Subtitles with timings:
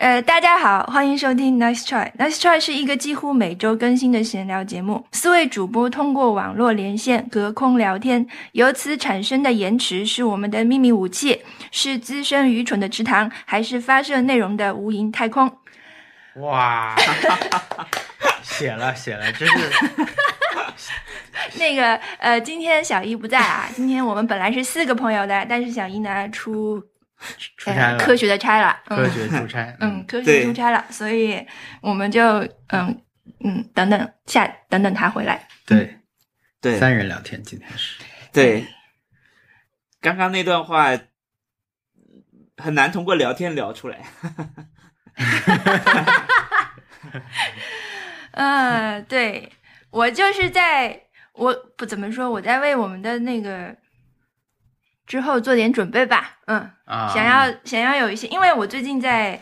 [0.00, 2.10] 呃，大家好，欢迎收听 Nice Try。
[2.16, 5.06] Nice Try 是一个几乎每周更新的闲聊节目。
[5.12, 15.52] 四位主播通过网络连线隔空聊天，由此产生的延迟是我们的秘密武器，是滋生愚蠢的池塘，还是发射内容的无垠太空？
[16.36, 16.96] 哇，
[18.42, 19.70] 写了写了，真是
[21.60, 26.82] 那个呃，今天小一不在啊，今天我们本来是四个朋友的，但是小一呢出
[27.56, 28.96] 出差了，呃科学的差了，嗯。
[28.96, 31.46] 科学出差，嗯，，科学出差了，所以
[31.80, 32.22] 我们就
[32.68, 33.02] 嗯
[33.44, 35.46] 嗯等等下等等他回来。
[35.66, 35.98] 对，
[36.60, 36.78] 对。
[36.78, 38.02] 三人聊天今天是，
[38.32, 38.66] 对，
[40.00, 40.98] 刚刚那段话
[42.56, 44.00] 很难通过聊天聊出来。
[48.32, 49.52] 嗯， 对
[49.90, 51.02] 我就是在
[51.32, 53.76] 我不怎么说，我在为我们的那个
[55.10, 56.36] 之后做点准备吧。
[56.46, 59.40] 嗯，啊，想要想要有一些，因为我最近在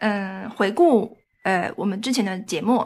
[0.00, 2.84] 嗯回顾呃我们之前的节目，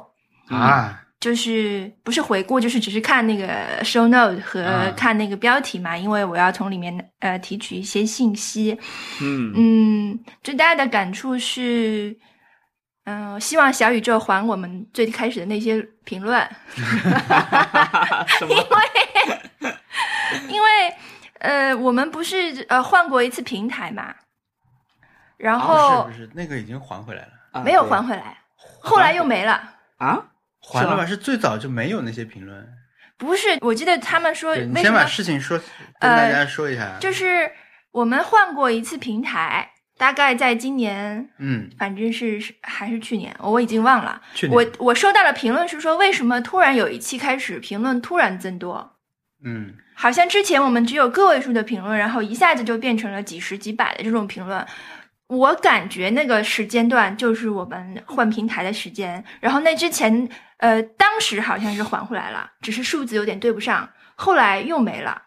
[0.50, 8.78] 啊，就是不是回顾，就是只是看那个 show note 和啊看那个标题嘛，因为我要从里面呃提取一些信息。
[9.22, 12.14] 嗯嗯，最大的感触是，
[13.06, 16.38] 嗯、希望小宇宙还我们最开始的那些评论，
[18.50, 18.66] 因为？
[20.48, 20.68] 因为
[21.42, 24.14] 呃，我们不是呃换过一次平台嘛，
[25.36, 27.32] 然后、哦是不是那个已经还回来了？
[27.52, 28.38] 啊没有还回来，
[28.80, 29.74] 后来又没了。
[29.98, 30.28] 啊？
[30.60, 31.04] 还了吧？
[31.04, 32.68] 是最早就没有那些评论。
[33.18, 35.60] 不是，我记得他们说你先把事情说，
[35.98, 36.96] 呃跟大家说一下。
[37.00, 37.50] 就是
[37.90, 44.22] 我们换过一次平台，大概在今年嗯，反正是是还是去年，我已经忘了。
[44.34, 48.96] 去年我我收到的评论是说，为什么突然有一期开始评论突然增多？
[49.44, 54.66] 嗯好像之前我们只有个位数的评论，然后一下子就变成了几十几百的这种评论。
[55.28, 65.22] 我感觉那个时间段就是我们换平台的时间，然后那之前，呃，当时好像是还回来了，只是数字有点对不上，后来又没了。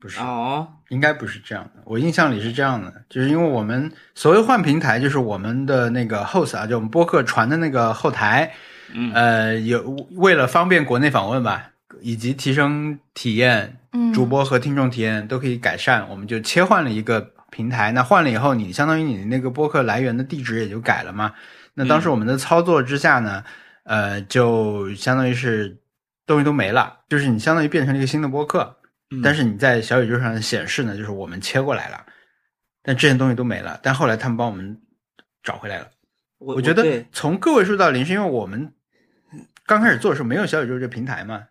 [0.00, 1.82] 不是，哦，应该不是这样的。
[1.84, 8.54] 我印象里是这样的，就是因为我们所谓换平台，就是我们的那个 host 啊，就我们播客传的那个后台，
[8.94, 13.76] 嗯呃，有为了方便国内访问吧，以及提升体验，嗯，
[14.14, 17.20] 主播和听众体验都可以改善，我们就切换了一个
[17.50, 17.92] 平台。
[17.92, 21.34] 那换了以后，你相当于你那个播客来源的地址也就改了嘛。
[21.74, 23.44] 那当时我们的操作之下呢，
[23.84, 25.78] 呃，就相当于是
[26.26, 28.76] 东西都没了，就是你相当于变成了一个新的播客，
[29.10, 32.04] 嗯但是你在小宇宙上显示呢，就是我们切过来了，
[32.82, 34.80] 但这些东西都没了，但后来他们帮我们
[35.42, 35.88] 找回来了。
[36.38, 38.72] 我我觉得从个位数到零，是因为我们
[39.66, 41.42] 刚开始做的时候没有小宇宙这平台嘛，啊，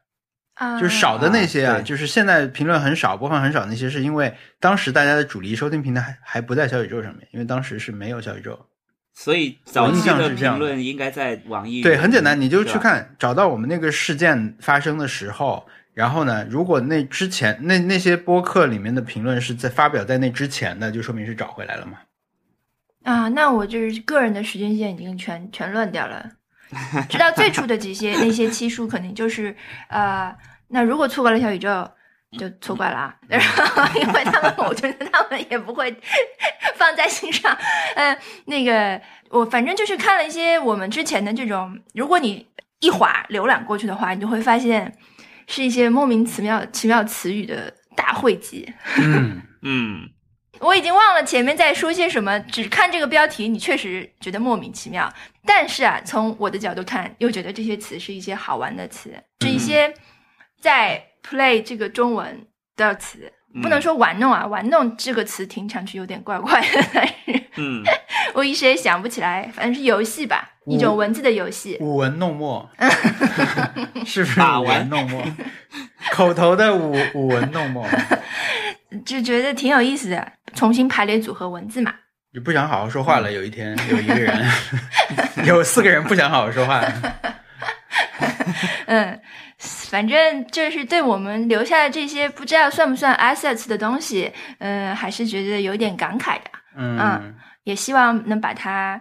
[0.79, 8.67] 就是少的那些啊，啊就是现在评论很少、播放很少那些，是因为当时大家的主力收听平台还还不在小宇宙上面，因为当时是没有小宇宙。
[9.13, 11.83] 所以早期的象是这样评论应该在网易云。
[11.83, 21.97] 对，很简单，你就去看，找到我们那个事件发生的时候，然后呢，如果那之前那那些播客里面的评论是在发表在那之前的，就说明是找回来了嘛。
[23.03, 26.29] 啊，那我就是个人的时间线已经全全乱掉了。
[27.09, 29.53] 直到最初的几些那些期数，肯定就是
[29.89, 30.33] 呃，
[30.71, 31.89] 那如果错过了小宇宙，
[32.39, 33.15] 就错怪了啊。
[33.27, 35.93] 然后因为他们，我觉得他们也不会
[36.75, 37.55] 放在心上。
[37.95, 38.99] 嗯， 那个
[39.29, 42.47] 我反正就是看了一些我们之前的这种，如果你
[42.79, 44.97] 一划浏览过去的话，你就会发现
[45.47, 48.73] 是一些莫名其妙奇妙词语的大汇集。
[48.97, 50.09] 嗯， 嗯，
[50.59, 55.11] 我已经忘了前面在说些什么，只看这个标题，你确实觉得莫名其妙。
[55.45, 59.11] 但是啊，从我的角度看，又觉得这些词是一些好玩的词，
[59.41, 59.93] 是一些
[60.61, 62.45] 在 play 这个中文
[62.77, 63.33] 的词。
[63.61, 67.13] 不能说玩弄啊，玩弄这个词听上去有点怪怪的，但是
[67.57, 67.83] 嗯，
[68.33, 71.77] 我一时也想不起来，反正是游戏吧，一种文字的游戏。
[71.81, 72.69] 舞文弄墨，
[74.07, 75.21] 是不是舞文弄墨？
[76.13, 77.85] 口头的舞舞文弄墨，
[79.05, 81.93] 就觉得挺有意思的，重新排列组合文字嘛。
[82.33, 83.29] 你不想好好说话了。
[83.29, 84.41] 有一天，有一个人，
[85.43, 86.81] 有四个人不想好好说话。
[88.85, 89.19] 嗯，
[89.61, 96.49] 反正就是对我们留下的这些不知道算不算 assets 的东西，嗯，还是觉得有点感慨的。
[96.75, 98.99] 嗯嗯也希望能把它，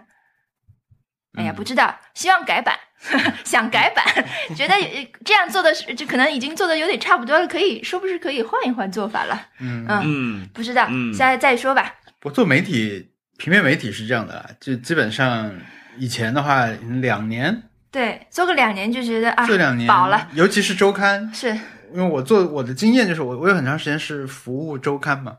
[1.33, 2.77] 哎呀，嗯不知道，希望改版，
[3.43, 4.05] 想改版，
[4.55, 9.47] 觉得呃这样做的是，就可能已经做的有点差不多了，可以说不是可以换一换做法了？
[9.59, 11.95] 嗯嗯嗯，不知道，嗯现在再说吧。
[12.23, 13.09] 我做媒体，
[13.39, 15.51] 平面媒体是这样的，就基本上
[15.97, 16.67] 以前的话，
[17.01, 21.49] 两年对，做个两年就觉得啊，这两年饱了，，尤其是周刊， 是，
[21.93, 25.35] 因为我做我的经验就是我我有很长时间是服务周刊嘛，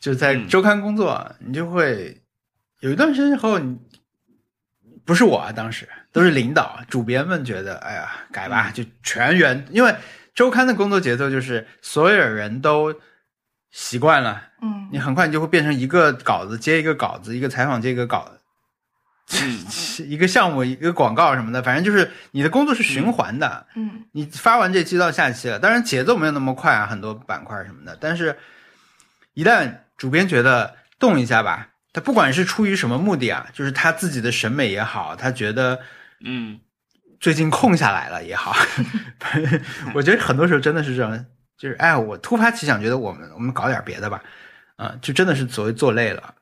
[0.00, 2.20] 就在嗯周刊工作，你就会
[2.80, 3.78] 有一段时间后，你
[5.04, 9.94] 不是我啊，当时都是领导、主编们觉得，哎呀，改吧，就全员，因为
[10.34, 12.92] 周刊的工作节奏就是所有人都
[13.70, 14.88] 习惯了，嗯。
[14.90, 18.40] 你很快你就会变成一个稿子接一个稿子，一个采访接一个稿子，嗯
[20.06, 23.66] 一个项目一个广告什么的，反正就是你的工作是循环的。
[23.74, 27.96] 嗯你发完这期到下期了，当然节奏没有那么快啊，很多板块什么的。
[28.00, 28.36] 但是，
[29.34, 35.80] 一旦主编觉得动一下吧，他不管是出于什么目的啊，就是他自己的审美也好，他觉得
[36.24, 36.60] 嗯
[37.18, 38.54] 最近空下来了也好，
[39.92, 41.26] 我觉得很多时候真的是这样，
[41.58, 44.22] 就是哎，我突发奇想，觉得我们我们搞点别的吧，
[44.76, 46.34] 啊、就真的是所谓做累了，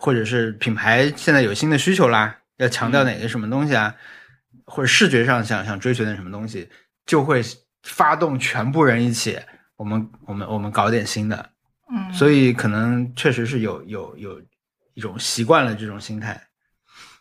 [0.00, 3.94] 或者是品牌现在有新的需求啦，要强调哪个什么东西啊，
[4.64, 6.66] 或者视觉上想想追求点什么东西，
[7.04, 7.42] 就会
[7.82, 9.38] 发动全部人一起，
[9.76, 11.50] 我们我们我们搞点新的，
[11.92, 14.40] 嗯，所以可能确实是有有有
[14.94, 16.40] 一种习惯了这种心态，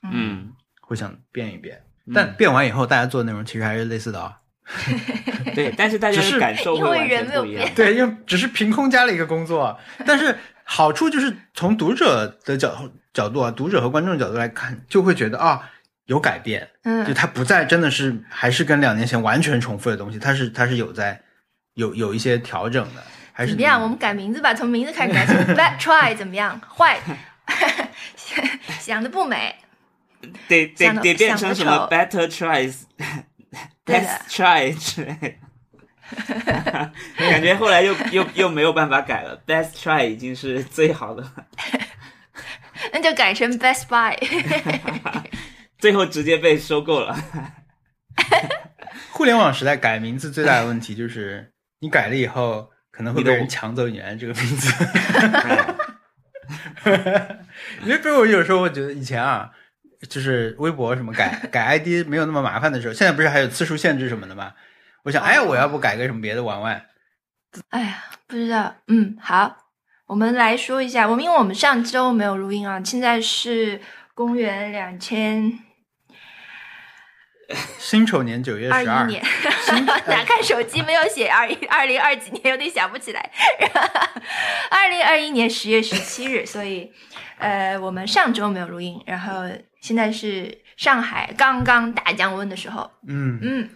[0.09, 1.75] 嗯，会想变一变。
[1.75, 4.35] 嗯但变完以后，大家做的内容其实还是类似的啊、
[5.53, 7.75] 对，但是大家感受因为会完人没有全不一样变。
[7.75, 9.77] 对，因为只是凭空加了一个工作，
[10.07, 10.35] 但是
[10.71, 15.68] 好处就是从读者的角角度啊，读者和观众角度来看，就会觉得啊
[16.06, 21.19] 有改变，嗯就嗯它不再真的是还是跟两年前完全重复的东西，它是它是有在
[21.74, 23.01] 有有一些调整的，
[23.33, 23.81] 还是怎么样？
[23.81, 25.33] 我们改名字吧，从名字开始改起。
[25.57, 26.62] Bad try 怎么样？
[26.62, 27.00] 坏，
[28.80, 29.56] 想的不美。
[30.48, 32.81] 得得得得变成什么 better tries
[33.86, 35.33] 对的 best try 之类的，
[37.17, 41.31] 感觉后来又 又又没有办法改了，best try 已经是最好的了，
[42.94, 44.17] 那就改成 Best Buy。
[45.77, 47.17] 最后直接被收购了。
[49.11, 54.73] 互联网时代改名字最大的问题就是你改了以后可能会被人抢走你原来这个名字。
[57.83, 59.50] 因为比如我有时候我觉得以前啊，
[60.09, 64.53] 就是微博什么改改 ID 没有那么麻烦的时候，现在不是还有次数限制什么的吗？
[65.03, 66.85] 我想，哎，我要不改个什么别的玩玩？
[67.69, 68.75] 哎呀，不知道。
[68.87, 69.55] 嗯，好，
[70.07, 73.81] 我们来说一下，我们因为我们上周没有录音啊，现在是
[74.13, 75.59] 公元两千
[77.79, 79.23] 辛丑年九月二十二一， 年，
[80.05, 83.31] 打开手机没有写二一二零二几年，有点想不起来。
[84.69, 86.91] 二零二一年十月十七日，所以
[87.39, 89.45] 呃，我们上周没有录音，然后
[89.81, 93.69] 现在是上海刚刚大降温的时候，嗯，嗯，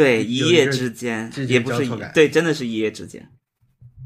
[0.00, 3.28] 对，一夜之间也不是一交错感对，真的是一夜之间。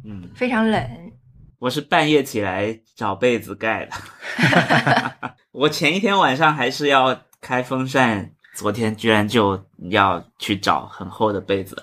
[0.04, 1.12] 嗯，非常冷。
[1.60, 3.92] 我是半夜起来找被子盖的。
[5.52, 11.76] 我前一天晚上还是要开风扇，昨天居然就要去找很厚的被子，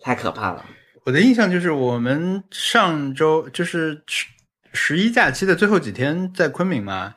[0.00, 0.64] 太可怕了。
[1.04, 4.26] 我的印象就是我们上周就是十
[4.72, 7.14] 十一假期的最后几天在昆明嘛，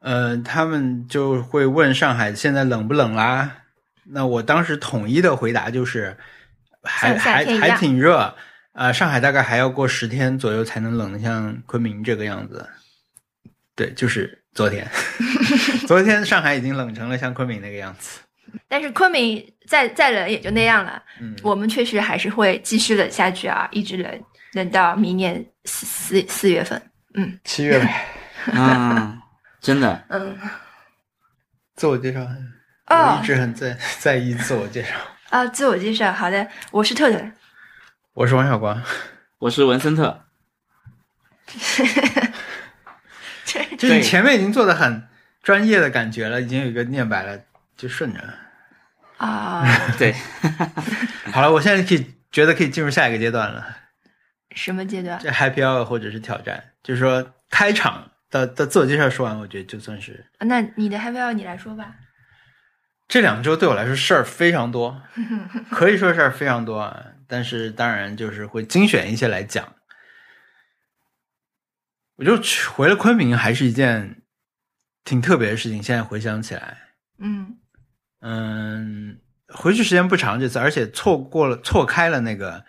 [0.00, 3.62] 呃，他们就会问上海现在冷不冷啦？
[4.10, 6.16] 那我当时统一的回答就是
[6.82, 8.34] 还还还挺热，
[8.72, 12.68] 啊，上海大概还要过十天左右才能冷得像昆明这个样子。
[13.74, 14.88] 对，就是昨天，
[15.86, 18.20] 昨天上海已经冷成了像昆明那个样子。
[18.66, 24.24] 但是昆明再再冷也就那样了，嗯，我们确实还是会继续冷下去啊，一直冷
[24.54, 26.80] 冷到明年四四四月份。
[27.14, 28.06] 嗯七月呗。
[28.52, 29.20] 嗯，
[29.60, 30.36] 真的，嗯
[31.76, 32.28] 自我介绍，哦
[32.88, 34.90] 我一直很在在意自我介绍。
[35.30, 37.30] 啊，自我介绍，好的，我是特特，
[38.14, 38.82] 我是王小光，
[39.38, 40.24] 我是文森特。
[43.78, 45.06] 就是你前面已经做的很
[45.42, 47.38] 专业的感觉了，已经有一个念白了，
[47.76, 48.34] 就顺着了。
[49.18, 49.64] 啊，
[49.98, 50.14] 对，
[51.32, 53.76] 好了，我现在可以觉得可以进入下一个阶段了，
[54.54, 55.18] 什么阶段？
[55.18, 61.94] 这 happy hour 或者是挑战，就是说开场的的自我介绍说完，我觉得就算是啊那你的 happy hour 你来说吧。
[63.08, 65.02] 这两周对我来说事儿非常多，
[65.72, 67.04] 可以说事儿非常多啊。
[67.26, 69.74] 但是当然就是会精选一些来讲。
[72.16, 74.22] 我就去回了昆明，还是一件
[75.04, 75.82] 挺特别的事情。
[75.82, 76.78] 现在回想起来，
[77.18, 77.58] 嗯
[78.20, 82.64] 嗯，回去时间不长这次，而且错过了错开了那个，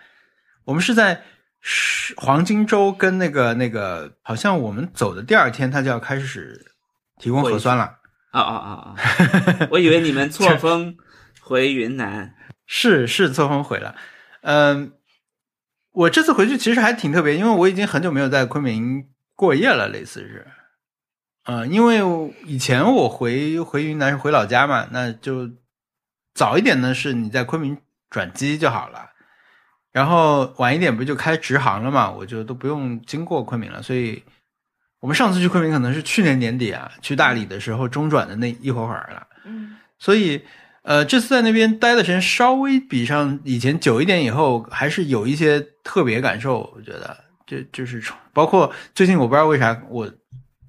[0.66, 1.24] 我们是在
[1.62, 6.74] 是黄金周跟那个那个，好像我们走的第二天，他就要开始
[7.18, 7.99] 提供核酸了。
[8.32, 9.68] 啊啊啊啊！
[9.72, 10.96] 我以为你们错 峰
[11.42, 12.36] 回云南。
[12.72, 13.96] 是是错峰回了，
[14.42, 14.94] 嗯，
[15.92, 20.48] 我这次回去其实还挺特别，因为我已经很久没有在昆明过夜了，类似是，
[21.46, 22.00] 嗯，因为
[22.46, 25.50] 以前我回回云南是回老家嘛，那就
[26.36, 27.76] 早一点呢是你在昆明
[28.12, 29.10] 转机就好了，
[29.92, 34.24] 然后晚一点不就开直航了嘛，我就都不用经过昆明了，所以
[35.00, 39.28] 我们上次去昆明可能是去年年底啊，去大理的时候中转的那一会儿会儿了。
[39.46, 40.42] 嗯所以，
[40.84, 46.72] 呃，这次在那边待的时间稍微比上以前久一点，以后还是有一些特别感受。
[46.76, 48.02] 我觉得，这就是
[48.34, 50.10] 包括最近我不知道为啥我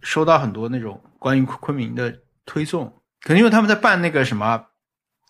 [0.02, 2.12] 收到很多那种关于昆明的
[2.44, 2.86] 推送，
[3.22, 4.66] 可能因为他们在办那个什么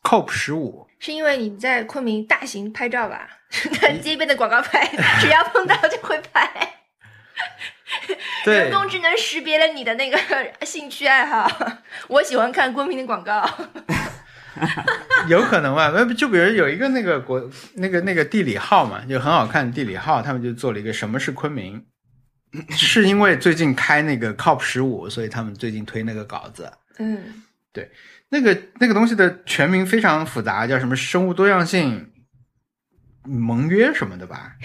[0.03, 3.29] COP 十五，是因为你在昆明大型拍照吧？
[3.75, 4.87] 看街边的广告牌，
[5.21, 6.75] 只要碰到就会拍。
[8.45, 10.19] 对 人工智能识别了你的那个
[10.67, 11.51] 兴趣爱好。
[12.09, 13.49] 我喜欢看昆明的广告。
[15.29, 15.93] 有可能吧？
[15.95, 21.85] 那就比如有一个那个国那个那个地理号嘛，就很好看的地理号，他们就做了一个什么是昆明，
[22.71, 26.71] 是因为最近开那个 COP 十五，所以他们最近推那个稿子。
[26.99, 27.43] 嗯
[27.73, 27.89] 对
[28.31, 32.11] 那个那个东西的全名非常复杂，叫什么生物多样性
[33.25, 34.57] 盟约什么的吧？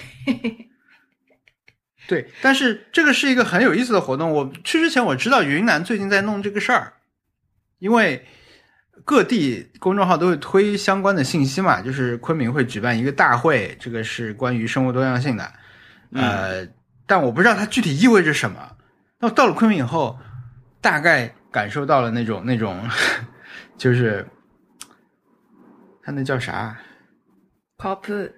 [2.07, 4.31] 对，但是这个是一个很有意思的活动。
[4.31, 6.93] 我去之前我知道云南最近在弄这个事儿，
[7.79, 8.25] 因为
[9.03, 15.51] 各地公众号都会推相关的信息嘛，就是昆明会举办一个大会，这个是关于生物多样性的。
[16.13, 16.67] 呃，
[17.05, 18.75] 但我不知道它具体意味着什么。
[19.19, 20.19] 那到了昆明以后，
[20.81, 22.87] 大概感受到了那种那种，
[23.77, 24.25] 就是
[26.03, 26.77] 它那叫啥
[27.77, 28.31] ？，COP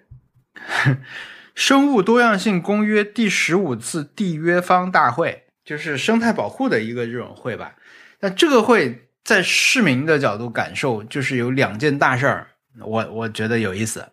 [1.58, 7.74] 生物多样性公约第十五次缔约方大会，就是生态保护的一个这种会吧。
[8.20, 12.48] 那这个会在市民的角度感受，就是有两件大事儿，
[12.80, 14.08] 我我觉得有意思。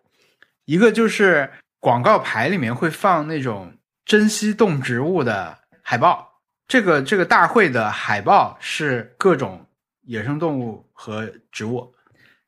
[0.64, 3.74] 一个就是广告牌里面会放那种
[4.06, 9.66] 珍稀动植物的海报，这个这个大会的海报是各种
[10.06, 11.94] 野生动物和植物，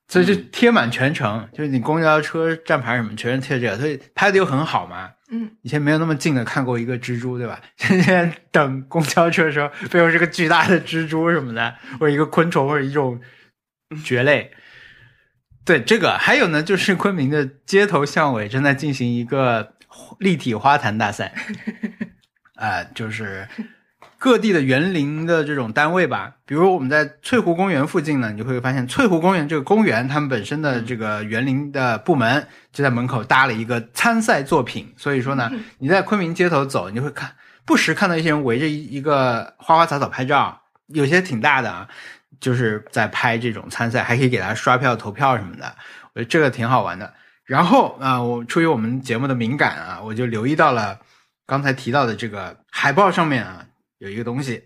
[0.08, 5.10] 所以就贴满全程，就是你公交车站牌什么全是贴这个，所以拍的又很好嘛。
[5.30, 7.60] 嗯，以前没有那么近的看过一个蜘蛛，对吧？
[7.76, 13.20] 现在等公交车的时候，背后是个巨大的蜘蛛什么的，或者一个昆虫，或者一种
[14.04, 14.52] 蕨类。
[15.64, 19.74] 对这个，还有呢，就是昆明的街头巷尾正在进行一个
[20.20, 21.34] 立体花坛大赛，
[22.54, 23.48] 啊、 就是
[24.18, 37.30] 各地的园林的这种单位吧，比如我们在翠湖公园附近呢，你就会发现翠湖公园这个公园，他们本身的这个园林的部门就在门口搭了一个参赛作品，所以说呢，你在昆明街头走，你就会看
[37.64, 41.86] 不时看到一些人围着一一个花花草草拍照，有些挺大的啊，
[42.40, 45.74] 就是在拍这种参赛，还可以给他刷票投票什么的，
[46.14, 47.12] 我觉得这个挺好玩的。
[47.44, 50.98] 然后啊、我出于我们节目的敏感啊，我就留意到了
[51.46, 53.65] 刚才提到的这个海报上面啊
[53.98, 54.62] 有一个东西，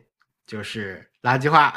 [0.46, 1.74] 就是垃圾话，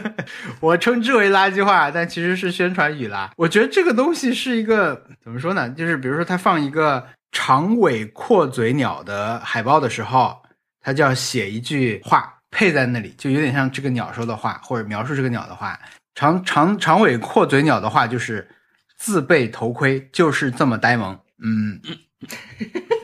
[0.60, 3.32] 我称之为垃圾话，但其实是宣传语啦。
[3.36, 5.68] 我觉得这个东西是一个怎么说呢？
[5.70, 10.36] 就是比如说，它放一个长尾阔嘴鸟的海报的时候，
[10.80, 15.78] 它就要写一句话配在那里，就有点像这个鸟说的话，或者描述这个鸟的话。
[16.14, 18.48] 长长长尾阔嘴鸟的话就是
[18.96, 21.16] 自备头盔，就是这么呆萌。
[21.40, 21.80] 嗯，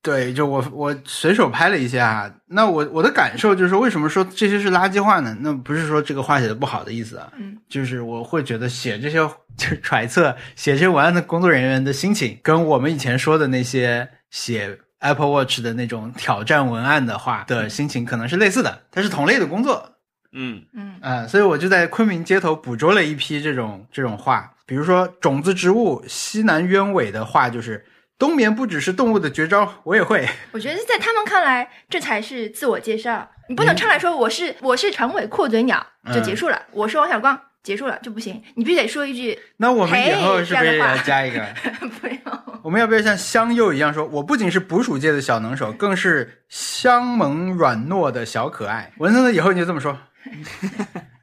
[0.00, 5.36] 对，就我我随手拍了一下，那我我的感受就是，为什么说这些是垃圾话呢？
[5.40, 9.16] 那不是说这个话写的不好的意思啊，嗯，就是我会觉得写这些
[9.56, 19.96] 就是揣测写这些文案的工作人员的心情，跟我们以前说的那些写 Apple Watch 的那种挑战文案的话的心情可能是类似的，它是同类的工作，
[20.32, 27.84] 嗯嗯啊、所以我就在昆明街头捕捉了一批这种这种话，比如说种子植物西南鸢尾的话就是
[28.18, 30.28] 冬眠不只是动物的绝招，我也会。
[30.50, 33.30] 我觉得在他们看来，这才是自我介绍。
[33.48, 41.46] 你不能上来说我是我是长尾阔嘴鸟就结束了，我是王小光结束了就不行，你必须得说一句那我们以后是不是也要加一个？
[42.00, 42.18] 不用。
[42.62, 48.92] 我们要不要像香柚一样说，我不仅是捕鼠界的小能手，更是香萌软糯的小可爱？
[48.98, 49.96] 文森特以后你就这么说。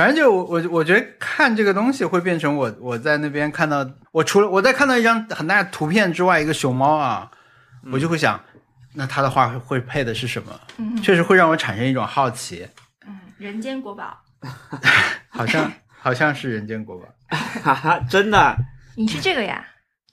[0.00, 7.30] 反正就我我我觉得看这个东西会变成我我在那边看到我除了我在看到一张很大的图片之外，一个熊猫啊，
[7.92, 8.42] 我就会想，
[8.94, 10.58] 那它的画会配的是什么？
[10.78, 12.66] 嗯确实会让我产生一种好奇，
[13.06, 14.18] 嗯，人间国宝，
[15.28, 17.04] 好像好像是人间国宝。
[17.62, 18.56] 哈哈，真的，
[18.96, 19.62] 你是这个呀？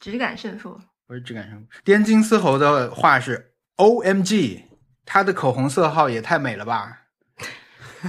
[0.01, 0.77] 只感胜负。
[1.07, 1.65] 我是只感胜负。
[1.85, 4.65] 滇金丝猴的画是 O M G，
[5.05, 7.03] 它的口红色号也太美了吧！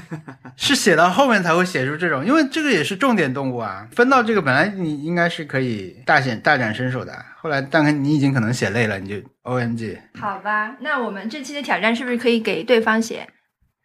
[0.56, 3.86] 是写到后面才会写出这种，因为这个也是重点动物啊。
[3.92, 9.98] 分到这个本来你应该是可以大显大展身手的，后来但看你已经可能写累了，你就 O M G。
[10.18, 13.28] 好吧，那我们这期的挑战是不是可以给对方写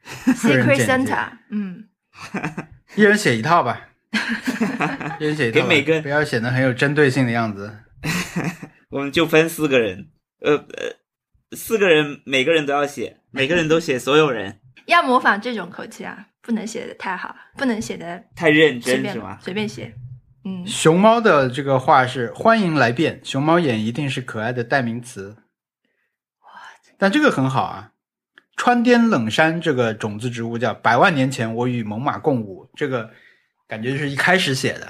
[0.36, 1.29] Secret Santa？
[1.50, 1.86] 嗯，
[2.96, 3.88] 一人写一套吧，
[5.20, 7.79] 一人写一套，给每个不要显得很有针对性的样子。
[8.89, 10.08] 我们就分四个人，
[10.41, 19.37] 呃呃，四个人每个人都要写，每个人都写所有人，要模仿这种口气啊，不能写的太好，不能写的太认真是吗？
[19.41, 19.93] 随便写。
[20.45, 25.37] 嗯，熊猫的这个话是欢迎来变，熊猫眼一定是可爱的代名词。
[26.97, 27.91] 但这个很好啊。
[28.55, 33.09] 川滇冷杉这个种子植物叫百万年前我与猛犸共舞，这个
[33.67, 34.87] 感觉就是一开始写的。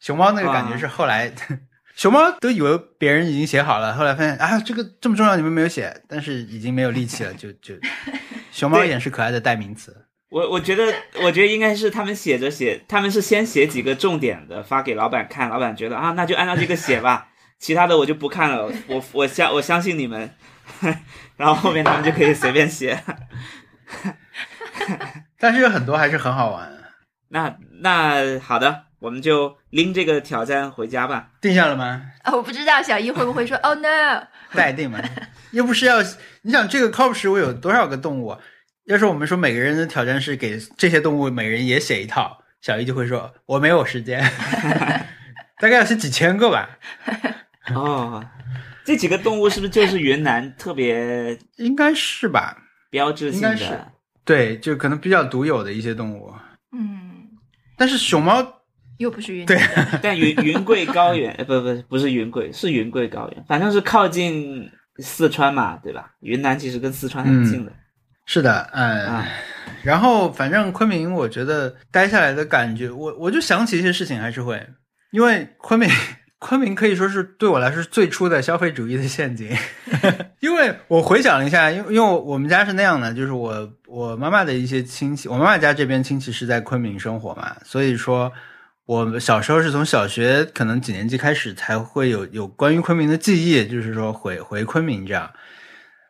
[0.00, 1.30] 熊猫那个感觉是后来，
[1.94, 7.74] 熊猫都以为别人已经写好了，后来发现啊这个这么重要你们没有写，但是已经没有力气了，就 就
[8.52, 10.06] 熊猫眼是可爱的代名词。
[10.28, 17.28] 我我觉得，我觉得应该是他们写着写，他们是先写几个重点的发给老板看，老板觉得啊，那就按照这个写吧，
[17.58, 20.30] 其他的我就不看了，我我相我相信你们，
[21.36, 23.02] 然后后面他们就可以随便写。
[25.38, 26.72] 但是有很多还是很好玩。
[27.28, 31.30] 那那好的，我们就拎这个挑战回家吧。
[31.40, 32.02] 定下了吗？
[32.22, 35.00] 啊，我不知道小易会不会说 “Oh no”， 待定嘛，
[35.50, 36.02] 又不是要
[36.42, 38.38] 你想这个 COP 十五有多少个动物啊？
[38.84, 44.20] 要是我们说每个人的挑战是给这些动物每人也写一套，小易就会说我没有时间，
[45.60, 46.78] 大概要写几千个吧，
[47.74, 48.24] 哦，
[48.84, 52.56] 这几个动物是不是就是云南特别应该是吧？
[52.90, 53.92] 标志性应该是的？
[54.24, 56.32] 对，就可能比较独有的一些动物。
[56.72, 57.28] 嗯，
[57.76, 58.61] 但是熊猫
[59.02, 66.12] 又不是云对南但云云贵高原，呃，不不不是云贵，是云贵高原，反正是靠近四川嘛，对吧？
[66.20, 67.72] 云南其实跟四川很近的。
[68.24, 69.26] 是的，嗯，啊
[69.82, 74.64] 然后反正昆明，我觉得待下来的感觉，我我就想起一些事情，还是会，
[75.10, 75.90] 因为昆明，
[76.38, 79.50] 昆明可以说是对我来说最初的消费主义的陷阱，
[80.38, 88.32] 因为我回想了一下，因为因为我们家是那样的，就是我我妈妈的一些亲戚，我妈妈家这边亲戚是在昆明生活嘛，所以说。
[88.86, 95.30] 我小时候是从小学可能几年级开始才会有有关于昆明的记忆，就是说回回昆明这样。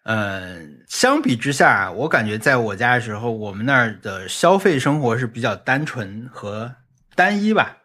[0.04, 6.74] 嗯，相比之下，我感觉在我家的时候，我们那儿的消费生活是比较单纯和
[7.14, 7.76] 单一吧。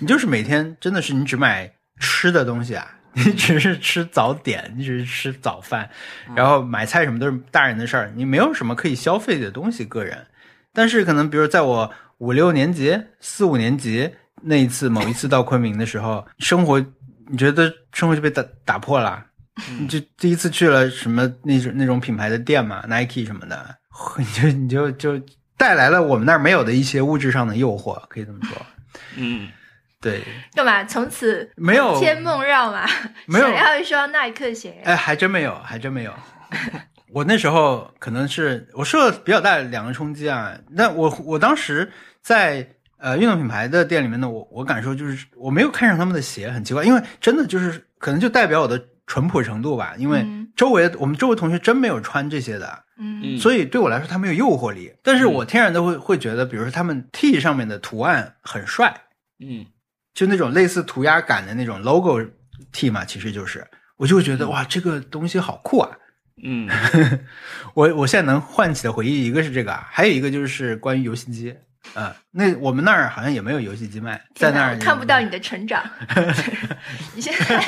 [0.00, 5.88] 你就是每天真的是你只买吃的东西啊，你只是吃早点，你只是吃早饭，
[6.36, 10.26] 然后买菜什么都是大人的事儿，你没有什么可以消费的东西，个人。
[10.74, 14.10] 但是可能比如在我五六年级、四五年级
[14.42, 16.80] 那一次某一次到昆明的时候， 生活
[17.28, 19.22] 你觉得生活就被打打破了。
[19.78, 23.76] 你就第一次去了什么那种那种品牌的店嘛，Nike 什么的，
[24.18, 25.20] 你就你就就
[25.56, 28.66] 带来了我们那儿没有的一些物质上的诱惑，可以这么说。
[29.16, 29.48] 嗯，
[30.00, 30.22] 对，
[30.54, 30.82] 干嘛？
[30.84, 32.84] 从此没有魂牵梦绕嘛？
[33.26, 34.80] 没有想要一双耐克鞋。
[34.84, 36.12] 哎，还真没有，还真没有。
[37.14, 40.58] 我那时候可能是我受了比较大的两个冲击啊。
[40.68, 41.88] 那我我当时
[42.20, 49.94] 在呃运动品牌的店里面呢，我我感受就是我没有看上他们的鞋，很奇怪，因为真的就是可能就代表我的淳朴程度吧。
[49.96, 54.92] 因为嗯周围我们周围同学真没有穿这些的，嗯嗯所以对我来说它没有诱惑力。
[55.00, 58.92] 但是我天然的会会觉得，比如说他们 T 上面的图案很帅，
[59.38, 59.64] 嗯
[60.14, 62.20] 就那种类似涂鸦感的那种 logo
[62.72, 63.64] T 嘛，其实就是
[63.96, 65.96] 我就会觉得嗯哇，这个东西好酷啊。
[66.44, 66.68] 嗯
[67.74, 71.54] 我我现在能唤起的回忆，一个是这个啊，还有一个就是关于游戏机。
[71.92, 75.84] 啊、那我们那儿好像也没有游戏机卖，在那儿看不到你的成长。
[77.14, 77.58] 你现在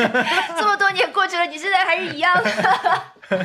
[0.57, 3.02] 这么多年过去了，你现在还是一样的。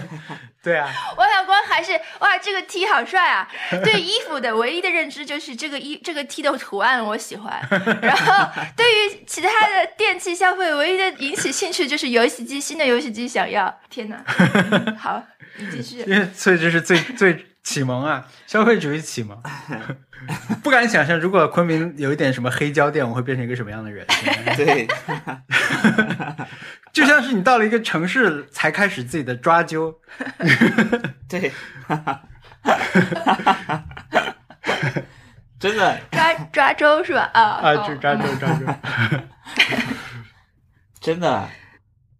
[0.63, 3.47] 对啊，王小光还是哇，这个 T 好帅啊！
[3.83, 7.59] 对衣服的唯一的认知就是这个衣这个 T 的图案我喜欢，
[8.01, 13.75] 然后对于其他的电器消费，唯一的引起兴趣就是游戏机，新的游戏机想要。
[13.89, 14.23] 天哪！
[14.27, 15.23] 嗯好，
[15.57, 15.99] 你继续。
[16.07, 19.41] 因为所以这是最最启蒙啊，消费主义启蒙。
[20.63, 24.05] 不敢想象，如果昆明有一点什么黑胶店，我会变成一个什么样的人。
[24.55, 24.87] 对，
[26.93, 29.93] 就像是你到了一个城市才开始自己的抓阄，
[31.27, 31.51] 对，
[35.59, 37.29] 真的，抓抓周是吧？
[37.33, 38.75] 啊就抓周抓阄。
[40.99, 41.47] 真的，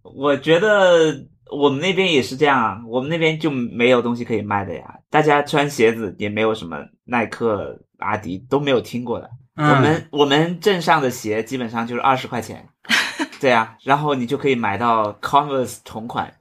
[0.02, 4.84] 我觉得我们那边也是这样啊，我们那边就没有东西可以卖的呀。
[5.10, 9.30] 大家穿鞋子也没有什么耐克、阿迪都没有听过的。
[9.56, 12.70] 嗯我们我们镇上的鞋基本上就是二十块钱，
[13.40, 16.34] 对啊，然后你就可以买到 Converse 同款，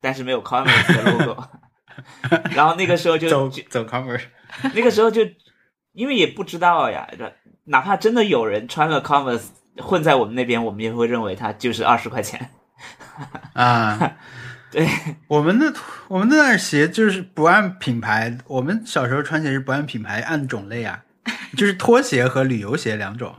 [0.00, 1.44] 但是没有 Converse 的 logo。
[2.54, 4.24] 然后那个时候就走走 Converse，
[4.74, 5.22] 那个时候就
[5.92, 7.06] 因为也不知道呀，
[7.64, 9.48] 哪怕真的有人穿了 Converse
[9.78, 12.50] 混在我们那边，我们也会认为他就是二十块钱。
[13.52, 14.16] 啊，
[14.72, 14.88] 对，
[15.28, 15.72] 我们的
[16.08, 21.04] 我们的那鞋就是不按品牌，我们小时候穿鞋是不按品牌，按种类啊，
[21.56, 23.32] 就是拖鞋和旅游鞋两种。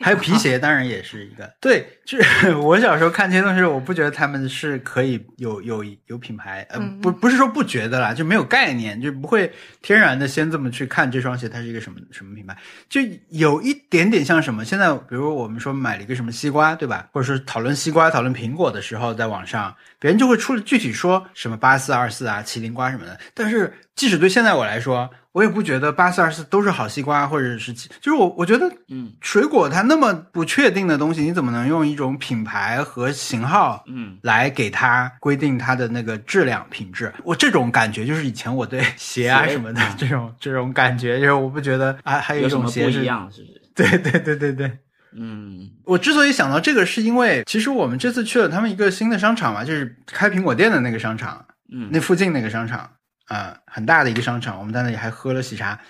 [0.00, 1.50] 还有皮鞋，当然也是一个。
[1.60, 12.56] 对，就是 我小时候看这些东西，我不觉得他们是可以有有有品牌，呃，嗯不不是说不觉得啦，就没有概念，就不会天然的先这么去看这双鞋它是一个什么什么品牌，
[12.88, 14.64] 就有一点点像什么。
[14.64, 17.08] 现在比如我们说买了一个什么西瓜，对吧？
[17.12, 37.12] 或者说讨论西瓜、讨论苹果的时候，在网上别人就会出了具体说什么八四二四啊、麒麟瓜什么的，但是即使对现在我来说，我也不觉得八四二四都是好西瓜，或者是就是我我觉得，嗯，水果它那么不确定的东西，你怎么能用一种品牌和型号，嗯，来给它规定它的那个质量品质？
[37.24, 43.28] 我这种感觉就是以前我对鞋啊什么的嗯这种这种感觉，就是我不觉得啊，还有一种鞋是，不一样？
[43.32, 43.62] 是不是？
[43.74, 44.78] 对对对对对。
[45.18, 52.90] 嗯我之所以想到这个，是因为其实我们这次去了他们一个新的商场嘛，就是开苹果店的那个商场，嗯，那附近那个商场
[53.28, 55.80] 啊、很大的一个商场，我们在那里还喝了喜茶。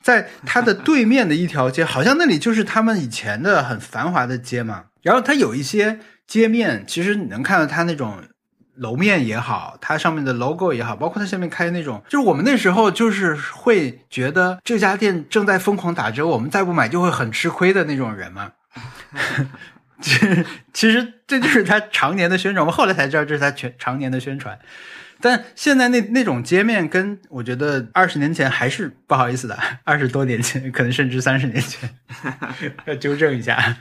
[0.00, 4.84] 在它的对面的一条街，好像那里就是他们以前的很繁华的街嘛。
[5.06, 8.24] 然后它有一些街面，其实你能看到它那种
[8.74, 18.50] 楼面也好，它上面的 logo 也好，包括它下面开那种，就是我们那时候就是会觉得这家店正在疯狂打折，我们再不买就会很吃亏的那种人嘛。
[20.02, 22.66] 其实，其实这就是他常年的宣传。
[22.66, 24.58] 我们后来才知道，这是他全常年的宣传。
[25.26, 31.90] 但现在那那种街面，跟我觉得二十年前还是不好意思的， 二十多年前，可能甚至三十年前，
[32.84, 33.76] 要 纠正一下。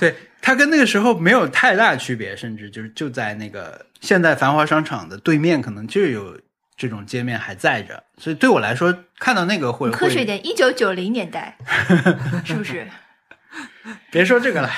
[0.00, 6.40] 对，它跟那个时候没有太大区别，甚至就是就在那个现代繁华商场的对面，可能就有
[6.74, 8.04] 这种街面还在着。
[8.16, 11.58] 所以对我来说，看到那个会会科学一点，一九九零年代，
[12.46, 12.88] 是不是？
[14.10, 14.70] 别说这个了。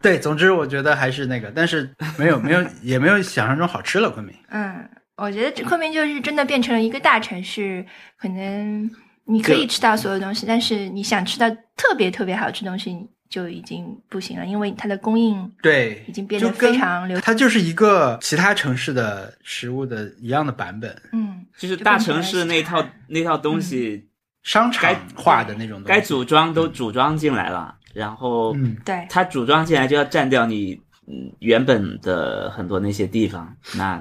[0.00, 4.10] 对，总之我觉得还是那个，但是没有没有 也没有想象中好吃了。
[4.10, 7.84] 昆明，嗯，我觉得昆明就是真的变成了一个大城市，
[8.16, 8.90] 可能
[9.24, 12.96] 你可以吃到所有东西，但是你想吃到特别特别好吃的东西
[13.28, 17.20] 就已经不行了，因为它的供应对，已经变得非常流。
[17.20, 24.08] 它就是一个其他城市的食物的一样的版本，嗯，就是大城市那套那套东西，
[24.44, 25.88] 商场该化的那种东西。
[25.88, 33.96] 该组装都组装进来了，然后嗯，对，它组装起来就要占掉你嗯原本的很多那些地方，那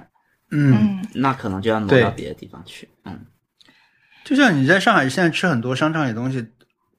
[0.51, 2.87] 嗯，嗯那可能就要挪到别的地方去。
[3.05, 3.25] 嗯，
[4.23, 6.47] 就像你在上海现在吃很多商场里东西，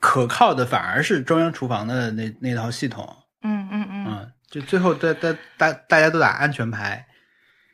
[0.01, 3.17] 可靠的反而是中央厨房的那那套系统。
[3.43, 4.07] 嗯嗯嗯。
[4.09, 7.07] 嗯，就最后大大大大家都打安全牌。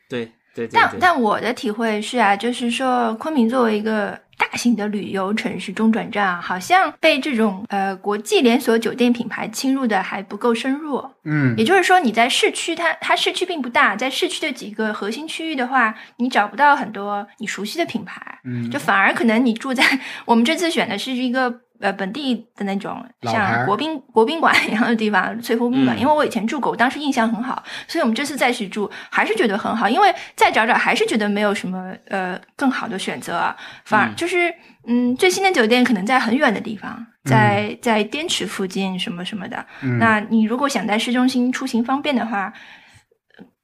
[0.07, 11.03] 对对对但对，但我的体会是啊，就是说昆明作为一个大型的旅游城市中转站啊，好像被这种呃国际连锁酒店品牌侵入的还不够深入。
[11.23, 11.55] 嗯。
[11.57, 19.83] 也就是说，你在市区它，它市区并不大，在市区的几个核心区域的话，你找不到很多你熟悉的品牌，嗯，就反而可能你住在
[20.25, 25.97] 我们这次选的是一个呃本地的那种像国宾国宾馆一样的地方，翠湖宾馆。
[25.97, 29.89] 嗯因为我以前住过，我当时印象很好，所以我们这次再去住还是觉得很好。
[29.89, 34.53] 因为再找找还是觉得没有什么呃更好的选择啊，反而嗯就是
[34.87, 39.65] 嗯最新的酒店可能在很远的地方，在在滇池附近什么什么的。
[39.81, 42.53] 嗯那你如果想在市中心出行方便的话，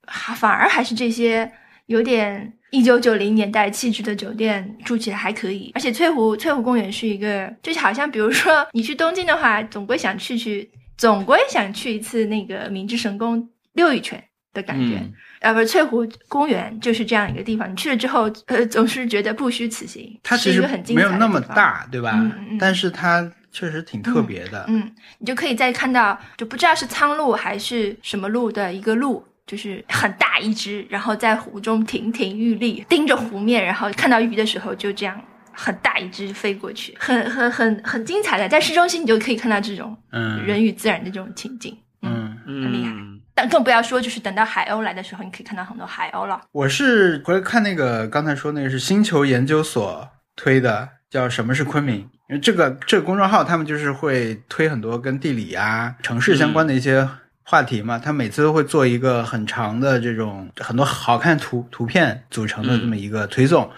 [0.08, 1.52] 呃反而还是这些
[1.86, 5.72] 有点一九九零年代气质的酒店住起来还可以。
[5.76, 14.22] 而且翠湖翠湖公园是一个，就是好像比如说你去东京的话，总归想去去，总归想去一次那个明治神宫溜一圈
[14.54, 14.98] 的感觉。
[14.98, 20.04] 嗯呃，不是翠湖公园就是这样一个地方，你去了之后，呃，总是觉得不虚此行。
[20.04, 22.12] 是一它其实个很没有那么大，对吧？
[22.14, 24.64] 嗯嗯嗯但是它确实挺特别的。
[24.68, 35.20] 嗯，你就可以再看到，就不知道是苍鹭还是什么鹭的一个鹭，就是很大一只，然后在湖中亭亭玉立，盯着湖面，然后看到鱼的时候就这样
[35.52, 38.48] 很大一只飞过去，很很很很精彩的。
[38.48, 41.78] 在市中心你就可以看到这种嗯，人与自然的这种情景。
[42.02, 46.40] 嗯，很厉害嗯但更不要说，就是等到海鸥来的时候，你可以看到很多海鸥了。
[46.52, 51.98] 我是回来看那个刚才说那个是星球研究所推的，叫什么是昆明？
[52.30, 57.08] 因为这个这个公众号他们就是会推很多跟地理啊、城市相关的一些
[57.44, 63.70] 话题嘛，他每次都会做一个很长的这种很多好看图图片组成的这么一个推送。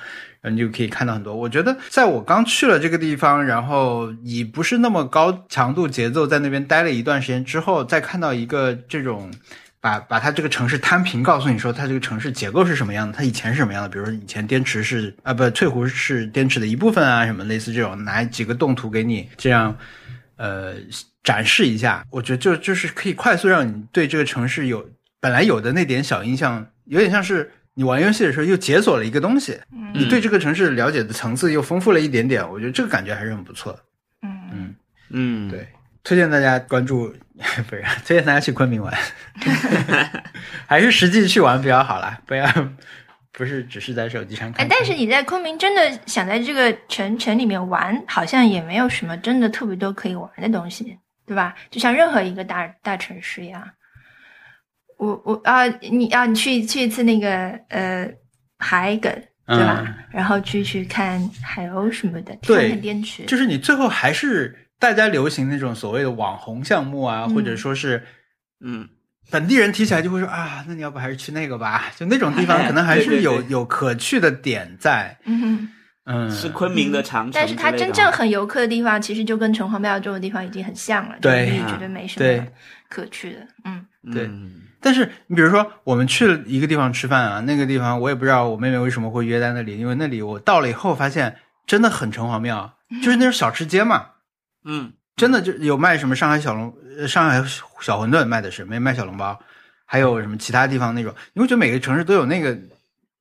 [0.41, 1.33] 然后你就可以看到很多。
[1.33, 9.31] 我觉得，在我刚去了这个地方，然后以不是那么高强度节奏在那边待了一段时间之后，再看到一个这种
[9.79, 13.87] 把把它这个城市摊平，告诉你说它这个城市结构是什么样的，它以前是什么样的。
[13.87, 19.73] 比如说以前滇池是啊，不，翠湖是滇池的一部分啊，什么类似这种，拿几个动图给你这样
[20.35, 20.73] 呃
[21.23, 22.05] 展示一下。
[22.11, 27.51] 我觉得就就是可以快速让你对这个城市有本来有的那点小印象，有点像是。
[27.75, 33.79] 你玩游戏的时候又解锁了一个东西，嗯你对这个城市了解的层次又丰富了一点点，我觉得这个感觉还是很不错的。
[34.21, 34.75] 嗯嗯
[35.09, 35.67] 嗯，对，
[36.03, 37.07] 推荐大家关注，
[37.67, 38.93] 不是推荐大家去昆明玩，
[40.67, 42.47] 还是实际去玩比较好啦，不要
[43.31, 44.77] 不是只是在手机上看哎，看。
[44.77, 51.55] 但是你在昆明真的想在这个城城里面玩，好像也没有什么真的特别多可以玩的东西，对吧？
[51.69, 53.69] 就像任何一个大大城市一样。
[54.97, 58.09] 我我啊，你啊，你去去一次那个呃
[58.59, 59.01] 海埂，
[59.47, 59.83] 对吧？
[59.85, 68.05] 嗯然后去去看海鸥什么的，对看看滇池，就是你最后还是大家流行那种所谓的网红项目啊，嗯或者说是
[68.63, 68.87] 嗯，
[69.31, 71.85] 本地人提起来就会说啊，那你要不还是去那个吧？
[71.97, 75.69] 就那种地方哎可能还 是有对对对有可去的点在，嗯哼。
[76.05, 81.45] 嗯，是昆明的长城但是它真正很游客的地方，其实就跟城隍庙这种地方已经很像了，对。
[81.45, 82.47] 就是你觉得没什么
[82.89, 83.47] 可去的。
[83.63, 84.25] 嗯，对。
[84.25, 84.61] 嗯。
[84.81, 94.07] 但是你比如说，我们去了一个地方吃饭啊，那个地方我也不知道我妹妹为什么会约在那里，因为那里我到了以后发现真的很城隍庙， 就是那种小吃街嘛，
[94.65, 94.93] 嗯。
[95.15, 97.39] 真的就有卖什么上海小笼、呃上海
[97.79, 99.39] 小馄饨卖的是没卖小笼包，
[99.85, 102.57] 还有什么其他地方那种，你会觉得每个城市都有那个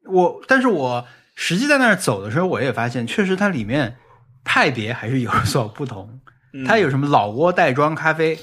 [0.06, 3.96] 我，但是我实际在那儿走的时候，我也发现确实它里面
[4.44, 6.20] 派别还是有所不同。
[6.52, 8.38] 嗯，它有什么老挝袋装咖啡，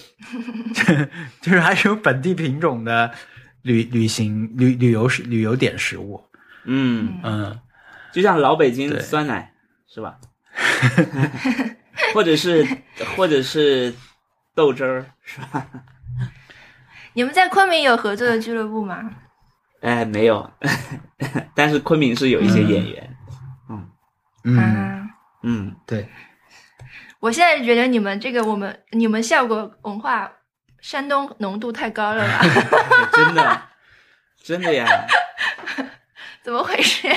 [1.41, 3.11] 就是还是有本地品种的
[3.61, 6.23] 旅旅行旅旅游食旅游点食物。
[6.65, 7.59] 嗯，嗯，
[8.11, 9.53] 就像老北京酸奶
[9.87, 10.17] 是吧？
[12.13, 12.65] 或者是
[13.15, 13.93] 或者是
[14.55, 15.67] 豆汁儿是吧？
[17.13, 19.09] 你们在昆明有合作的俱乐部吗？
[19.81, 20.49] 哎，没有，
[21.55, 23.15] 但是昆明是有一些演员，
[23.69, 23.89] 嗯，
[24.43, 25.09] 嗯，
[25.43, 26.09] 嗯，对，
[27.19, 30.31] 我现在觉得你们这个我们你们效果文化
[30.81, 32.41] 山东浓度太高了吧？
[33.13, 33.61] 真的
[34.43, 34.85] 真的呀，
[36.43, 37.07] 怎么回事？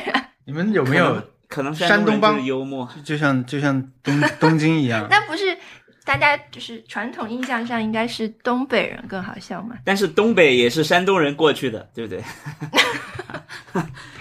[0.45, 5.07] 你们有没有可能山山东帮幽默，就像就像东东京一样？
[5.11, 5.57] 那不是
[6.05, 9.77] 大家就是传统印象上应该是东北人更好笑嘛？
[9.85, 12.23] 但是东北也是山东人过去的，对不对？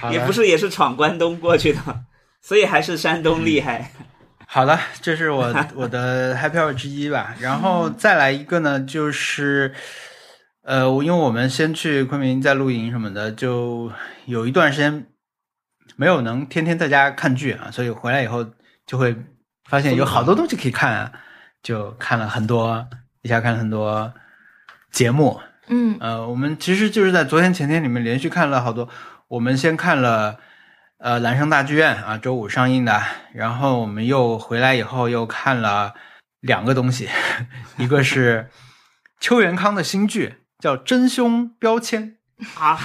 [0.11, 1.79] 也不是也是闯关东过去的，
[2.41, 3.91] 所以还是山东厉害。
[4.45, 7.35] 好了，这是我 我的 happy hour 之一吧。
[7.39, 9.73] 然后再来一个呢，就是
[10.63, 13.91] 呃，我因为我们先去昆明在露营什么的，就
[14.25, 15.07] 有一段时间
[15.95, 18.45] 没有能天天在家看剧啊，所以回来以后
[18.85, 19.15] 就会
[19.69, 21.11] 发现有好多东西可以看啊，
[21.61, 22.87] 就看了很多，
[23.21, 24.13] 一下看了很多
[24.91, 25.39] 节目。
[25.67, 28.89] 嗯呃，我们其实就是在昨天前天里面连续看了好多。
[29.27, 30.37] 我们先看了
[30.97, 33.01] 呃兰生大剧院啊，周五上映的，
[33.33, 35.93] 然后我们又回来以后又看了
[36.41, 37.07] 两个东西，
[37.77, 38.49] 一个是
[39.19, 42.17] 邱元康的新剧叫《真凶标签
[42.55, 42.75] 啊，》，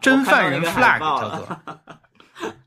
[0.00, 1.58] 真犯人 flag 叫做。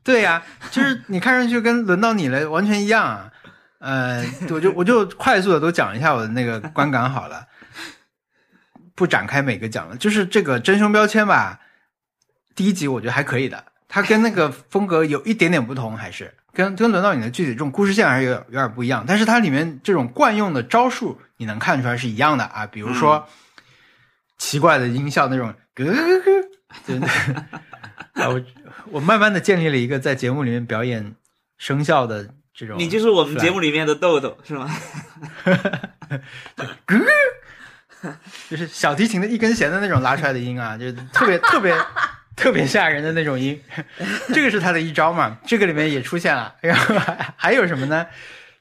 [0.02, 3.32] 对呀、就是你看上去跟轮到你了完全一样啊。
[3.78, 7.46] 呃，我就我就快速的都讲一下我的那个观感好了，
[8.94, 9.96] 不展开每个讲了。
[9.96, 11.60] 就是这个真凶标签吧，
[12.54, 19.04] 第一集我觉得还可以的，它跟那个风格有一点点不同，还是跟跟轮到你的具体这种故事线还是有有点不一样。
[19.06, 23.28] 但是它里面这种惯用的招数，你能看出来是一样的啊，比如说、
[24.38, 25.92] 奇怪的音效那种咯咯
[28.14, 28.42] 咯 我
[28.92, 31.14] 我慢慢的建立了一个在节目里面表演
[31.58, 34.74] 声效的这种，你就是我们节目里面的豆豆是吗？
[38.48, 41.76] 就是小提琴的一根弦的那种拉出来的音啊，就是特别特别
[42.36, 43.60] 特别吓人的那种音，
[44.32, 46.54] 这个是他的一招嘛，这个里面也出现了。
[46.60, 48.06] 然后还还有什么呢？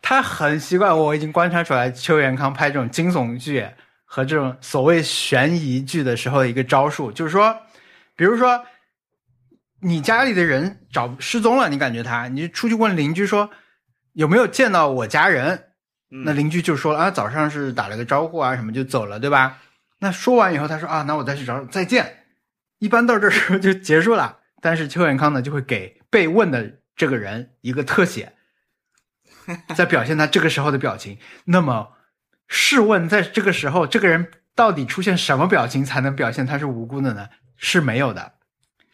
[0.02, 3.66] 他很奇怪，我已经观察出来，邱元康拍这种惊悚剧
[4.04, 7.56] 和这种所谓悬疑剧的时候的一个招数，就是说，
[8.16, 8.64] 比如说
[9.82, 13.50] 你家里的人找失踪了，你感觉他，你就出去问邻居说
[14.16, 15.66] 有没有见到我家人，
[16.10, 19.60] 那嗯邻居就说了啊，早上是打了个招呼啊，什么就走了，对吧？
[20.00, 22.24] 那说完以后，他说啊，那我再去找，再见。
[22.80, 24.40] 一般到这时候就结束了。
[24.62, 28.34] 但是邱元康呢，就会给被问的这个人一个特写，
[29.76, 31.20] 在表现他这个时候的表情。
[31.46, 31.90] 那么，
[32.48, 37.30] 试问在这个时候，这个人到底出现什么表情才能表现他是无辜的呢？
[37.58, 38.34] 是没有的。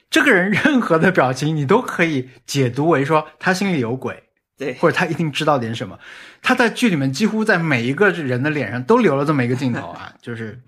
[0.09, 4.30] 这个人任何的表情，你都可以解读为说他心里有鬼，
[4.61, 5.97] 对，或者他一定知道点什么。
[6.39, 10.61] 他在剧里面几乎在每一个人的脸上都留了这么一个镜头啊， 就是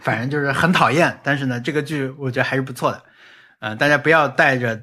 [0.00, 3.02] 反正就是很讨厌，但是呢，这个剧我觉得还是不错的。
[3.58, 4.80] 嗯，大家不要带着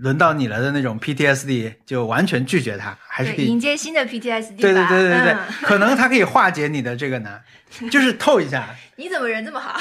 [0.00, 7.40] 轮到你了的那种 PTSD 就完全拒绝他，还是对，可以迎接新的 PTSD 对对对对对，嗯可能他可以化解你的这个呢，
[7.90, 9.78] 就是透一下，你怎么人这么好？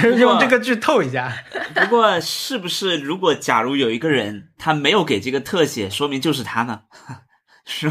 [0.00, 1.32] 就 是用这个剧透一下。
[1.74, 6.82] 不过是不是如果假如有一个人他没有给这个特写，说明就是他呢？
[7.66, 7.88] 说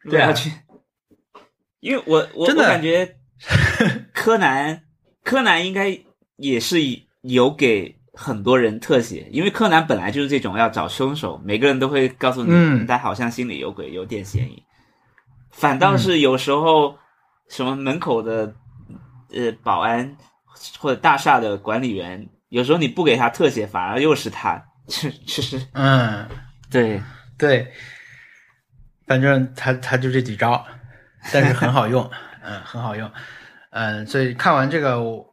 [0.00, 0.50] 如果对啊要去，
[1.80, 3.16] 因为我我真的我感觉
[4.12, 4.82] 柯南
[5.24, 5.98] 柯南应该
[6.36, 6.78] 也是
[7.22, 12.86] 有给很多人特写，因为柯南本来就是这种要找凶手，每个人都会告诉你，嗯。
[12.86, 14.62] 他好像心里有鬼，有点嫌疑。
[15.50, 16.96] 反倒是有时候
[17.48, 18.54] 什么门口的
[19.34, 20.16] 呃保安
[20.78, 26.28] 或者大厦的管理员，有时候你不给他特写，反而又是他，就 就是嗯，
[26.70, 27.02] 对，
[27.36, 27.72] 对，
[29.06, 30.64] 反正他他就这几招，
[31.32, 32.08] 但是很好用，
[32.44, 33.10] 嗯，很好用，
[33.70, 35.31] 嗯，所以看完这个，我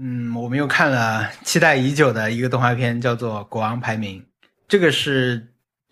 [0.00, 4.20] 嗯，我们又看了期待已久的一个动画片，叫做《国王排名》，
[4.66, 5.48] 这个是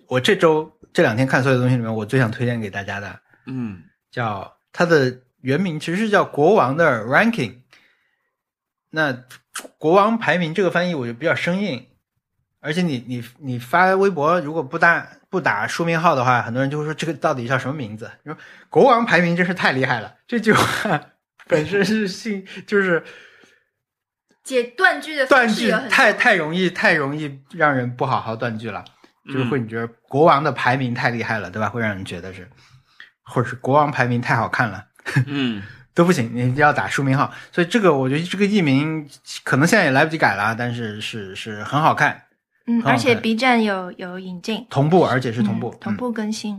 [0.06, 7.50] 我这周这两天看所有东西里面我最想推荐给大家的，嗯叫它的原名其实是叫《国王的 Ranking》。
[8.90, 9.24] 那
[9.78, 11.86] 国王排名这个翻译我就比较生硬，
[12.60, 18.10] 而且你你你发微博如果不打不打书名号的话，很多人就会说这个到底叫什么名字？
[18.22, 21.00] 你说国王排名真是太厉害了，这句话
[21.48, 23.02] 本身是信就是
[24.44, 28.84] 解断句的断句太太容易太容易让人不好好断句了。
[29.26, 31.68] 就是会你觉得国王的排名太厉害了，对吧？
[31.68, 32.50] 会让人觉得是，
[33.22, 34.84] 或者是国王排名太好看了，
[35.28, 35.62] 嗯
[35.94, 37.32] 都不行，你一定要打书名号。
[37.52, 39.08] 所以这个我觉得这个译名
[39.44, 42.20] 可能现在也来不及改了，但是是是很好看，
[42.66, 46.58] 嗯，而且 B 站有有引进，同步而且是同步，嗯同步更新，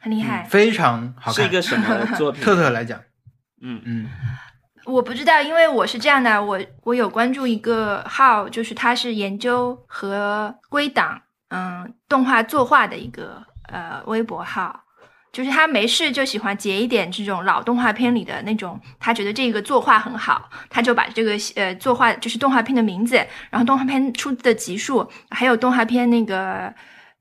[0.00, 0.44] 很厉嗯害。
[0.50, 1.34] 非常好看。
[1.34, 2.42] 是一个什么作品？
[2.44, 3.00] 特特来讲，
[3.62, 4.08] 嗯嗯
[4.84, 14.80] 我不知道，因为我是这样的，我我有关注一个号，就是他是研究和归档嗯动画作画的一个呃微博号，
[15.32, 23.16] 就是他没事就喜欢截一点这种老动画片里的那种，他觉得这个作画很好，他就把这个呃作画就是动画片的名字，
[23.50, 26.72] 然后动画片出的集数，还有动画片那个。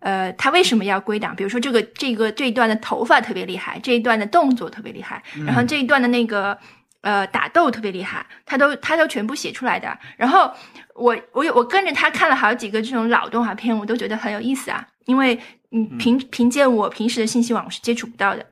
[0.01, 1.35] 呃，他为什么要归档？
[1.35, 6.57] 比如说这个这个这一段的头发特别厉害，这一段的动作特别厉害，然后这一段的那个
[7.01, 9.97] 呃打斗特别厉害，他都他都全部写出来的。
[10.17, 10.51] 然后
[10.95, 15.39] 我我有我跟着他看了好几个这种老动画片，我都觉得很有意思啊，因为
[15.71, 18.45] 嗯凭凭借我平时的信息网我是接触不到的。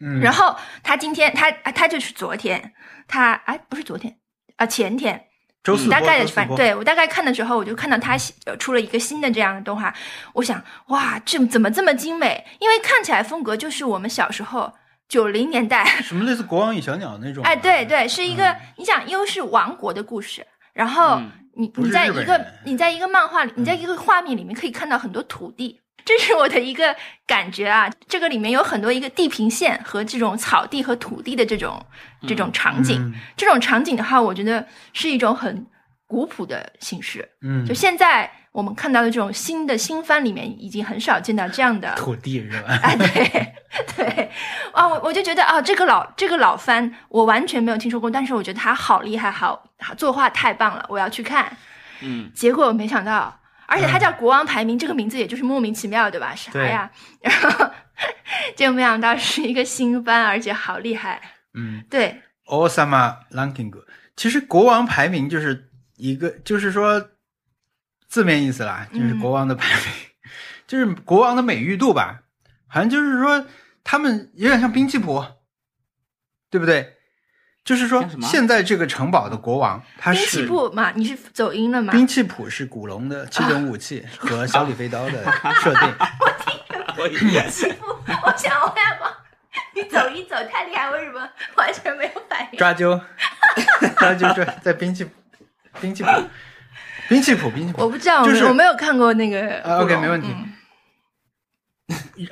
[0.00, 2.74] 嗯，然后他今天他啊他就是昨天
[3.08, 4.14] 他哎不是昨天
[4.56, 5.24] 啊前天
[5.64, 8.16] 周四大概的反对我大概看的时候，我就看到他
[8.58, 9.92] 出了一个新的这样的动画，
[10.34, 12.46] 我想哇，这怎么这么精美？
[12.60, 14.72] 因为看起来风格就是我们小时候
[15.08, 17.44] 九零年代，什么类似国王与小鸟那种？
[17.44, 25.80] 哎，对，对，是一个、嗯你想又是王国的故事，然后嗯你你在一个你在一个漫画里，你在一个画面里面可以看到很多土地。
[26.04, 26.94] 这是我的一个
[27.26, 31.84] 感觉啊，这个里面有很多一个地平线和这种草地和土地的这种
[32.28, 35.66] 这种场景，嗯这种场景的话，我觉得是一种很
[36.06, 37.28] 古朴的形式。
[37.42, 41.94] 嗯，就现在我们看到的这种新的新番里面，已经很少见到这样的。
[41.94, 42.72] 土地是吧？
[42.82, 43.54] 啊， 对
[43.94, 44.30] 对，
[44.72, 51.54] 啊，我我就觉得啊，这个老这个老番我完全没有听说过，但是我觉得他好厉害，好好作画太棒了，我要去看。
[52.00, 56.34] 嗯结果没想到，而且他叫国王排名，这个名字也就是莫名其妙，对吧？
[56.34, 56.90] 啥呀？
[57.20, 57.70] 然后
[58.54, 61.20] 结果没想到是一个新番，而且好厉害。
[61.52, 61.84] 嗯。
[61.90, 63.70] 对，o s a m a Ranking，
[64.16, 67.02] 其实国王排名就是一个，就是说
[68.16, 69.84] 字面意思啦，就是嗯国王的排名，
[70.66, 72.20] 就是国王的美誉度吧，
[72.66, 73.44] 好像就是说
[73.84, 75.22] 他们有点像兵器谱，
[76.48, 76.94] 对不对？
[77.62, 81.92] 就是说现在这个城堡的国王，他是兵器谱嘛，你是走音了吗？
[81.92, 85.22] 兵器谱是古龙的七种武器和小李飞刀的
[85.60, 85.94] 设定，
[86.96, 87.84] 我听兵器谱
[88.24, 89.12] 我想问嘛，
[89.74, 92.56] 你走一走太厉害，为什么完全没有反应？
[92.58, 92.98] 抓阄，
[93.98, 95.06] 抓阄抓在兵器
[95.82, 96.08] 兵器谱，
[97.08, 100.52] 兵器谱兵器谱我不知道，就是我没有看过那个啊，OK，没问题嗯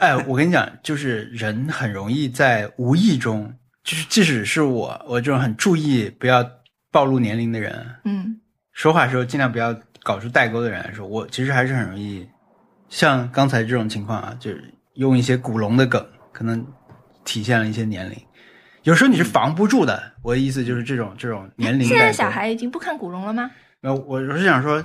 [0.00, 6.44] 哎，我跟你讲，就是人很容易在无意中，就是即使是我，我这种很注意不要
[6.90, 8.40] 暴露年龄的人，嗯
[8.72, 12.26] 说话时候尽量不要搞出代沟的人来说，我其实还是很容易
[12.88, 16.66] 像刚才这种情况啊，就是用一些古龙的梗，可能
[17.24, 18.16] 体现了一些年龄。
[18.82, 21.86] 有时候你是防不住的，我的意思就是这种这种年龄。
[21.86, 23.50] 现在小孩已经不看古龙了吗？
[23.84, 24.82] 呃，我我是想说，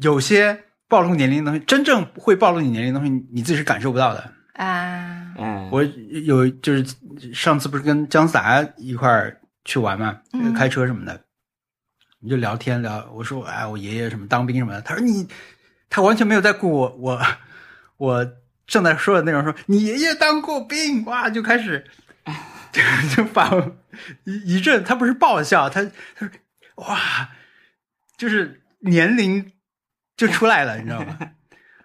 [0.00, 4.32] 有些暴露年龄的东西，真正会暴露你年龄的东西，你自己是感受不到的。
[4.54, 6.86] 啊，嗯，我有就是
[7.34, 11.20] 上次不是跟姜思达一块儿去玩嘛，嗯开车什么的，
[12.18, 15.28] 你就聊天聊，我说哎，我爷爷什么当兵什么的，他说你，
[15.90, 17.20] 他完全没有在顾我，我
[17.98, 18.26] 我
[18.66, 21.84] 正在说的内容，说你爷爷当过兵，哇，就开始
[22.72, 22.80] 就
[23.14, 23.76] 就把我
[24.24, 25.84] 一一阵，他不是爆笑，他
[26.14, 26.30] 他说
[26.76, 27.28] 哇，
[28.20, 29.50] 就是年龄
[30.14, 31.18] 就出来了，你知道吗？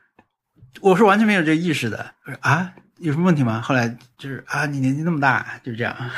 [0.81, 2.13] 我是完全没有这个意识的。
[2.25, 3.61] 我说啊，有什么问题吗？
[3.61, 5.95] 后来就是啊，你年纪那么大，就这样。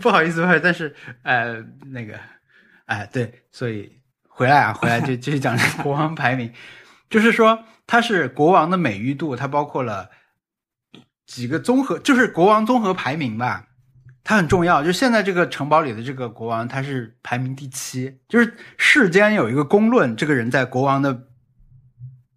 [0.00, 2.18] 不好意思，不好意思，但是呃，那个，
[2.86, 6.50] 哎，对，所以回来啊，回来就 继续讲国王排名，
[7.10, 10.08] 就是说它是国王的美誉度，它包括了
[11.26, 13.66] 几个综合，就是国王综合排名吧，
[14.26, 14.82] 它很重要。
[14.82, 21.28] 就现在这个城堡里的这个国王，他是排名第七，就是世间有一个公论，这个人在国王的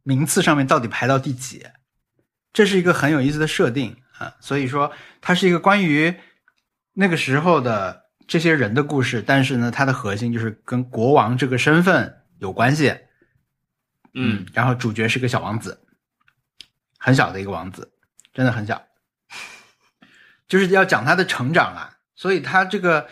[0.04, 1.66] 名次上面到底排到第几，
[2.54, 4.36] 这是一个很有意思的设定啊。
[4.40, 6.14] 所以说，它是一个关于。
[6.94, 12.94] 那个时候的这些人的故事，但是呢，它的核心就是跟国王这个身份有关系。
[14.14, 15.80] 嗯，然后主角是个小王子，
[16.98, 17.94] 很小的一个王子，
[18.34, 18.84] 真的很小，
[20.50, 21.92] 就是要讲他的成长啊。
[22.16, 23.08] 所以他这个，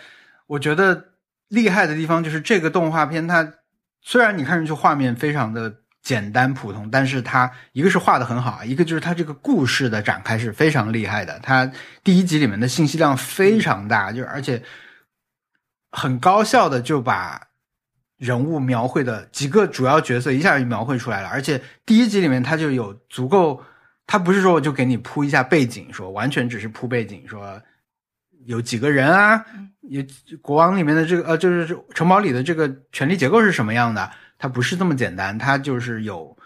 [0.48, 1.12] 我觉得
[1.48, 3.54] 厉害的地方就是这个动画片，它
[4.02, 5.74] 虽然你看上去画面非常的。
[6.04, 11.38] 简单普通，但是它一个是画的很好，一个就是它这个故事的展开是非常厉害的。
[11.44, 11.70] 它
[12.02, 14.64] 第一集里面的信息量非常大，就而且
[15.92, 17.48] 很高效的就把
[18.16, 21.28] 人物描绘的几个主要角色一下就描绘出来了。
[21.28, 23.62] 而且第一集里面它就有足够，
[24.08, 27.62] 它不是说我就给你铺一下背景，说完全只是铺背景，说
[28.46, 29.46] 有几个人啊，
[29.82, 30.02] 有
[30.42, 34.10] 国王里面的这个呃，就是城堡里的这个权力结构是什么样的。
[34.40, 36.38] 它不是这么简单，它就是有，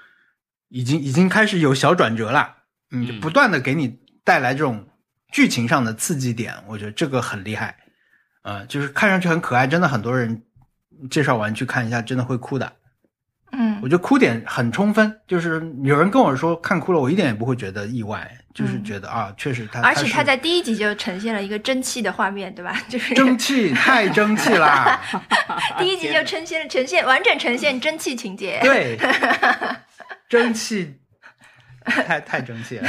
[0.70, 2.55] 已经已经开始有小转折了，
[2.89, 4.88] 嗯，就不断的给你带来这种
[5.32, 7.78] 剧情上的刺激点，我觉得这个很厉害，
[8.43, 10.41] 呃，就是看上去很可爱，真的很多人
[11.09, 12.74] 介绍完去看一下，真的会哭的。
[13.82, 22.79] 嗯，我觉得哭点很充分，就是有人跟我说看哭了，我一点也不会觉得意外，就是觉得啊，确实他，而且他在第一集就呈现了一个蒸汽的画面，对吧？
[22.88, 24.99] 就是蒸汽，太蒸汽了。
[25.79, 28.97] 第一集就呈现了呈现完整呈现蒸汽情节，对，
[30.29, 30.95] 蒸汽，
[31.84, 32.88] 太太蒸汽了。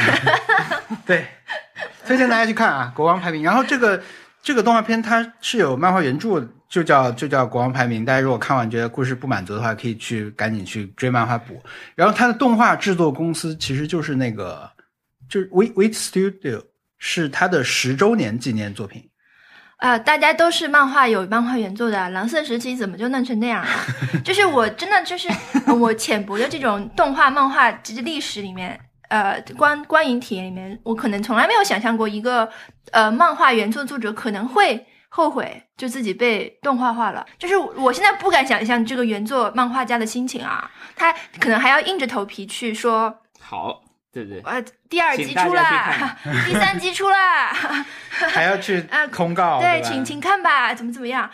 [1.07, 1.27] 对，
[2.07, 3.43] 推荐大家去看啊，《国王排名》。
[3.45, 4.03] 然后这个
[4.43, 6.47] 这个动画片它是有漫画原著。
[6.73, 11.63] 就叫就叫国王排名，大家如果看完觉得故事不满足的话，可以去赶紧去追漫画补。
[11.95, 14.71] 然后它的动画制作公司其实就是那个，
[15.29, 16.63] 就是 Wait Wait Studio，
[16.97, 19.07] 是它的十周年纪念作品。
[19.77, 23.71] 啊，大家都是漫画有漫画原作的，蓝色时期怎么就弄成那样了？
[24.25, 25.29] 就是我真的就是
[25.79, 28.81] 我浅薄的这种动画漫画这历史里面，
[29.13, 32.49] 呃，观观影体验里面，我可能从来没有想象过一个
[32.93, 34.87] 呃漫画原作作者可能会。
[35.15, 45.63] 后悔就自己被动画化了，就是我现在不敢想象这个原作漫画家的心情啊，他可能还要硬着头皮去说好，对对，呃，第二集出了，
[46.49, 47.15] 第三集出了，
[48.09, 51.31] 还要去啊 通告，对，请请看吧，怎么怎么样？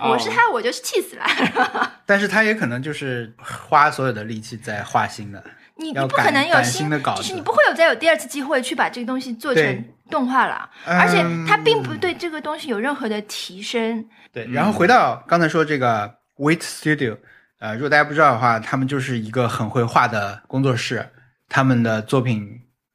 [0.00, 1.92] 我是他，我就是气死了。
[2.06, 5.44] 但是他也可能就是花所有的力气在画新的。
[5.80, 14.04] 你你不可能有新的稿子，就是你不会有再有第二次机会去把这个东西做成动画了，而且它并不对这个东西有任何的提升。
[14.32, 17.16] 对，然后回到刚才说这个 Wait Studio，
[17.58, 21.04] 呃，如果大家不知道的话，他们就是一个很会画的工作室，
[21.48, 22.46] 他们的作品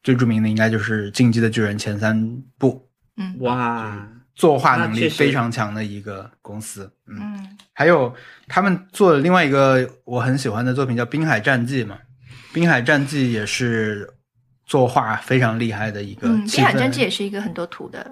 [0.04, 2.88] 最著名的应该就是《进击的巨人》前三部。
[3.18, 6.92] 嗯，哇，作画能力非常强的一个公司。
[7.08, 8.14] 嗯，还有
[8.48, 11.96] 他们做的另外一个我很喜欢的作品叫《滨海战记》嘛。
[12.56, 14.10] 《滨海战记》也是
[14.66, 16.30] 作画非常厉害的一个。
[16.30, 18.10] 嗯，《滨海战记》也是一个很多图的。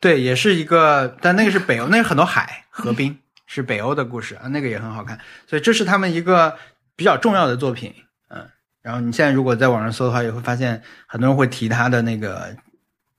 [0.00, 3.16] 对，也是一个，但那个是北欧，那是很多海和冰，
[3.46, 5.16] 是北欧的故事啊，那个也很好看。
[5.46, 6.58] 所以这是他们一个
[6.96, 7.94] 比较重要的作品。
[8.30, 8.44] 嗯，
[8.82, 12.52] 然后你现在如果在网上搜的话，也会发现很多人会提他的那个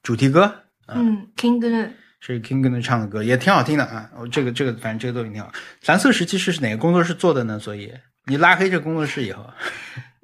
[0.04, 0.54] 主题歌。
[0.88, 4.10] 嗯，King 是 King 唱的歌，也挺好听的啊。
[4.30, 5.50] 这个这个，反正这个作品挺好。
[5.86, 7.58] 蓝色时期是哪个工作室做的呢？
[7.58, 7.94] 所以
[8.26, 9.50] 你拉黑这个工作室以后。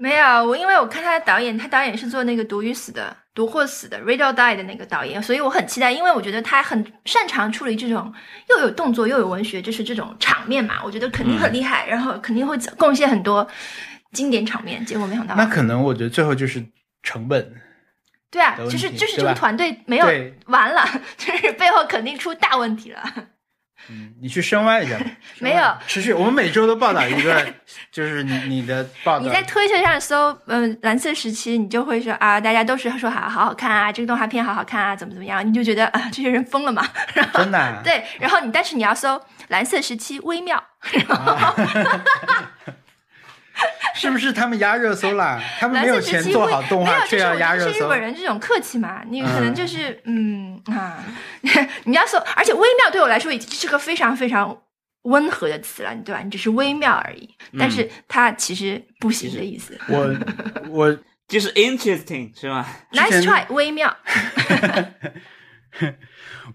[0.02, 8.12] 没有我，因为我看他的导演，他导演是做那个《毒与死》的《毒或死》的《Radio Die》的那个导演，所以我很期待，因为我觉得他很擅长处理这种
[8.50, 13.48] 又有动作又有文学，就是这种场面嘛，我觉得肯定很厉害，然后肯定会贡献很多
[14.14, 14.84] 经典场面。
[14.84, 16.66] 结果没想到，那可能我觉得最后就是
[17.04, 17.54] 成本。
[18.32, 20.08] 对啊，就是就是这个团队没有
[20.46, 20.84] 完了，
[21.16, 23.04] 就是背后肯定出大问题了。
[23.90, 24.98] 嗯，你去深挖一下。
[25.40, 27.46] 没有持续，我们每周都报道一个，
[27.92, 29.26] 就是你你的报道。
[29.26, 36.86] 你在推特上搜，嗯，蓝色时期，你就会说啊，大家都是说好好好看啊，这个动画片好好看啊，怎么怎么样，你就觉得啊，这些人疯了嘛。
[37.34, 37.82] 真的。
[37.84, 39.20] 对，然后你但是你要搜
[39.50, 40.62] 蓝色时期微妙。
[43.94, 45.40] 是不是他们压热搜了？
[45.60, 47.74] 他们没有钱做好动画，却要压热搜。
[47.74, 49.04] 是日本人这种客气嘛？
[49.08, 51.04] 你可能就是嗯啊，
[51.84, 54.58] 你要说，而且微妙对我来说已经是个非常非常
[55.04, 56.22] 温和的词了，对吧？
[56.24, 59.78] 你只是微妙而已，但是它其实不行的意思。
[59.88, 60.16] 我
[60.70, 60.98] 我
[61.28, 63.96] 就是 interesting 是吗？Nice try，微妙。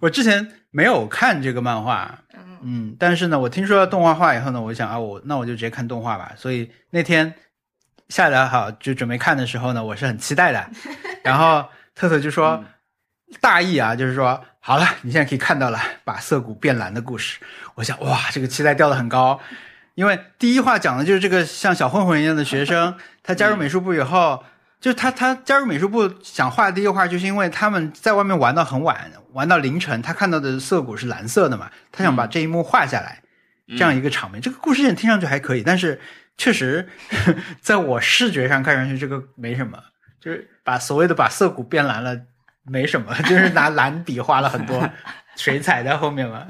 [0.00, 0.46] 我之前
[0.76, 2.18] 没有看这个漫画，
[2.60, 6.32] 嗯，但是呢，我听说要动画化以后呢，我想啊，我那我就直接看动画吧。
[6.36, 7.32] 所以那天
[8.10, 10.68] 下载好就准备看的时候呢，我是很期待的。
[11.24, 11.64] 然后
[11.94, 12.62] 特特就说，
[13.40, 17.40] 大意啊，就是说，好了，你现在可以看到了，把涩谷变蓝的故事。
[17.76, 19.40] 我想，哇，这个期待掉的很高，
[19.94, 24.44] 因为第一话讲的就是这个像小混混一样的学生，他加入美术部以后。
[24.78, 33.22] 就是他，他加入美术部想画的第一个画，就是因为他们在外面玩到很晚，玩到凌晨，他看到的涩谷是蓝色的嘛，他想把这一幕画下来，
[33.68, 34.40] 这样一个场面。
[34.40, 35.98] 这个故事线听上去还可以，但是
[36.36, 36.88] 确实
[37.60, 39.82] 在我视觉上看上去这个没什么，
[40.20, 42.20] 就是把所谓的把涩谷变蓝了
[42.62, 44.88] 没什么， 就是拿蓝笔画了很多
[45.36, 46.46] 水彩在后面嘛。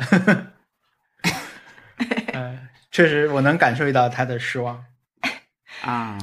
[2.32, 2.58] 呃，
[2.90, 4.84] 确实我能感受到他的失望。
[5.82, 6.18] 啊，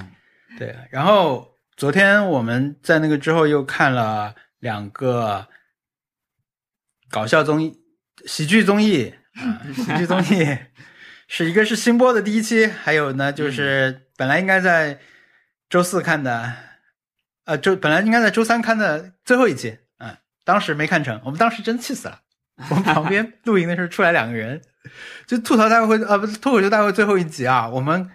[0.60, 1.53] 对，然后。
[1.84, 5.50] 昨天我们在那个之后又看了两个
[7.10, 7.78] 搞笑综艺、
[8.26, 10.60] 喜剧综艺啊， 喜剧综艺
[11.28, 14.98] 是一个是新播的第一期，还有呢就是本来应该在
[15.70, 16.54] 周四看的，
[17.44, 20.16] 呃，周本来应该在周三看的最后一期，嗯，
[20.46, 22.22] 当时没看成，我们当时真气死了。
[22.70, 24.62] 我们旁边露营的时候出来两个人，
[25.28, 27.68] 就吐槽大会啊，不是脱口秀大会最后一集啊。
[27.68, 28.10] 我们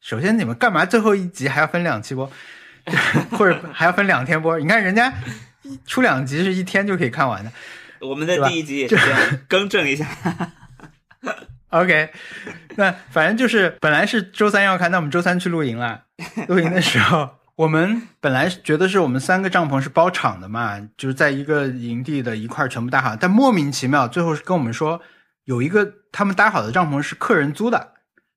[0.00, 2.32] 首先你们干嘛最后一集还要分两期播？
[3.32, 5.12] 或者还要分两天播，你看人家
[5.86, 7.50] 出两集是一天就可以看完的。
[8.00, 10.06] 我们的第一集也是这样，更正一下。
[11.70, 12.10] OK，
[12.76, 16.02] 那反正就是本来是周三要看，那我们周三去露营了。
[16.48, 25.00] 露营的时候，我们本来觉得是我们三个帐篷是包场的嘛，就是在一个营地的一块全部搭好，但莫名其妙最后是跟我们说
[25.44, 27.91] 有一个他们搭好的帐篷是客人租的。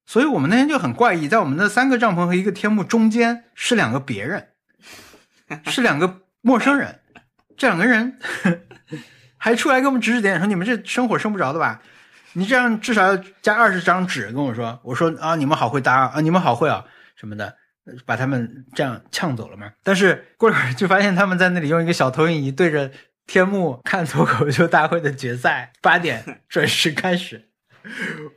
[0.06, 4.50] 所以我们那天就很怪异，在我们的三个帐篷和一个天幕中间是两个别人，
[5.66, 7.00] 是两个陌生人，
[7.58, 8.20] 这两个人
[9.38, 11.82] 还出来给我们指指点点，说你们这生火生不着的吧？
[12.34, 14.80] 你这样至少要加二十张纸跟我说。
[14.84, 16.86] 我说啊，你们好会搭啊，你们好会啊
[17.16, 17.56] 什么的，
[18.06, 19.72] 把他们这样呛走了嘛。
[19.84, 22.92] 但是过了会儿就发现他们在那里用一个小投影仪对着
[23.26, 27.50] 天幕看脱口秀大会的决赛，八点准时开始。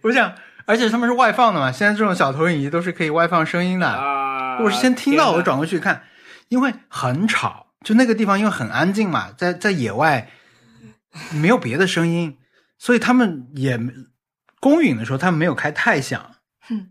[0.05, 0.35] 我想。
[0.69, 3.89] 而且他们是外放的嘛，现在这种小投影仪都是可以外放声音的。
[3.89, 4.59] 啊！
[4.61, 6.05] 我是先听到，我转过去看，
[6.51, 10.29] 因为很吵，就那个地方因为很安静嘛，在在野外
[11.33, 12.37] 没有别的声音，
[12.79, 13.81] 所以他们也
[14.61, 16.33] 公允的时候他们没有开太响。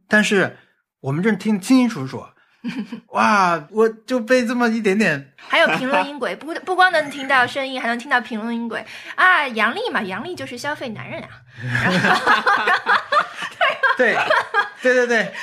[0.08, 0.58] 但是
[1.02, 2.26] 我们这听清清楚楚，
[3.14, 3.68] 哇！
[3.70, 9.48] 我就被这么一点点，还有评论音轨， 不不光能听到声音，还能听到评论音轨啊！
[9.50, 11.30] 杨笠嘛，杨笠就是消费男人啊。
[13.98, 14.16] 对，
[14.82, 15.34] 对对对，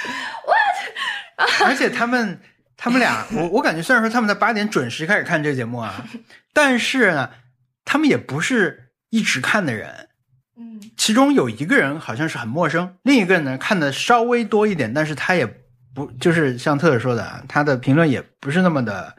[1.64, 2.40] 而且他们
[2.76, 6.06] 他们俩，我我感觉虽然说他们在八点准时开始看这个节目啊，
[6.52, 7.30] 但是呢，
[7.84, 10.08] 他们也不是一直看的人。
[10.56, 15.44] 嗯，其中有一个人好像是很陌生，另一个人呢看的稍微多一点，但是他也
[15.92, 19.16] 不就是像特特说的，他的评论也不是那么的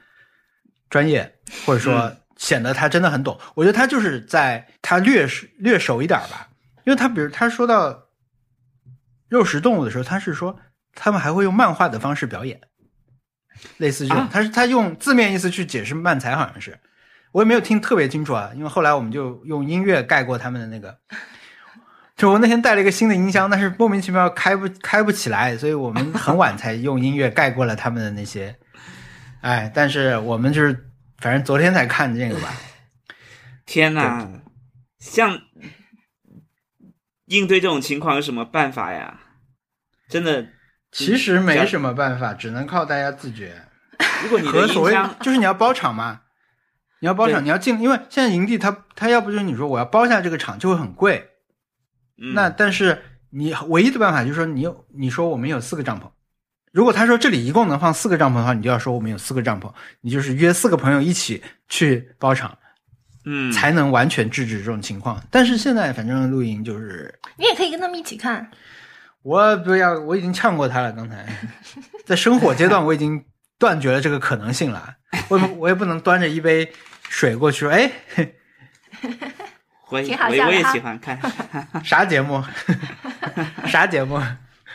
[0.90, 3.38] 专业，或者说显得他真的很懂。
[3.54, 5.28] 我觉得他就是在他略
[5.58, 6.48] 略熟一点吧，
[6.86, 8.05] 因为他比如他说到。
[9.30, 10.60] 肉食动物的时候，他是说
[10.94, 12.62] 他们还会用漫画的方式表演，
[13.78, 14.24] 类似这种。
[14.24, 16.80] 啊他是他用字面意思去解释漫才，好像是
[17.32, 20.98] 我也没有听特别清楚啊，因为后来我们就用音乐盖过他们的那个。
[22.16, 28.56] 就我那天带了一个新的音箱，但是莫名其妙开不开不起来，所以我们很晚才用音乐盖过了他们的那些。
[29.42, 32.54] 哎，但是我们就是反正昨天才看这个吧。
[33.66, 34.30] 天哪，
[34.98, 35.42] 像
[37.26, 39.20] 应对这种情况有什么办法呀？
[40.10, 40.48] 真的，
[40.92, 43.64] 其实没什么办法，只能靠大家自觉。
[44.24, 46.22] 如果你的和所谓就是你要包场嘛，
[47.00, 51.30] 你要包场，你要进，因为现在营地他他要不就是你说我要包下这个场就会很贵，
[52.18, 52.34] 嗯。
[52.34, 53.02] 那但是
[53.32, 56.10] 你唯一的办法就是说你有你说我们有四个帐篷，
[56.72, 62.58] 如果他说这里一共能放四个帐篷的话，你就要说我们有四个帐篷，你就是约四个朋友一起去包场，
[63.26, 65.22] 嗯，才能完全制止这种情况。
[65.30, 68.50] 但是现在反正露营就是你也可以跟他们一起看。
[69.24, 70.92] 我不要，我已经呛过他了。
[70.92, 71.26] 刚才
[72.06, 73.26] 在生火阶段，我已经
[73.58, 74.96] 断绝了这个可能性了。
[75.30, 76.72] 我我也不能端着一杯
[77.10, 77.92] 水过去说，哎，
[79.90, 81.20] 我挺好我我也笑的哈喜欢看，
[81.84, 82.44] 啥节目？
[83.68, 84.16] 啥节目？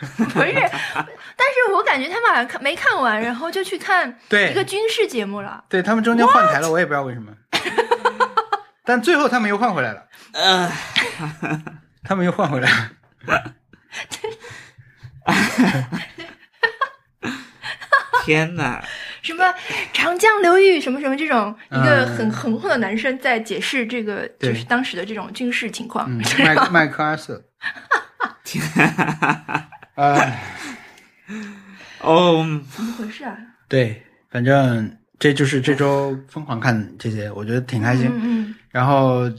[0.01, 5.63] 不是，但是我感觉他们好像看没看完，然后就去看一个，军事节目了。
[5.69, 7.31] 对他们中间换台了，我也不知道为什么。
[8.83, 10.71] 但最后他们又换回来了，呃，
[12.03, 12.91] 他们又换回来了。
[18.23, 18.83] 天哪，
[19.21, 19.43] 什么
[19.93, 26.07] 长江流域什么什么这种一个嗯很浑厚的男生在解释这个就是当时的这种军事情况。
[26.09, 27.43] 嗯，麦麦克阿瑟。
[29.95, 30.31] 呃，
[31.99, 33.37] 哦，怎么回事啊？
[33.67, 38.07] 对，反正这就是这周疯狂看这些，我觉得挺开心。
[38.07, 39.29] 嗯嗯，然后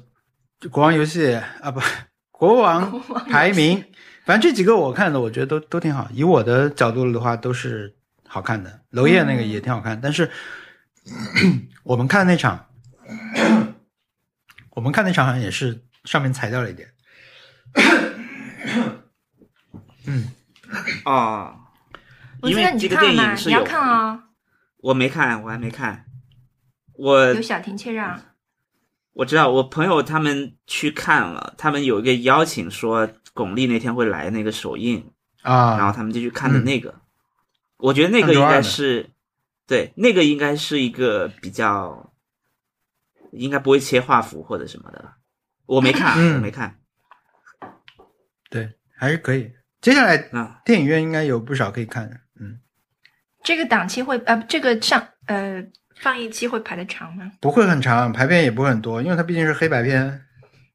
[0.70, 1.80] 国王游戏啊不，
[2.30, 3.82] 国王排名，
[4.24, 6.08] 反正这几个我看的，我觉得都都挺好。
[6.12, 7.94] 以我的角度的话，都是
[8.26, 8.80] 好看的。
[8.90, 10.30] 娄烨那个也挺好看，但是
[11.82, 12.66] 我们看的那场，
[14.70, 16.88] 我们看那场好像也是上面裁掉了一点。
[21.04, 21.56] 哦，
[22.42, 24.24] 我记得你因为这个看嘛，你要电影是有，看啊，
[24.78, 26.04] 我没看，我还没看。
[26.94, 28.20] 我有小婷切让。
[29.14, 35.10] 我知道，我朋友他们去看了，他们有一个邀请说巩俐那天会来那个首映
[35.42, 36.94] 啊，然后啊，他们就去看的嗯那个。
[37.76, 39.10] 我觉得那个应该是，
[39.66, 42.12] 对，那个应该是一个比较，
[43.32, 45.14] 应该不会切画幅或者什么的。
[45.66, 46.78] 我没看，嗯我没看
[48.48, 49.52] 对，还是可以。
[49.80, 50.60] 接下来啊。
[50.64, 52.16] 电影院应该有不少可以看的。
[52.40, 52.60] 嗯，
[53.42, 55.64] 这个档期会呃，这个上呃
[56.02, 57.30] 放映期会排的长吗？
[57.40, 60.20] 不会很长，排片也不会很多，因为它毕竟是黑白片。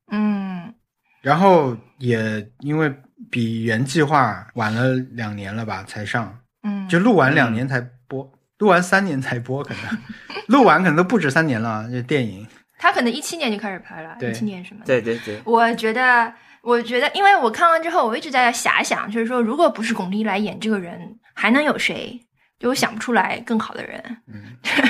[0.10, 0.74] 嗯，
[1.22, 2.92] 然后也因为
[3.30, 9.98] 比原计划晚了两年了吧才上，嗯，就录完两年才播，录完三年才播，可能
[10.48, 11.86] 录完可能都不止三年了。
[11.92, 12.48] 这电影，
[12.80, 14.86] 他可能一七年就开始拍了，对一七年什么的。
[14.86, 22.18] 对对对，我觉得，我觉得，因为我看完之后，我一直在遐想，就是说，如果不是巩俐来演这个人，还能有谁？
[22.60, 24.18] 就我想不出来更好的人。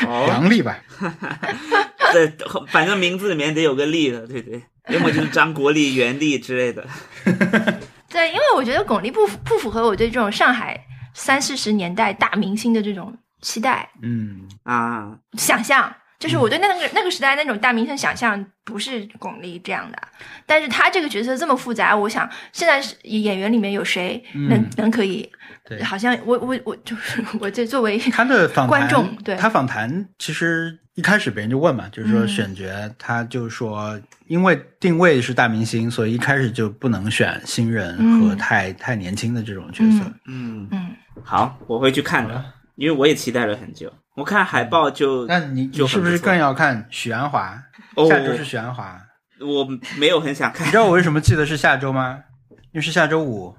[0.08, 0.78] 哦， 杨丽吧，
[2.14, 2.32] 对，
[2.68, 6.86] 反正名字里面得有个丽的，对对，要么就是张国立、袁立之类的。
[8.10, 10.80] 对，因为我觉得巩俐不符不符合我对这种上海
[11.14, 15.94] 三四十年代大明星的这种期待嗯，啊，想象。
[16.20, 20.02] 就是我对那个、那个时代那种大明星想象不是巩俐这样的，
[20.48, 25.32] 但是他这个角色这么复杂，我想现在是演员里面有谁能、嗯能可以？
[25.68, 32.66] 对好像我我我就是 我这作为他的访谈，观众对他访谈其实一开始别人就问嘛，就是说嗯选角，
[32.98, 40.04] 他就说因为定位是大明星，所以一开始就不能选新人和嗯太、太年轻的这种角色。
[40.26, 42.44] 嗯，嗯好，我会去看的，
[42.76, 43.92] 因为我也期待了很久。
[44.16, 47.62] 我看海报就，那你是不是更要看许鞍华？
[47.96, 49.00] 哦下周是许鞍华。
[49.40, 49.68] 我
[50.00, 50.78] 没有很想看你知。
[50.78, 52.20] 道我为什么记得是下周吗？
[52.50, 53.56] 因为是下周五，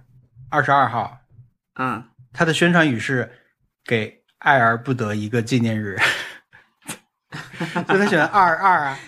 [0.50, 1.18] 二十二号，
[1.78, 3.30] 嗯，他的宣传语是
[3.84, 5.96] 给爱而不得一个纪念日，
[7.86, 8.98] 所以他选二二啊，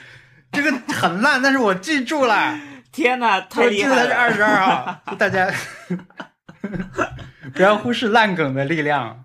[0.53, 2.59] 这个很烂，但是我记住了，
[2.93, 4.03] 天哪，太我厉害了！
[4.03, 5.53] 记得他是二十二号， 就大家
[7.55, 9.25] 不要忽视烂梗的力量，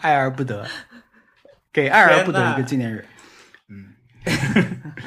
[0.00, 0.68] 爱而不得，
[1.72, 3.06] 给爱而不得一个纪念日，
[3.68, 3.94] 嗯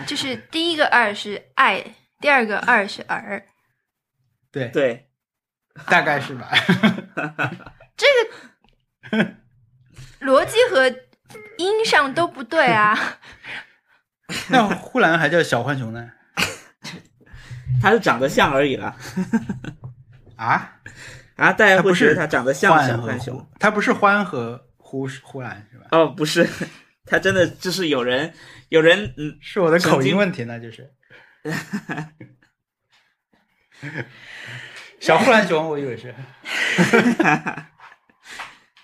[0.08, 1.84] 就是第一个二是爱，
[2.20, 3.44] 第二个二是儿，
[4.52, 5.11] 对，对，
[5.88, 6.50] 大概是吧？
[7.98, 8.08] 这
[9.18, 9.36] 个
[10.22, 10.88] 逻辑和
[11.58, 12.98] 音上都不对啊。
[14.50, 16.12] 那呼兰还叫小浣熊呢？
[17.82, 18.96] 他是长得像而已啦。
[20.36, 20.78] 啊？
[21.36, 25.88] 啊，大家不觉得他长得像小浣熊呼，他不是欢和呼呼兰是吧？
[25.92, 26.48] 哦，不是，
[27.06, 28.32] 他真的就是有人
[28.70, 30.94] 有人嗯，是我的口音问题，呢就是。
[35.02, 36.14] 小呼兰熊，我以为是。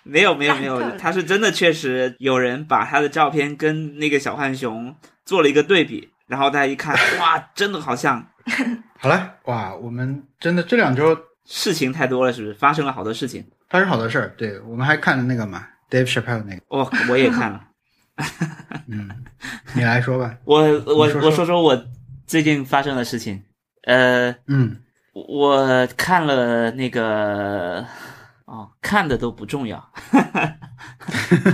[0.04, 8.28] 没有没有没有， 他是真的确实有人把他的照片跟那个小浣熊做了一个对比，然后大家一看， 哇，真的好像。
[8.98, 11.16] 好了，哇，我们真的这两周
[11.46, 12.54] 事情太多了，是不是？
[12.56, 13.46] 发生了好多事情。
[13.70, 14.34] 发生好多事儿。
[14.38, 16.62] 对我们还看了那个嘛，Dave Chappelle 那个。
[16.70, 17.62] 哦，我也看了。
[18.88, 19.08] 嗯，
[19.76, 20.36] 你来说吧。
[20.46, 21.86] 我我说说我说说我
[22.26, 23.44] 最近发生的事情。
[23.84, 24.78] 呃，嗯，
[25.28, 27.86] 我看了那个，
[28.46, 29.92] 哦，看的都不重要，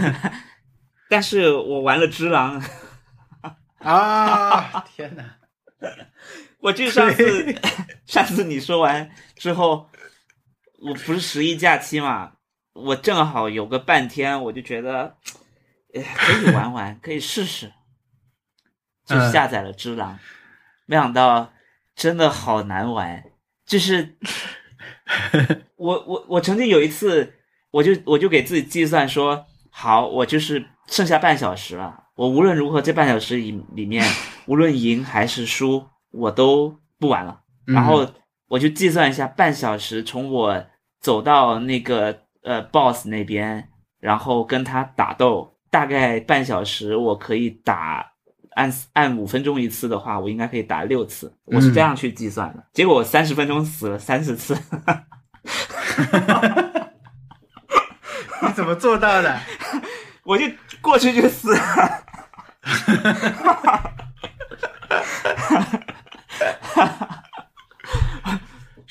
[1.10, 2.62] 但是我玩了《只狼》，
[3.80, 5.38] 啊，天哪！
[6.60, 7.56] 我就上次
[8.06, 9.90] 上次你说完之后，
[10.80, 12.34] 我不是十一假期嘛，
[12.74, 15.18] 我正好有个半天，我就觉得，
[15.94, 17.72] 哎，可以玩玩，可以试试，
[19.06, 20.14] 就嗯下载了《只狼》，
[20.86, 21.52] 没想到
[21.96, 23.24] 真的好难玩，
[23.74, 24.16] 就是
[25.78, 27.34] 我我我曾经有一次，
[27.72, 34.06] 我就我就给自己计算说，好，我就是剩下半小时了，我无论如何这半小时里里面，
[34.46, 37.40] 无论赢还是输，我都不玩了。
[37.66, 38.08] 嗯然后
[38.48, 40.64] 我就计算一下，半小时从我
[41.02, 43.70] 走到那个呃 boss 那边
[44.00, 48.13] 然后跟他打斗，大概半小时，我可以打
[48.56, 52.64] 按按五分钟一次的话，我应该可以打六次，我是这样去计算的。
[52.74, 54.56] 结果我三十分钟死了三十次，
[58.42, 59.40] 你怎么做到的？
[60.24, 60.46] 我就
[60.82, 61.60] 过去就死了。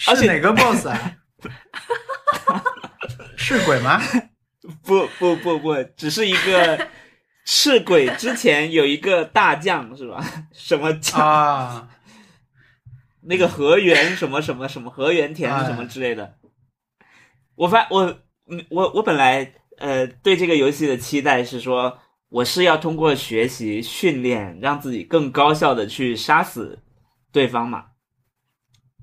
[0.08, 0.98] 而且是哪个 boss 啊？
[3.36, 4.00] 是鬼吗？
[4.84, 6.88] 不不不不，只是一个
[7.44, 10.24] 赤鬼之前有一个大将是吧？
[10.52, 11.20] 什么将？
[11.20, 11.88] 啊，
[13.22, 16.38] 那个河源什么什么什么河源田哎什么之类的。
[17.54, 26.82] 我发我嗯我我本来呃对这个游戏的期待是说，我是要通过学习训练，让自己更高效的去杀死
[27.32, 27.86] 对方嘛。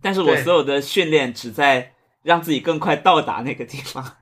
[0.02, 4.18] 但是我所有的训练只在让自己更快到达那个地方。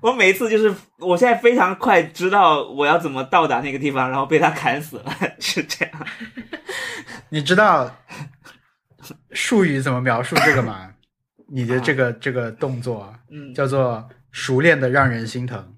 [0.00, 6.06] 我每一次就是，我现在非常快知道我要怎么到达那个地方，然后被他砍死了， 是这样。
[7.30, 7.90] 你知道
[9.32, 10.90] 术语怎么描述这个吗？
[11.48, 15.74] 你的这个这个动作嗯，叫做熟练的让人心疼，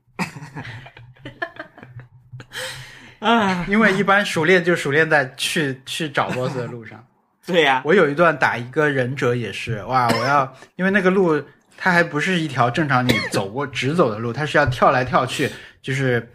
[3.18, 7.04] 啊，因为一般熟练就熟练在去去找 boss 的路上。
[7.46, 11.42] 对呀、我有一段打一个忍者也是，哇，我要因为那个路
[11.80, 15.48] 它还不是一条正常你走过直走的路，它是要跳来跳去，
[15.80, 16.28] 就是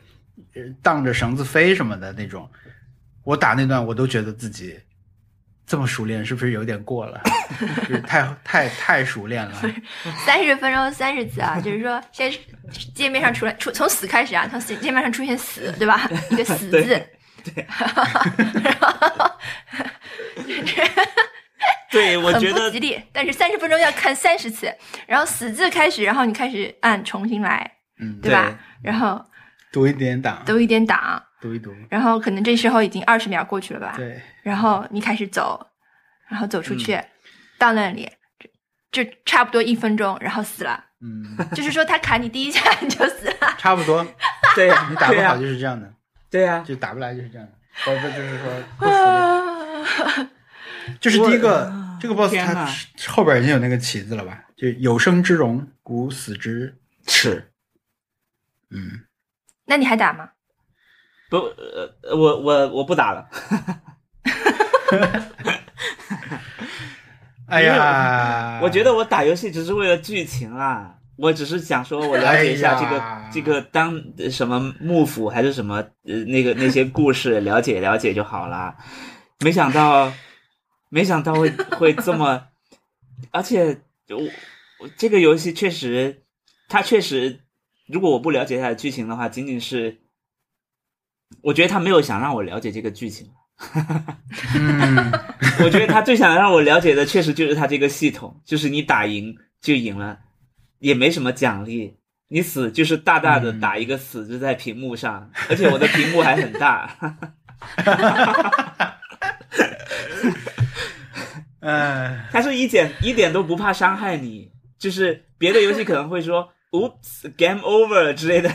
[0.56, 2.50] 呃荡着绳子飞什么的那种。
[3.26, 4.80] 我打那段我都觉得自己
[5.68, 7.22] 这么熟练，是不是有点过了？
[7.88, 9.62] 就是太太太熟练了。
[10.26, 12.40] 三十分钟三十次啊，就是说先是
[12.96, 16.10] 界面上出来出从死开始啊，从死界面上出现死，对吧？
[16.32, 17.02] 一个死字，
[17.44, 17.66] 对
[18.64, 19.32] 然后
[21.92, 23.02] 对，我觉得不吉利。
[23.12, 24.74] 但是三十分钟要看三十次，
[25.06, 28.58] 然后死字开始，然后你开始按重新来，嗯，对吧？
[28.82, 29.24] 然后
[29.72, 33.94] 读一点档，读一点档，读一读，然后可能这时候已经二十秒过去了吧？
[33.96, 35.68] 对，然后你开始走，
[36.28, 37.06] 然后走出去，嗯
[37.60, 38.10] 到那里
[38.92, 40.84] 就就差不多一分钟，然后死了。
[41.02, 43.56] 嗯，就是说他砍你第一下你就死了。
[43.58, 44.06] 差不多。
[44.56, 45.90] 对呀、你打不好、就是这样的，
[46.30, 47.54] 对呀、就打不来就是这样的。
[47.86, 50.28] 不不，就是说
[50.88, 50.98] 练。
[51.00, 54.44] 这是第一个，这个 boss 天哪它是后边已经有那个旗子了吧？
[54.56, 57.52] 就有生之荣，古死之耻
[58.72, 59.02] 嗯，
[59.66, 60.30] 那你还打吗？
[61.30, 63.28] 不呃，我我我不打了。
[67.48, 78.76] 哎呀，我觉得我打游戏只是为了剧情啊，我只是想说我了解一下这个、哎这个当呃什么幕府还是什么呃那个那些故事了解了解就好了。
[79.40, 80.14] 没想到，
[80.94, 82.50] 没想到会会这么，
[83.32, 84.18] 而且我
[84.80, 86.22] 我这个游戏确实，
[86.70, 87.40] 它确实，
[87.88, 90.02] 如果我不了解它的剧情的话，仅仅是，
[91.42, 93.32] 我觉得他没有想让我了解这个剧情。
[94.54, 95.12] 嗯，
[95.66, 100.20] 我觉得他最想让我了解的，确实就是他这个系统，就是你打赢就赢了，
[100.78, 107.18] 也没什么奖励，你死就是大大的嗯打一个死字在屏幕上，而且我的屏幕还很大。
[111.66, 118.50] 嗯，他是一点一点都不怕伤害你，就是别的游戏可能会说 “oops game over” 之类的，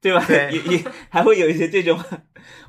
[0.00, 0.24] 对吧？
[0.26, 2.02] 对也也还会有一些这种，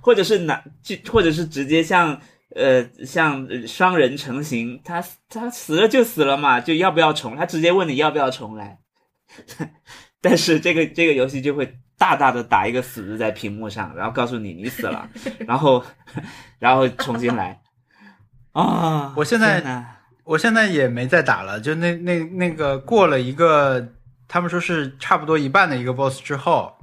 [0.01, 2.19] 或者是拿就或者是直接像
[2.55, 7.37] 呃像呃双人成型，他他死了就死了嘛，就要不要重？
[7.37, 8.79] 他直接问你要不要重来。
[10.19, 15.09] 但是这个这个游戏就会大大的打一个死字在屏幕上，然后告诉你你死了，
[15.47, 15.81] 然后
[16.59, 17.61] 然后重新来。
[18.55, 19.85] 啊、我现在
[20.23, 23.85] 我现在也没再打了，就那那那个过了一个，
[24.29, 26.73] 他们说是差不多一半的一个 boss 之后，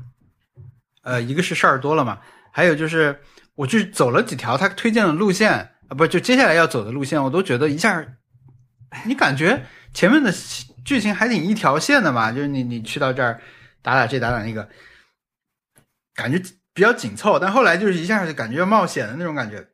[1.03, 2.21] 呃，一个是事儿多了嘛，
[2.51, 3.19] 还有就是
[3.55, 8.07] 我去走了几条他推荐的路线啊，不就接下来要走的路线，我都觉得一下，
[9.07, 9.65] 你感觉
[9.95, 10.31] 前面的
[10.85, 13.41] 剧情还挺一条线的嘛，就是你你去到这儿
[13.81, 14.69] 打打这打打那个，
[16.15, 16.39] 感觉
[16.75, 19.67] 比较紧凑，但后来就是一下就感觉要冒险的那种感觉。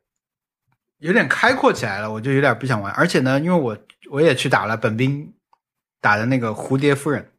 [0.99, 2.93] 有点开阔起来了，我就有点不想玩。
[2.93, 3.77] 而且呢，因为我
[4.11, 5.33] 我也去打了本兵
[6.01, 7.31] 打的那个蝴蝶夫人，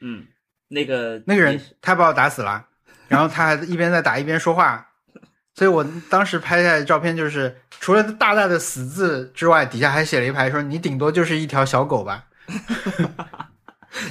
[0.00, 0.26] 嗯，
[0.68, 2.66] 那个那个人他把我打死了，
[3.08, 4.88] 然后他还一边在打一边说话，
[5.54, 12.26] 所以我当时拍下来的照片就是除了大大的死字之外，底下还写了一排说你顶多就是一条小狗吧。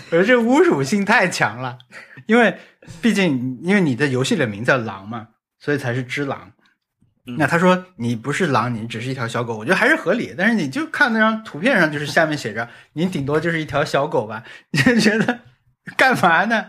[0.09, 1.77] 我觉得这个侮辱性太强了，
[2.25, 2.57] 因为
[3.01, 5.27] 毕竟因为你的游戏里的名字叫狼嘛，
[5.59, 6.51] 所以才是只狼。
[7.27, 7.37] 嗯。
[7.37, 10.33] 那他说你不是狼，你只是一条小狗，我觉得还是合理。
[10.37, 15.39] 但是你就看那张图片上，就是下面写着 你顶多就是一条小狗吧， 你就觉得
[15.95, 16.65] 干嘛呢？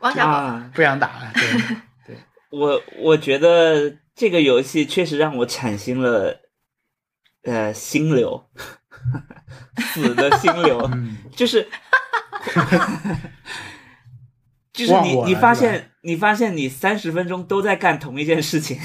[0.00, 1.30] 王小不想打了。
[1.34, 1.76] 对，
[2.06, 2.16] 对。
[2.50, 6.40] 我我觉得这个游戏确实让我产生了
[7.44, 8.50] 呃心流，
[9.78, 11.68] 死的心流，嗯，就是
[14.72, 18.78] 就是你你发现你发现你三十分钟都在干同一件事情，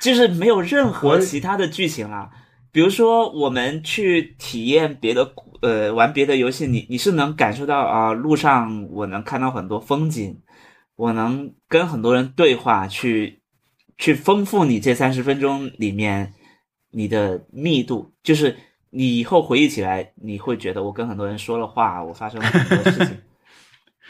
[0.00, 2.30] 就是没有任何其他的剧情啦。
[2.72, 10.40] 比如说，我们去体验别的呃玩别的游戏，你你是能感受到啊、路上我能看到很多风景，
[10.96, 13.42] 我能跟很多人对话，去
[13.98, 16.32] 去丰富你这三十分钟里面
[16.90, 18.56] 你的密度，就是
[18.88, 23.18] 你以后回忆起来，你会觉得我跟很多人说了话，我发生了很多事情。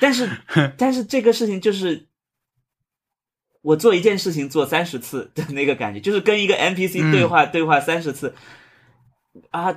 [0.03, 0.29] 但是，
[0.77, 2.09] 但是这个事情就是
[3.61, 8.35] 我做一件事情做三十次的那个感觉，就是跟一个 NPC 对话、对话三十次
[9.51, 9.73] 啊，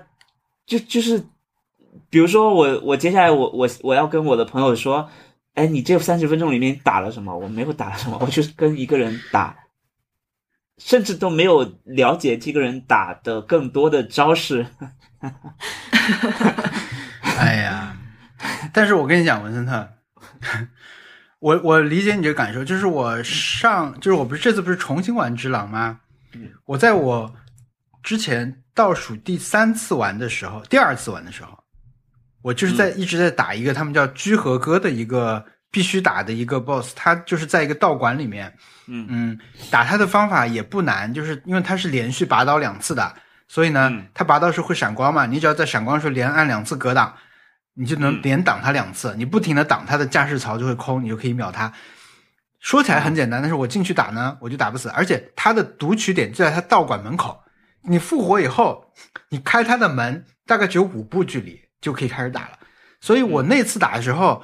[0.65, 1.23] 就就是，
[2.09, 5.11] 比如说我我接下来我我我要跟我的朋友说，
[5.53, 7.37] 哎，你这三十分钟里面打了什么？
[7.37, 9.55] 我没有打了什么，我就是跟一个人打，
[10.79, 14.65] 甚至都没有了解这个人打的更多的招式。
[17.37, 17.95] 哎呀，
[18.73, 19.87] 但是我跟你讲，文森特，
[21.39, 25.99] 我我理解你这个感受，就是我上，就是我不是这次不是重新玩《只狼》吗？
[26.65, 27.33] 我在我
[28.03, 31.57] 之前倒数第三次玩的时候，第二次玩的时候，
[32.41, 38.53] 我就是在、一直在打一个他们叫居合哥的一个必须打的一个 BOSS，他就是在一个道馆里面，
[38.87, 39.05] 嗯。
[39.09, 43.13] 嗯，打他的方法也不难，就是因为他是连续拔刀两次的，
[43.47, 44.07] 所以呢，嗯。
[44.13, 47.15] 他拔刀时候会闪光嘛，你只要在闪光的时候连按两次格挡，
[47.75, 48.21] 你就能嗯。
[48.23, 51.71] 连挡他两次，你不停的挡他的架势槽就会空，你就可以秒他。
[52.59, 57.39] 说起来很简单，但是我进去打呢，我就打不死，而且他的读取点就在他道馆门口，
[57.83, 58.91] 你复活以后，
[59.29, 62.57] 你开他的门大概只有五步距离就可以开始打了。
[63.01, 64.41] 所以我那次打的时候，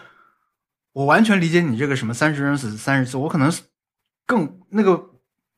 [0.93, 3.51] 我完全理解你这个什么三十人死三十次，我可能
[4.27, 5.03] 更那个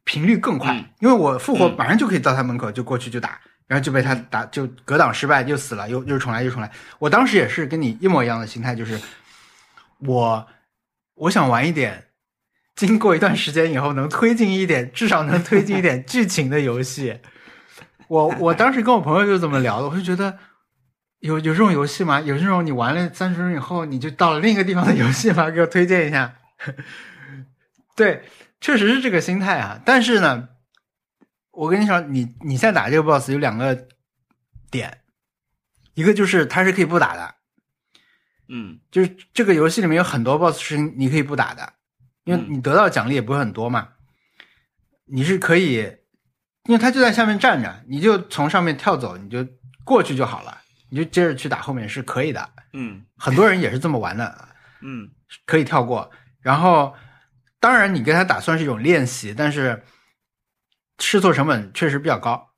[0.06, 0.86] 频率更快，嗯。
[1.02, 1.76] 因为我复活嗯。
[1.78, 6.72] 马上就可以到他门口就过去就打，然后就被他打就格挡失败又死了，又又重来又重来。
[7.00, 9.00] 我当时也是跟你一模一样的心态，就是
[10.00, 10.48] 我
[11.16, 12.08] 我想玩一点。
[12.76, 17.20] 经过一段时间以后，能推进一点，至少能推进一点剧情的游戏。
[18.08, 20.40] 我我当时跟我朋友就这么聊的，我就觉得
[21.20, 22.20] 有有这种游戏吗？
[22.20, 25.52] 有这种你玩了三十分钟以后你就到了另一个地方的游戏吗？
[25.52, 26.34] 给我推荐一下。
[27.96, 28.24] 对，
[28.60, 29.80] 确实是这个心态啊。
[29.86, 30.50] 但是呢，
[31.54, 33.88] 我跟你说，你你现在打这个 BOSS 有两个
[34.72, 35.02] 点，
[35.94, 37.36] 一个就是它是可以不打的，
[38.50, 41.74] 嗯就是这个游戏里面有很多 BOSS 是你可以不打的，
[42.24, 43.90] 因为嗯你得到奖励也不会很多嘛。
[45.06, 45.76] 你是可以，
[46.66, 49.48] 因为他就在下面站着，你就从上面跳走，你就
[49.84, 50.58] 过去就好了，
[50.90, 52.50] 你就接着去打后面是可以的。
[52.74, 54.48] 嗯很多人也是这么玩的，
[54.82, 55.12] 嗯
[55.46, 56.10] 可以跳过。
[56.42, 56.96] 然后，
[57.60, 59.84] 当然你跟他打算是一种练习，但是
[61.04, 62.50] 试错成本确实比较高。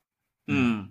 [0.48, 0.90] 嗯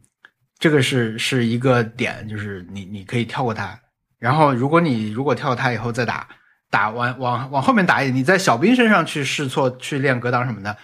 [0.59, 3.79] 这个是是一个点，就是你你可以跳过它，
[4.19, 6.29] 然后如果你如果跳过它以后再打，
[6.71, 10.77] 打完往往后面打一点，你在小兵身上去试错去练格挡什么的，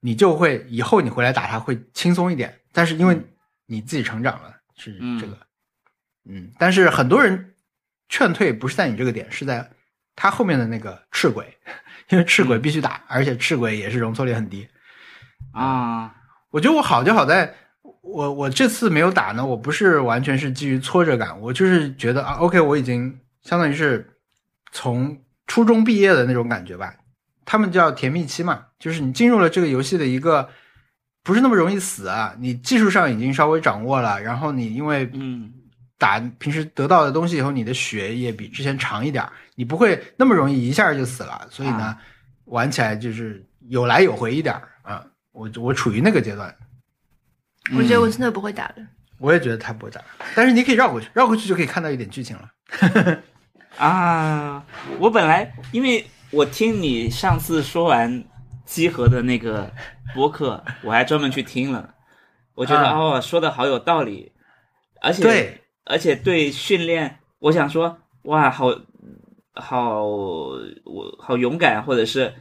[0.00, 2.60] 你就会以后你回来打它会轻松一点。
[2.72, 3.20] 但是因为
[3.66, 5.38] 你自己成长了，是这个，
[6.28, 7.54] 嗯但是很多人
[8.08, 9.70] 劝退不是在你这个点，是在
[10.14, 11.56] 他后面的那个赤鬼，
[12.10, 14.68] 因为赤鬼必须打，而且赤鬼也是容错率很低。
[15.52, 16.14] 啊
[16.50, 17.54] 我觉得我好就好在，
[18.00, 24.16] 我我这次没有打呢，我不是完全是基于挫折感，我就是觉得啊，OK，我已经相当于是
[24.72, 26.94] 从初中毕业的那种感觉吧。
[27.44, 30.48] 他们叫甜蜜期嘛，就是你进入了这个游戏的一个
[31.22, 35.50] 不是那么容易死啊，你技术上已经稍微掌握了，然后你因为嗯
[35.96, 41.98] 打平时得到的东西以后，你的血也比之前长一点儿，你不会那么容易一下就死了，所以呢，啊
[42.44, 44.67] 玩起来就是有来有回一点儿啊。
[45.38, 46.52] 我我处于那个阶段，
[47.76, 48.84] 我觉得我真的不会打的。
[49.18, 50.00] 我也觉得他不会打，
[50.34, 52.50] 但是你可以绕过去，绕过去就可以看到一点剧情了。
[53.78, 54.64] 啊！
[54.98, 58.24] 我本来因为我听你上次说完
[58.64, 59.72] 集合的那个
[60.14, 61.94] 播客，我还专门去听了，
[62.54, 64.32] 我觉得、啊哦说的好有道理，
[65.00, 68.66] 而且对，而且对训练，我想说哇，好
[69.54, 72.32] 好我好勇敢，或者是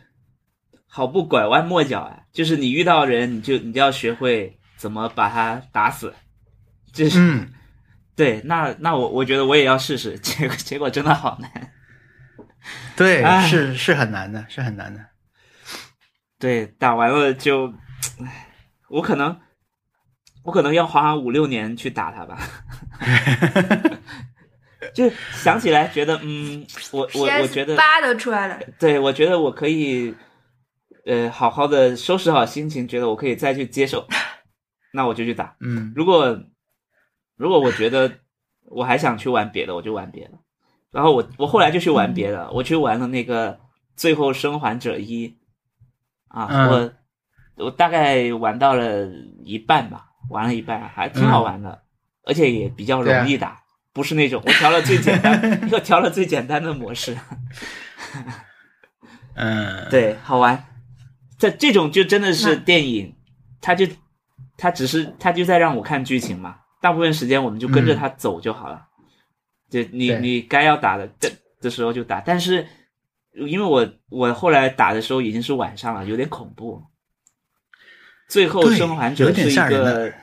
[0.88, 2.20] 好不拐弯抹角啊！
[2.32, 6.14] 就是你遇到人，你就你就要学会怎么把他打死，
[6.92, 7.54] 就是、嗯，
[8.16, 8.42] 对。
[8.46, 11.72] 那那我我觉得我也要试试，结果结果真的好难。
[12.96, 15.00] 对，是是很难的，是很难的。
[16.40, 17.68] 对，打完了就，
[18.24, 18.48] 唉
[18.90, 19.40] 我可能
[20.44, 22.40] 我可能要花五六年去打他吧。
[24.94, 30.14] 就想起来觉得，嗯，我我我觉得，八都出来了，对我觉得我可以，
[31.08, 34.06] 呃，好好的收拾好心情，觉得我可以再去接手，
[34.92, 35.56] 那我就去打。
[35.62, 36.40] 嗯如果
[37.38, 38.12] 如果我觉得
[38.66, 40.32] 我还想去玩别的，我就玩别的。
[40.92, 43.54] 然后我我后来就去玩别的，我去玩了那个
[43.96, 45.30] 《最后生还者一》
[46.28, 49.06] 啊，嗯我我大概玩到了
[49.44, 51.84] 一半吧，玩了一半，还挺好玩的，
[52.24, 53.62] 而且也比较容易打，
[53.94, 57.16] 不是那种我调了最简单， 又调了最简单的模式，
[59.36, 60.64] 嗯，对，好玩。
[61.38, 63.14] 这这种就真的是电影，
[63.62, 63.86] 它就
[64.58, 68.88] 它只是它就在让我看剧情嘛，大部分时间我们就跟着它走就好了。
[69.70, 71.32] 就你你该要打的的
[71.62, 72.66] 的时候就打，但是
[73.34, 76.82] 因为我我后来打的时候已经是晚上了，有点恐怖。
[78.28, 80.14] 最后生还者是一个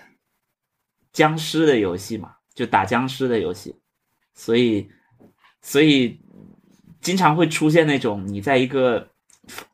[1.13, 3.77] 僵尸的游戏嘛，就打僵尸的游戏，
[4.35, 4.91] 所以
[5.63, 6.21] 所以
[7.01, 9.09] 经常会出现那种你在一个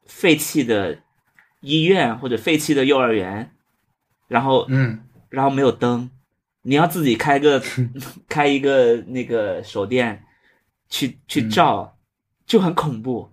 [0.06, 0.96] 废弃的
[1.60, 3.54] 医院或者废弃的幼儿园，
[4.28, 6.10] 然后嗯然后没有灯，
[6.62, 7.62] 你要自己开个
[8.28, 10.24] 开一个那个手电
[10.88, 11.98] 去去嗯照，
[12.46, 13.30] 就很恐怖。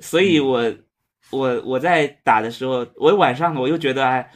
[0.00, 0.74] 所以嗯我
[1.30, 4.30] 我我在打的时候，我晚上我又觉得哎，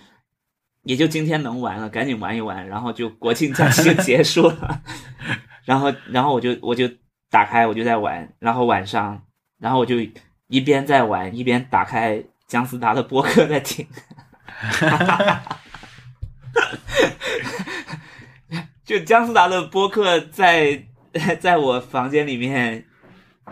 [0.83, 4.83] 也就今天能玩了，赶紧玩一玩，然后就国庆假期就结束了。
[5.65, 6.89] 然后然后我就我就
[7.31, 9.23] 打开我就在玩，然后晚上
[9.59, 9.97] 然后我就
[10.51, 13.87] 一边在玩一边打开姜思达的播客在听。
[18.85, 20.85] 就姜思达的播客在
[21.39, 22.85] 在我房间里面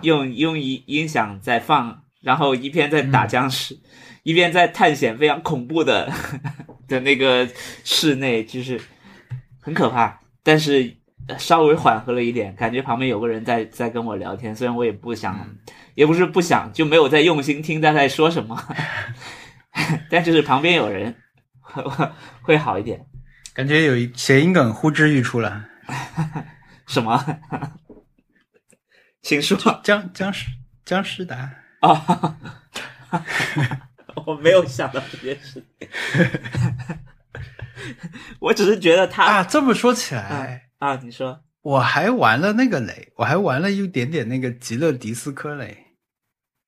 [0.03, 3.79] 用用音音响在放，然后一边在打僵尸，
[4.25, 6.13] 一边在探险非常恐怖的
[6.89, 7.49] 的那个
[7.85, 8.81] 室内，就是
[9.61, 10.97] 很可怕，但是
[11.39, 15.49] 稍微缓和了一点，感觉旁边有个人在在跟我聊天，虽然我也不想，
[15.99, 18.57] 也不是不想，就没有在用心听他在说什么，
[20.09, 21.17] 但就是旁边有人
[22.41, 23.05] 会好一点。
[23.53, 25.65] 感觉有一谐音梗呼之欲出了。
[26.87, 27.41] 什么？
[29.23, 30.47] 请说僵僵尸
[30.85, 31.51] 僵尸达，
[31.83, 32.37] 哦，
[34.25, 35.89] 我没有想到这件事情，
[38.39, 45.88] 我只是觉得他啊，这么说起来，啊，你说我还玩了那个雷，我还玩了一点点那个极乐迪斯科雷，啊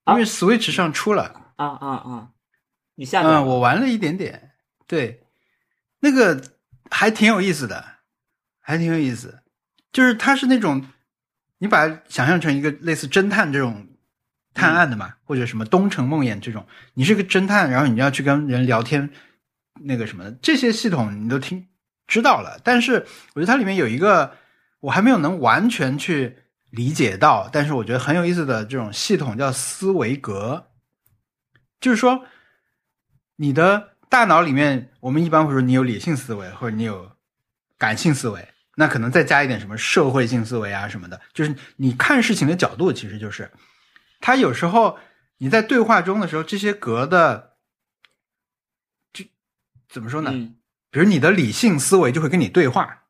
[0.07, 2.31] 因为 Switch 上出了，啊啊啊，
[2.95, 4.53] 你下载嗯，我玩了一点点，
[4.87, 5.23] 对，
[6.01, 6.43] 那个
[6.91, 7.85] 还挺有意思的，
[8.61, 9.43] 还挺有意思，
[9.93, 10.87] 就是它是那种
[11.59, 13.87] 你把它想象成一个类似侦探这种
[14.55, 19.11] 探案的嘛，或者什么东城梦魇这种，你是个侦探，然后你要去跟人聊天，
[19.83, 21.69] 那个什么的，这些系统你都听
[22.07, 24.37] 知道了，但是我觉得它里面有一个
[24.81, 26.39] 我还没有能完全去
[26.71, 30.71] 理解到，但是我觉得很有意思的这种系统叫思维格，
[31.81, 32.25] 就是说
[33.37, 37.13] 你的大脑里面，我们一般会说你有理性思维或者你有
[37.77, 43.51] 感性思维，那可能再加一点什么社会性思维啊什么的，就是你看事情的角度，其实就是
[44.21, 44.99] 它有时候
[45.39, 47.57] 你在对话中的时候，这些格的
[49.13, 49.25] 就
[49.89, 50.31] 怎么说呢？
[50.33, 50.57] 嗯。
[50.93, 53.05] 比如你的理性思维就会跟你对话，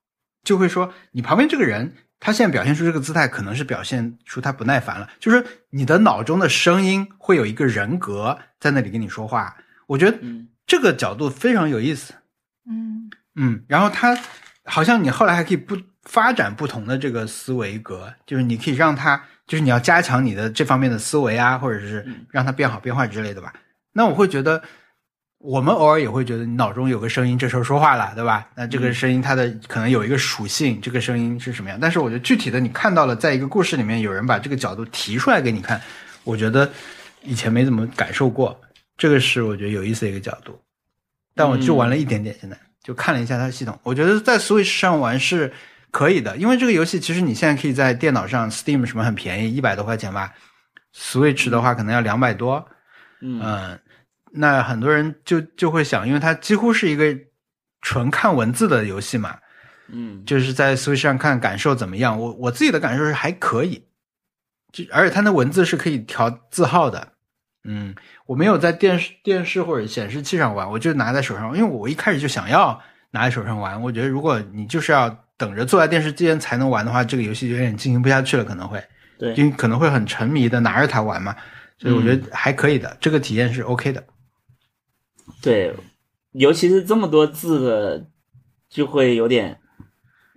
[0.45, 5.09] 就会说你旁边这个人，他现在表现出这个姿态，可能是表现出他不耐烦了。
[5.19, 9.57] 就是你的脑中的声音会有一个人格在那里跟你说话。
[9.87, 12.13] 我觉得嗯这个角度非常有意思。
[12.69, 14.17] 嗯嗯，然后他
[14.65, 23.53] 好像你后来还可以不发展不同的这个思维格，就是你可以让他，就是你要加强你的这方面的思维啊，或者是嗯让他变好变坏之类的吧。
[23.93, 24.63] 那我会觉得，
[25.41, 28.47] 我们偶尔也会觉得你脑中有个声音，这时候说话了，对吧？
[28.55, 31.79] 那这个嗯声音它的可能有一个属性，这个声音是什么样？
[31.81, 35.81] 但是我觉得具体的你看到了，在一个故事里面有人把这个角度提出来给你看，
[36.25, 36.71] 我觉得
[37.23, 38.61] 以前没怎么感受过，
[38.99, 40.61] 这个是我觉得有意思的一个角度。
[41.35, 45.51] 但我就玩了一点点，现在就看了一下它的系统，我觉得在 Switch 上玩是
[45.91, 50.35] 可以的，因为这个游戏其实你现在可以在电脑上 Steam 什么很便宜，一百多块钱吧
[50.95, 52.69] ，Switch 的话可能要两百多，
[53.23, 53.81] 嗯嗯，
[54.33, 57.17] 那很多人就就会想，因为它几乎是一个
[57.81, 59.37] 纯看文字的游戏嘛，
[59.89, 62.19] 嗯就是在 Switch 上看感受怎么样？
[62.19, 63.85] 我我自己的感受是还可以，
[64.73, 67.13] 就而且它的文字是可以调字号的。
[67.65, 67.95] 嗯，
[68.27, 73.83] 我没有在电视电视或者显示器上玩，我就拿在手上，因为我一开始就想要拿在手上玩。
[73.83, 78.83] 我觉得如果你就是要等着坐在电视机前才能玩的话，这个游戏有点进行不下去了，可能会，
[79.19, 81.37] 对因为可能会很沉迷的拿着它玩嘛。
[81.79, 84.05] 所以我觉得还可以的，这个体验是 OK 的。
[85.43, 85.75] 对，
[86.33, 88.07] 尤其是这么多字的，
[88.69, 89.59] 就会有点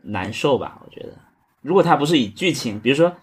[0.04, 0.82] 难受吧？
[0.86, 1.18] 我觉得，
[1.62, 3.16] 如果它不是以剧情，比如说，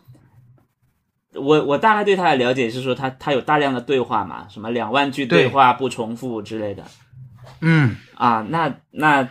[1.35, 6.85] 我我大概对他的了解是说，他他有大量的对话嘛，什么两万句对对话不重复之类的
[7.61, 9.29] 嗯，啊，那那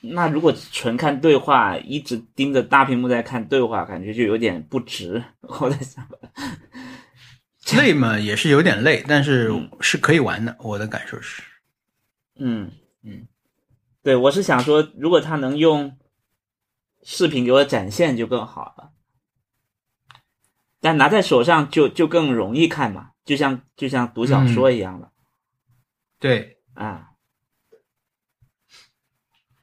[0.00, 5.22] 那如果纯看对话，一直盯着大屏幕在看对话，感觉就有点不值。
[5.40, 6.06] 我在想，
[7.76, 9.70] 累嘛也是有点累，但是嗯。
[9.80, 10.56] 是可以玩的。
[10.60, 11.42] 我的感受是，
[12.36, 12.70] 嗯
[13.02, 13.26] 嗯，
[14.02, 15.98] 对我是想说，如果他能用
[17.02, 18.92] 视频给我展现就更好了，
[20.80, 25.10] 但拿在手上就就更容易看嘛，就像就像读小说一样的、
[26.18, 27.10] 对，啊，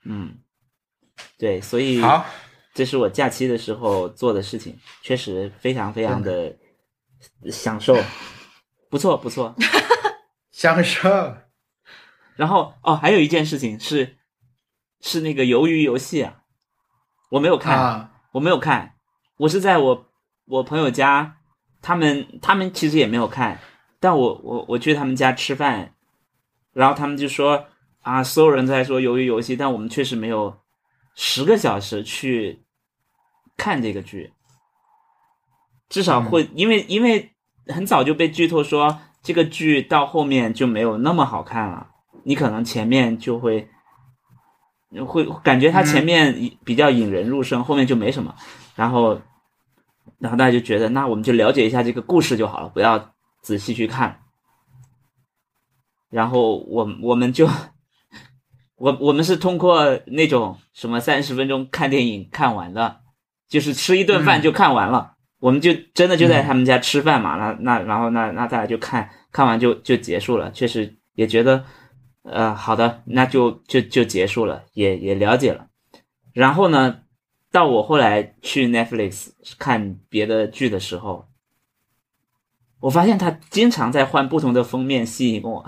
[0.03, 0.39] 嗯，
[1.37, 2.25] 对，所以好，
[2.73, 6.55] 这是我假期的时候做的事情，确实非常非常的
[7.51, 7.95] 享受，
[8.89, 9.55] 不 错不错。
[10.51, 11.37] 享受。
[12.35, 14.17] 然后哦，还有一件事情是
[15.01, 16.43] 是那个鱿鱼游戏啊，
[17.29, 18.95] 我没有看，啊，我没有看，
[19.37, 20.11] 我是在我
[20.45, 21.37] 我朋友家，
[21.81, 23.59] 他们他们其实也没有看，
[23.99, 25.95] 但我我我去他们家吃饭，
[26.73, 27.67] 然后他们就说
[28.01, 30.59] 啊，所有人都在说鱿鱼游戏，但我们确实没有
[31.15, 32.63] 十个小时去
[33.55, 34.33] 看这个剧，
[35.89, 37.31] 至少会、因为因为
[37.67, 41.87] 很早就被剧透说这个剧到后面就没有那么好看了，
[42.23, 43.69] 你可能前面就会。
[45.05, 46.33] 会感觉它前面
[46.63, 48.33] 比较引人入胜，后面就没什么。
[48.73, 49.19] 然后，
[50.17, 54.21] 然后大家就觉得，那我们就了解一下这个故事就好了，不要仔细去看。
[56.09, 57.49] 然后我我们就，
[58.77, 63.01] 我我们是通过那种什么三十分钟看电影看完的，
[63.49, 65.16] 就是吃一顿饭就看完了。
[65.39, 70.51] 我们就真的就在他们家吃饭嘛，那那然后那那大家就看看完就就结束了。
[70.51, 71.63] 确实也觉得，
[72.23, 75.67] 呃，好的，那就就就结束了，也也了解了。
[76.33, 77.01] 然后呢，
[77.51, 79.29] 到我后来去 Netflix
[79.59, 81.27] 看别的剧的时候，
[82.79, 85.65] 我发现他经常在换不同的封面吸引我，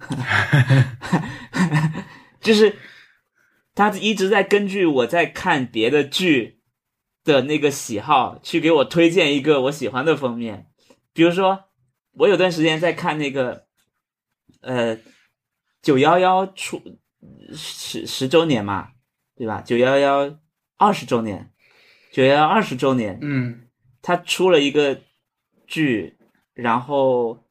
[2.40, 2.76] 就是
[3.74, 6.60] 他一直在根据我在看别的剧
[7.24, 10.68] 的那个喜好去给我推荐一个我喜欢的封面。
[11.12, 11.64] 比如说，
[12.12, 13.66] 我有段时间在看那个，
[14.60, 14.98] 呃，
[15.82, 16.82] 九幺幺出
[17.54, 18.88] 十十周年嘛，
[19.36, 19.60] 对吧？
[19.60, 20.38] 九幺幺
[20.76, 21.52] 二十周年，
[22.10, 23.68] 九幺幺二十周年，嗯
[24.00, 25.00] 他出了一个
[25.66, 26.18] 剧，
[26.54, 27.44] 然后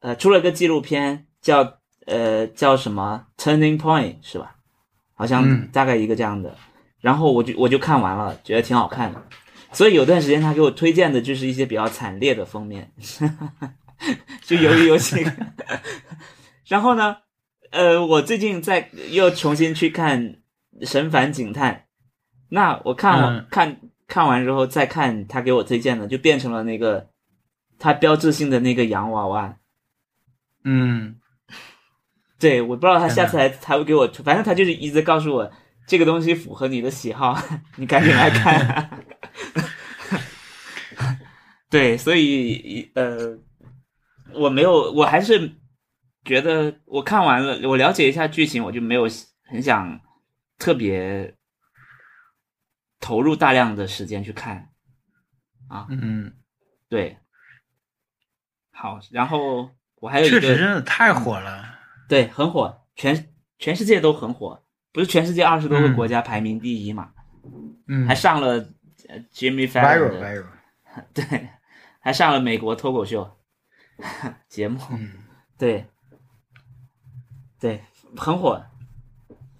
[0.00, 4.56] 呃出了个纪录片，叫呃叫什么 Turning Point 是吧？
[5.14, 6.56] 好像嗯大概一个这样的。
[7.00, 9.22] 然后我就我就看完了，觉得挺好看的。
[9.72, 12.90] 所以有段时间他给我推荐的就是一些比较惨烈的封面，
[14.42, 15.24] 就鱿鱼游戏。
[16.66, 17.16] 然后呢，
[17.70, 20.22] 呃，我最近在又重新去看
[20.82, 21.74] 《神烦警探》，
[22.48, 27.08] 那我看完、嗯看看完之后再看他给我推荐的，就变成了那个
[27.78, 29.56] 他标志性的那个洋娃娃。
[30.62, 31.16] 嗯，
[32.38, 35.50] 对，我不知道他下次还还会给我，反正他就是一直告诉我
[35.86, 37.36] 这个东西符合你的喜好，
[37.76, 38.90] 你赶紧来看。
[41.68, 43.38] 对，所以呃，
[44.32, 45.52] 我没有，我还是
[46.24, 49.06] 觉得我看完了，我了解一下剧情，我就没有
[49.44, 50.00] 很想
[50.58, 51.34] 特别
[53.00, 54.70] 投入大量的时间去看
[55.68, 55.86] 啊。
[55.90, 56.32] 嗯，
[56.88, 57.18] 对，
[58.70, 61.78] 好，然后我还有一个确实真的太火了。
[62.08, 64.64] 对，很火，全全世界都很火，
[64.96, 65.94] 不是全世界二十多个嗯。
[65.94, 67.10] 国家排名第一嘛，
[67.86, 68.08] 嗯。
[68.08, 68.66] 还上了
[69.08, 70.42] 呃 Jimmy viral，
[71.12, 71.50] 对，
[72.00, 73.30] 还上了美国脱口秀
[74.48, 75.12] 节目，嗯。
[75.58, 75.84] 对，
[77.60, 77.82] 对，
[78.16, 78.64] 很火。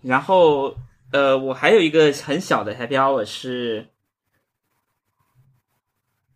[0.00, 0.74] 然后
[1.12, 3.88] 呃，我还有一个很小的 Happy Hour 是，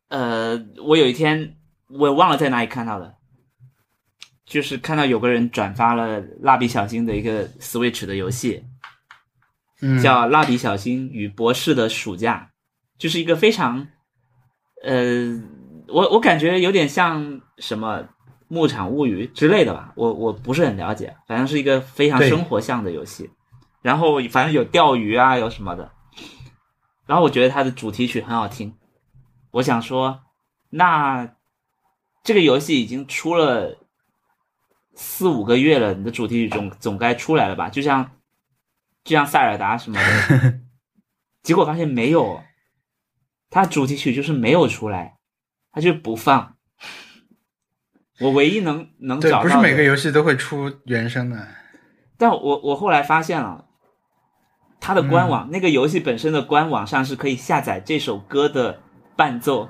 [0.08, 1.56] 呃，我有一天
[1.88, 3.16] 我忘了在哪里看到的，
[4.44, 8.69] 就是看到有个人转发了蜡笔小新的一个 Switch 的游戏，嗯，
[10.02, 12.50] 叫《蜡笔小新与博士的暑假》，
[13.00, 13.86] 就是一个非常，
[14.82, 15.40] 呃，
[15.88, 18.00] 我我感觉有点像什么
[18.48, 23.30] 《牧场物语》之类的吧，我我不是很了解，反正是一个非常生活向的游戏。
[23.82, 25.90] 然后反正有钓鱼啊，有什么的。
[27.06, 28.76] 然后我觉得它的主题曲很好听，
[29.52, 30.20] 我想说，
[30.68, 31.34] 那
[32.22, 33.78] 这个游戏已经出了
[34.94, 37.70] 四五个月了，你的主题曲总总该出来了吧？
[37.70, 38.10] 就像
[39.10, 40.60] 就像塞尔达什么的，
[41.42, 42.44] 结果发现没有，
[43.50, 45.16] 它主题曲就是没有出来，
[45.72, 46.54] 它就不放。
[48.20, 51.44] 我唯一能能，找到，不是每个游戏都会出原声的。
[52.18, 53.64] 但我我后来发现了，
[54.78, 58.80] 它的官网、那个游戏本身的官网上是可以下载这首歌的
[59.16, 59.68] 伴奏，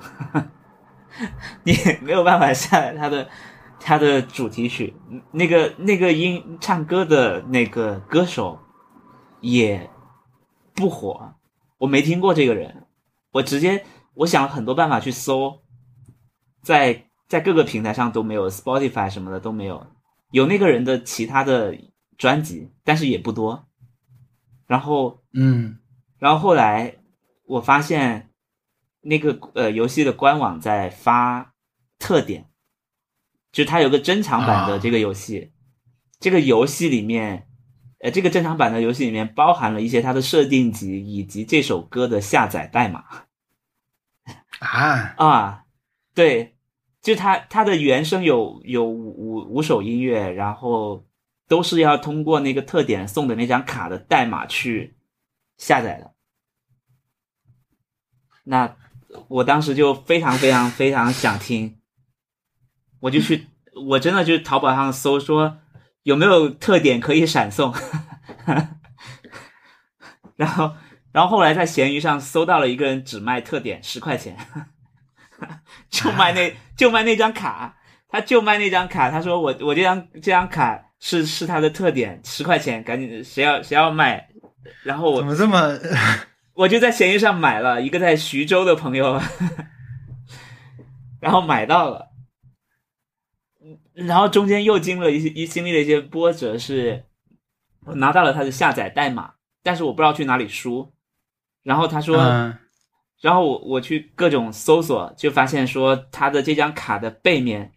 [1.65, 1.73] 你
[2.03, 3.27] 没有办法下载它的
[3.79, 4.93] 它的主题曲。
[5.31, 8.59] 那个那个音唱歌的那个歌手
[9.41, 9.89] 也
[10.73, 11.35] 不火，
[11.79, 12.87] 我没听过这个人。
[13.31, 15.61] 我直接我想了很多办法去搜，
[16.61, 19.87] 在在各个平台上都没有，Spotify 什么的都没有，
[20.31, 21.77] 有那个人的其他的
[22.17, 23.67] 专辑，但是也不多。
[24.67, 25.79] 然后，嗯。
[26.19, 26.97] 然后后来
[27.45, 28.29] 我发现
[29.01, 31.55] 那个呃游戏的官网在发
[31.97, 32.49] 特点，
[33.51, 34.79] 就是它有个珍藏版的啊。
[34.79, 35.51] 这个游戏，
[36.19, 37.47] 这个游戏里面，
[38.03, 43.03] 呃，这个正常版的游戏里面包含了一些它的设定集以及这首歌的下载代码
[44.59, 45.65] 啊，啊，
[46.15, 46.55] 对，
[47.01, 51.05] 就它它的原声有有五五五首音乐，然后
[51.47, 54.95] 都是要通过那个特点送的那张卡的代码去
[55.57, 56.13] 下载的。
[58.43, 58.75] 那
[59.27, 61.77] 我当时就非常非常非常想听，
[63.01, 63.47] 我就去，
[63.89, 65.59] 我真的就淘宝上搜说
[66.03, 67.73] 有没有特点可以闪送，
[70.35, 70.73] 然后
[71.11, 74.35] 然后后来在闲鱼上搜到了一个人只卖特点十块钱，
[75.89, 77.75] 就卖那就卖那张卡，
[78.09, 84.29] 他就卖那张卡，他说我我这张这张卡是是他的特点，十块钱，赶紧谁要谁要卖，
[84.83, 85.77] 然后我怎么这么？
[86.53, 89.19] 我就在闲鱼上买了一个在徐州的朋友，
[91.19, 92.10] 然后买到了，
[94.05, 97.03] 然后中间又经了一些一经历了一些波折，是
[97.85, 99.33] 我拿到了他的下载代码，
[99.63, 100.93] 但是我不知道去哪里输，
[101.63, 102.57] 然后他说，嗯
[103.21, 107.71] 然后我我去各种搜索，就发现说他的这张卡的背面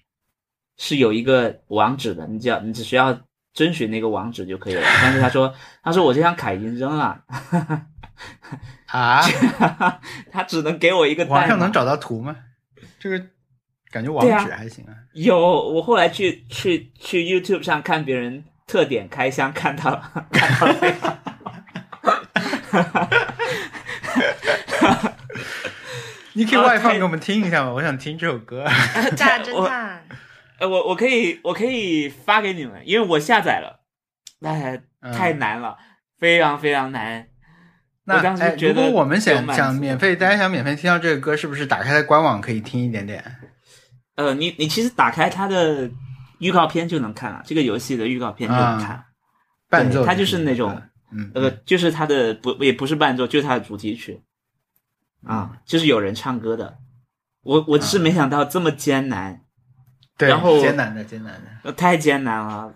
[0.79, 3.21] 是有一个网址的，你只要你只需要
[3.53, 4.83] 遵循那个网址就可以了。
[5.03, 7.23] 但是他说，他说我这张卡已经扔了，
[8.87, 9.21] 啊？
[10.33, 11.71] 他只能给我一个代码网上能。
[11.71, 12.35] 找到图吗？
[12.99, 13.27] 这个
[13.95, 14.93] 感觉网址还行啊。
[15.13, 21.17] 有，我后来去去去 YouTube 上看别人特点开箱，看到了看到了那个。
[26.33, 27.73] 你可以外放给我们听一下吗？
[27.73, 28.65] 我想听这首歌。
[29.17, 30.03] 大侦探，
[30.59, 33.85] 呃，我我可以我可以发给你们，因为我下载了，
[34.43, 35.79] 哎，嗯太难了，
[36.19, 37.29] 非常非常难。
[38.07, 43.25] 那我当时哎，觉得如果我们想想免费，大家想免费听到这个歌，是不是打开官网可以听一点点？
[44.17, 45.91] 呃，你你其实打开它的
[46.39, 49.05] 预告片就能看了，这个游戏的预告片就能看。
[49.69, 50.81] 伴奏它就是那种，
[51.11, 54.23] 嗯，呃，就是它的不也不是伴奏，就是它的主题曲
[55.25, 56.79] 啊，就是有人唱歌的。
[57.43, 59.41] 我我是没想到这么艰难，
[60.17, 61.51] 对，然后艰难的艰难的。
[61.65, 62.75] 呃太艰难了。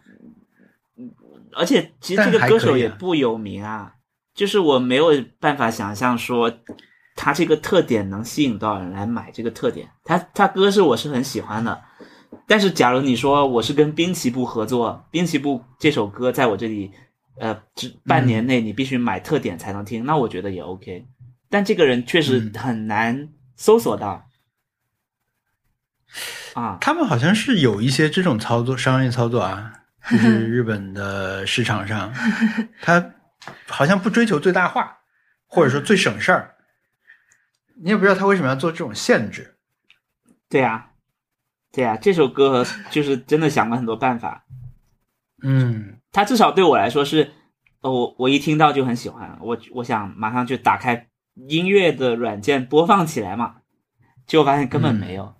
[0.97, 1.15] 嗯
[1.55, 3.95] 而且其实这个歌手也不有名啊，
[4.35, 5.07] 就是我没有
[5.41, 6.53] 办法想象说
[7.21, 9.91] 他这个特点能吸引多少人来买这个特点。
[10.05, 11.83] 他他歌是我是很喜欢的，
[12.47, 16.93] 但是假如你说我是跟滨崎步合作，滨崎步这首歌在我这里，
[17.41, 21.07] 呃，只半年内你必须买特点才能听，那我觉得也 OK。
[21.51, 24.25] 但这个人确实嗯很难搜索到。
[26.55, 29.73] 啊，他们好像是有一些这种操作，商业操作啊，
[30.09, 32.15] 就是日本的市场上，
[32.81, 33.13] 他
[33.67, 34.99] 好像不追求最大化，
[35.49, 36.55] 或者说最省事儿。
[37.81, 39.57] 你也不知道他为什么要做这种限制。
[40.49, 40.91] 对呀、
[41.73, 44.45] 对呀、这首歌 就是真的想了很多办法。
[45.43, 47.33] 嗯，它至少对我来说是，
[47.81, 53.57] 呃我我一听到就很喜欢，我我想马上就打开音乐的软件播放起来嘛，
[54.27, 55.35] 结果发现根本没有。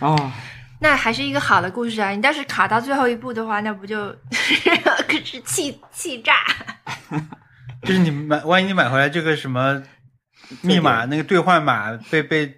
[0.00, 0.32] 哦，
[0.80, 2.10] 那还是一个好的故事啊！
[2.10, 4.08] 你要是卡到最后一步的话，那不就
[5.06, 6.32] 可是气气炸？
[7.82, 9.82] 就是你买，万一你买回来这个什么
[10.62, 12.54] 密码那个兑换码被被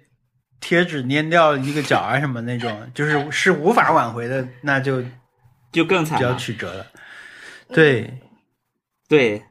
[0.59, 5.03] 贴纸粘掉一个角啊什么那种，就是是无法挽回的，那就
[5.71, 6.37] 就更惨比较了。
[6.37, 6.85] 曲折了。
[7.69, 8.19] 对，
[9.07, 9.43] 对，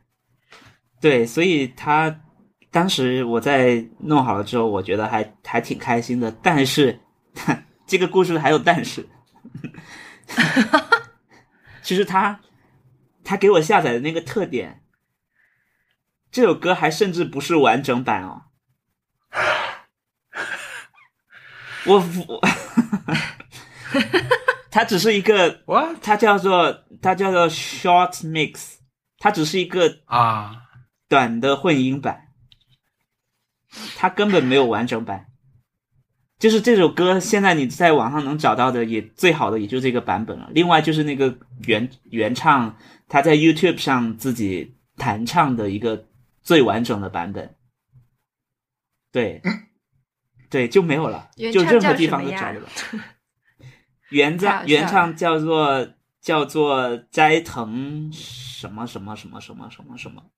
[1.00, 2.20] 对，所以他
[2.70, 6.30] 当时我在弄好了之后，我觉得还还挺开心的。
[6.42, 7.00] 但是
[7.86, 9.06] 这个故事还有但是，
[11.82, 12.40] 其实他
[13.24, 14.81] 他给我下载的那个特点，
[16.32, 18.44] 这首歌还甚至不是完整版哦。
[21.84, 22.40] 我 我，
[24.70, 28.76] 它只是一个哇它叫做它叫做 short mix，
[29.18, 30.62] 它只是一个啊，
[31.08, 32.28] 短的混音版，
[33.96, 35.26] 它根本没有完整版。
[36.38, 40.48] 就是这首歌，现在你在网上能找到的也最好的也就这个版本了。
[40.52, 41.36] 另外就是那个
[41.66, 42.76] 原原唱，
[43.06, 46.06] 他在 YouTube 上自己弹唱的一个
[46.42, 47.56] 最完整的版本。
[49.10, 49.42] 对，
[50.48, 52.66] 对，就没有了，就任何地方都找不到。
[54.10, 60.30] 原唱原唱叫做叫做斋藤什么什么什么什么什么什么，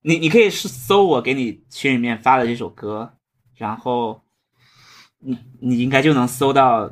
[0.00, 3.18] 你你可以是搜我给你群里面发的这首歌，
[3.54, 4.24] 然后
[5.18, 6.90] 你你应该就能搜到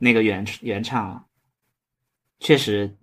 [0.00, 1.26] 那个原原唱了。
[2.40, 2.97] 确实，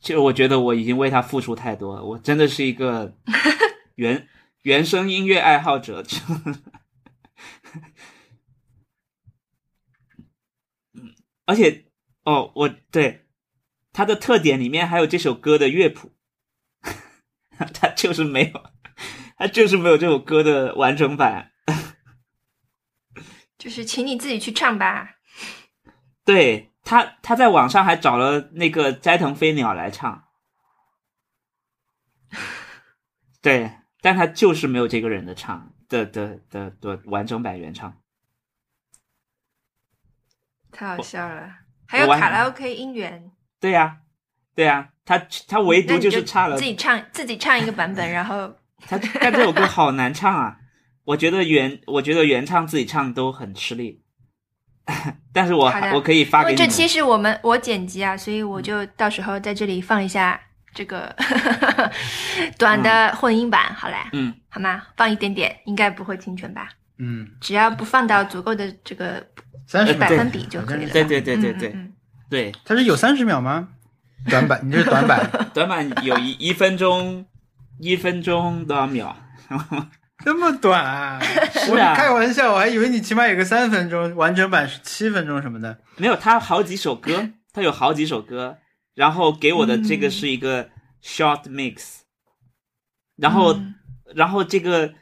[0.00, 3.16] 就我觉得我已经为他付出太多了，我真的是一个
[3.96, 4.28] 原
[4.62, 6.04] 原声音乐爱好者。
[10.94, 11.14] 嗯，
[11.46, 11.86] 而且
[12.24, 13.26] 哦，我对
[13.92, 16.12] 它的特点里面还有这首歌的乐谱，
[17.74, 18.70] 它就是没有，
[19.36, 21.52] 它就是没有这首歌的完整版。
[23.58, 25.16] 就是请你自己去唱吧。
[26.24, 30.24] 对他，他在网上还找了那个斋藤飞鸟来唱，
[33.42, 37.94] 对，但他就是没有这个人的唱的的的的完整版原唱。
[40.72, 41.56] 太好笑了。
[41.86, 43.98] 还有卡拉 OK 音源，对呀、
[44.54, 48.56] 对呀、他他唯独就是差了自己唱自己唱一个版本，然后
[48.88, 50.58] 他，但这首歌好难唱啊！
[51.04, 54.02] 我觉得原我觉得原唱自己唱都很吃力，
[55.32, 56.58] 但是我我可以发给你们。
[56.58, 60.40] 因为这期是我们我剪辑啊，所以我就到时候在这里放一下
[60.74, 61.14] 这个
[62.58, 64.82] 短的混音版，好嘞，嗯，好吗？
[64.96, 66.68] 放一点点，应该不会侵权吧？
[66.98, 69.24] 嗯，只要不放到足够的这个
[69.66, 70.90] 三十百分比就可以了。
[70.92, 71.92] 对对对对对嗯嗯嗯
[72.30, 73.68] 对，它是有三十秒吗？
[74.28, 77.24] 短版，你这是短版， 短版有一一分钟，
[77.78, 79.14] 一分钟多少秒？
[80.24, 81.20] 这么短啊！
[81.52, 85.78] 是啊我是开玩笑，我还以为你起码有个三分钟，完整版是七分钟什么的。
[85.96, 88.58] 没有，他好几首歌， 他有好几首歌，
[88.94, 90.70] 然后给我的这个是一个
[91.02, 92.00] short mix，、
[93.16, 93.74] 然后、嗯
[94.14, 94.94] 然后这个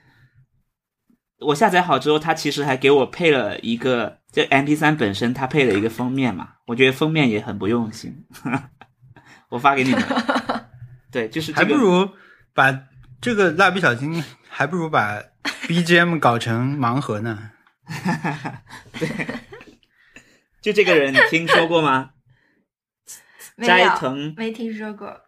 [1.39, 8.27] 我下载好之后，他其实还给我配了一个，这 MP 3本身它配了一个封面嘛，我觉得封面也很不用心，
[9.49, 10.03] 我发给你们。
[11.13, 12.11] 对，就是、这个、还不如
[12.53, 12.77] 把
[13.21, 14.13] 这个蜡笔小新，
[14.59, 15.23] 还不如把
[15.69, 17.51] BGM 搞成盲盒呢。
[18.99, 19.07] 对
[20.63, 22.13] 就这个人，你听说过吗？
[23.63, 25.21] 斋藤没听说过。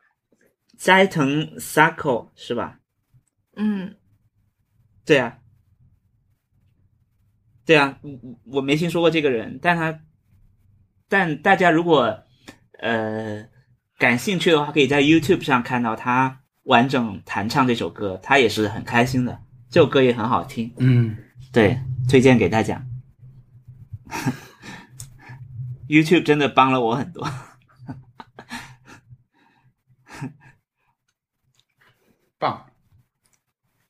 [0.79, 2.79] 斋藤 Sako 是吧？
[3.55, 3.99] 嗯，
[5.05, 5.41] 对啊，
[7.67, 10.01] 对啊，我我我没听说过这个人，但他，
[11.07, 12.25] 但大家如果
[12.81, 13.47] 呃
[13.99, 16.38] 感兴趣的话，可以在 YouTube 上看到他
[16.69, 21.17] 完整弹唱这首歌，他也是很开心的，这首歌也很好听，嗯，
[21.51, 22.87] 对，推荐给大家。
[25.89, 27.27] YouTube 真的帮了我很多。
[32.39, 32.71] 棒。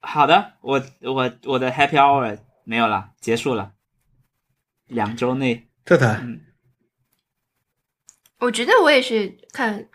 [0.01, 3.75] 好的，我我我的 Happy Hour 没有了，结束了，
[4.87, 6.45] 两周内，特特，嗯
[8.39, 9.89] 我觉得我也是看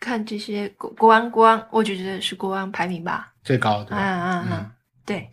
[0.00, 3.32] 看这些国国王国王，我就觉得是国王排名吧。
[3.44, 4.06] 最高对啊吧？
[4.06, 4.72] 啊嗯啊！
[5.06, 5.30] 对，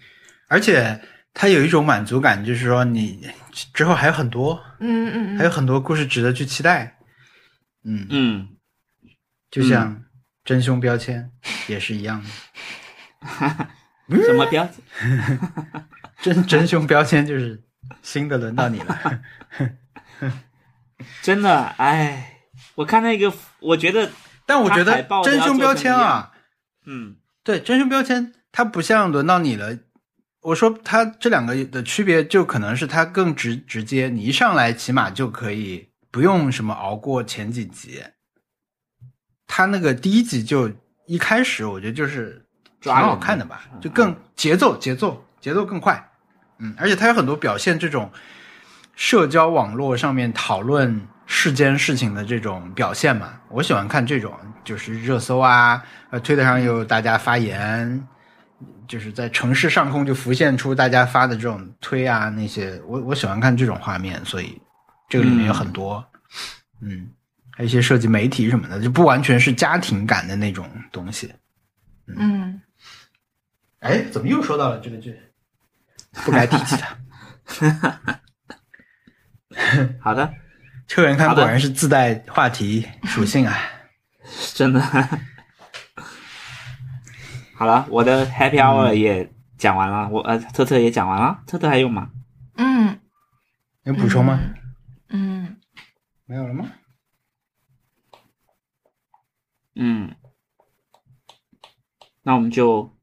[0.48, 1.02] 而且
[1.34, 3.26] 它有一种满足感，就是说你
[3.74, 6.98] 之后还有很多，嗯嗯嗯，还有很多故事值得去期待。
[7.84, 8.48] 嗯，嗯，
[9.50, 10.04] 就像
[10.44, 11.32] 真凶标签
[11.68, 12.22] 也是一样
[14.10, 15.40] 的， 什么标签？
[16.22, 17.64] 真真凶标签就是
[18.02, 19.22] 新的轮到你了。
[21.22, 22.40] 真的，哎，
[22.76, 24.10] 我看那个，我觉得，
[24.48, 26.32] 但我觉得真凶标签啊，
[26.88, 29.78] 嗯对真凶标签，它不像轮到你了。
[30.42, 38.02] 我说它这两个的区别，就可能是它更直直接，你一上来起码就可以不用什么熬过前几集。
[39.46, 40.72] 它那个第一集就
[41.06, 42.46] 一开始，我觉得就是
[42.80, 46.12] 挺好看的吧嗯，就更节奏节奏节奏更快。
[46.60, 48.10] 嗯，而且它有很多表现这种
[48.96, 54.34] 社交网络上面讨论世间事情的这种表现嘛，我喜欢看这种，
[54.64, 58.08] 就是热搜啊，呃，推特上有大家发言，
[58.88, 64.60] 就是在城市上空就浮现出大家发的这种推啊那些，我我喜欢看这种画面，所以
[65.10, 66.04] 这个里面有很多，
[66.82, 67.10] 嗯，
[67.52, 71.34] 还有一些涉及媒体什么的，就不完全是家庭感的那种东西。
[72.08, 72.62] 嗯，
[73.80, 75.14] 哎，怎么又说到了这个剧？
[76.24, 76.98] 不该提起它。
[80.00, 80.34] 好的，
[80.88, 83.56] 车元康好的果然是自带话题 属性啊！
[84.56, 84.82] 真的。
[87.56, 92.12] 好了，我的 Happy Hour 也讲完了，我呃特特也讲完了，特特还有吗？
[92.56, 93.00] 嗯，
[93.84, 94.40] 有补充吗？
[95.10, 95.58] 嗯，
[96.26, 96.72] 没有了吗？
[99.76, 100.16] 嗯，
[102.24, 102.98] 那我们就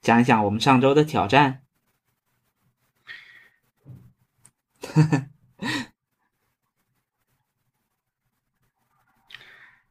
[0.00, 1.62] 讲一讲我们上周的挑战。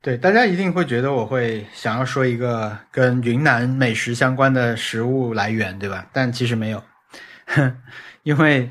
[0.04, 6.06] 对，大家一定会觉得我会想要说一个跟云南美食相关的食物来源，对吧？
[6.12, 6.84] 但其实没有，
[8.24, 8.70] 因为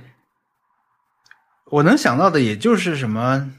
[1.71, 3.51] 我能想到的也就是什么，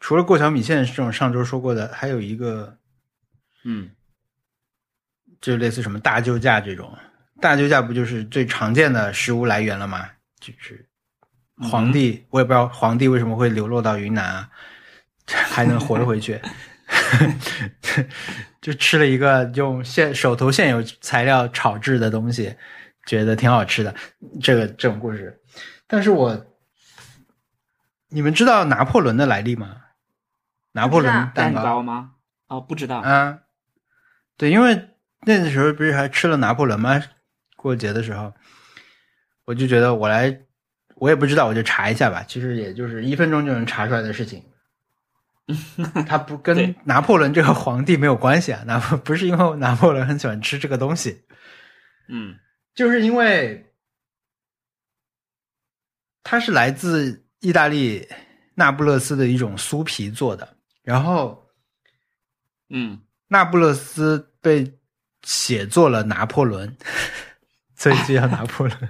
[0.00, 2.76] 除了过桥米线这种上周说过的，还有一个
[3.62, 3.90] 嗯
[5.40, 6.92] 就类似什么大救驾这种，
[7.40, 10.08] 大救驾不就是最常见的食物来源了吗？
[10.40, 10.88] 就是
[11.70, 14.50] 皇帝，我也不知道皇帝为什么会流落到云南啊，
[15.26, 16.40] 还能活着回去。
[18.60, 22.54] 就吃了一个用现手头现有材料炒制的东西，
[23.06, 23.94] 觉得挺好吃的。
[24.40, 25.40] 这个这种故事，
[25.86, 26.46] 但是我
[28.08, 29.76] 你们知道拿破仑的来历吗？
[30.72, 32.12] 拿破仑蛋蛋糕吗？
[32.48, 33.00] 哦，不知道。
[33.00, 33.40] 啊，
[34.36, 34.90] 对，因为
[35.26, 37.02] 那个时候不是还吃了拿破仑吗？
[37.56, 38.32] 过节的时候，
[39.44, 40.40] 我就觉得我来，
[40.96, 42.24] 我也不知道，我就查一下吧。
[42.26, 44.42] 其实也就是一分钟就能查出来的事情。
[46.06, 51.22] 他不跟拿破仑这个皇帝没有关系啊， 拿破不是因为拿破仑很喜欢吃这个东西，
[52.08, 52.36] 嗯。
[52.74, 53.74] 就是因为
[56.22, 58.08] 它是来自意大利
[58.54, 61.50] 那不勒斯的一种酥皮做的，然后
[62.70, 63.00] 嗯。
[63.28, 64.78] 那不勒斯被
[65.22, 66.76] 写作了拿破仑，
[67.76, 68.88] 所以就叫拿破仑。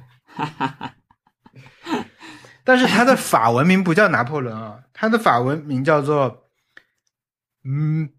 [2.65, 6.42] 但是它的法文名不叫拿破仑啊，它的法文名叫做
[7.65, 8.11] 嗯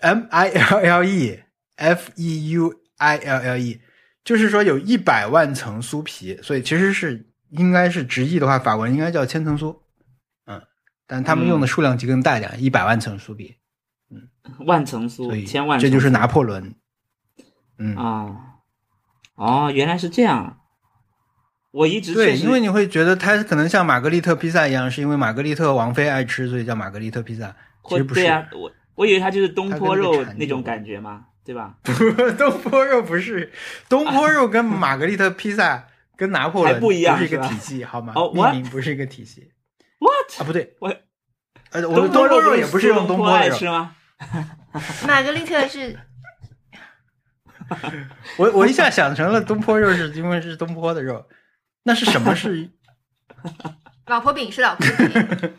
[0.00, 1.40] M I L L E
[1.76, 3.80] F E U I L L E，
[4.24, 9.76] 就是说有一百万层酥皮，所以其实是应该是直译的话，法文应该叫千层酥。
[10.46, 10.62] 嗯，
[11.06, 13.56] 但他们用的数量级更大一点，一百万层酥皮。
[14.10, 14.28] 嗯
[14.66, 16.74] 万层酥，千万层这就是拿破仑。
[17.78, 18.36] 嗯，啊。
[19.36, 20.60] 哦，原来是这样。
[21.72, 27.56] 我一直对，因为你会觉得它可能像玛格丽特披萨一样，是因为玛格丽特王妃爱吃，所以叫玛格丽特披萨。
[27.84, 31.76] 其或实不是，对啊，我我以为它就是东坡肉那种感觉嘛，对吧？
[32.38, 33.52] 东坡肉不是
[33.88, 35.86] 东坡肉跟玛格丽特披萨
[36.16, 38.12] 跟拿破仑不一样是一个体系，好吗？
[38.16, 38.54] 哦命 what？
[38.54, 39.50] 名不是一个体系
[39.98, 40.40] What？
[40.40, 40.88] 啊，不对，我
[41.70, 43.96] 呃，我的东坡坡肉也不是用东坡坡的肉吃，吗？
[45.06, 45.98] 玛格丽特是
[48.38, 51.26] 我我一下想成了东坡肉是因为是东坡的肉，
[51.84, 52.70] 那是什么是？
[54.06, 55.54] 老婆饼，是老婆饼。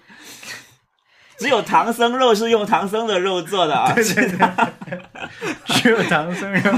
[1.37, 6.71] 只有唐僧肉是用唐僧的肉做的啊，对对对， 只有唐僧肉。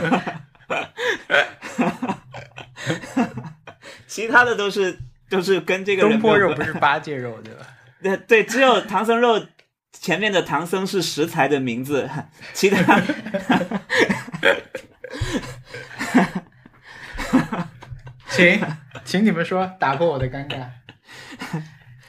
[4.07, 4.97] 其他的都是
[5.29, 7.65] 都是跟这个东坡肉不是八戒肉对吧？
[8.01, 9.45] 对 对，只有唐僧肉
[9.91, 12.09] 前面的唐僧是食材的名字，
[12.53, 13.01] 其他
[18.29, 18.59] 请，
[19.03, 20.65] 请你们说，打破我的尴尬。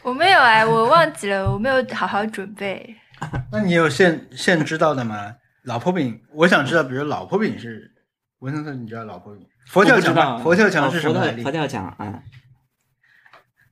[0.09, 2.97] 我没有哎，我忘记了，我没有好好准备。
[3.53, 5.37] 那你有现现知道的吗？
[5.65, 7.93] 老婆饼，我想知道，比如老婆饼是
[8.39, 9.47] 文森特，你知道老婆饼？
[9.67, 11.69] 佛跳墙佛跳墙是哦什么来历佛跳佛？
[11.69, 12.23] 跳墙啊，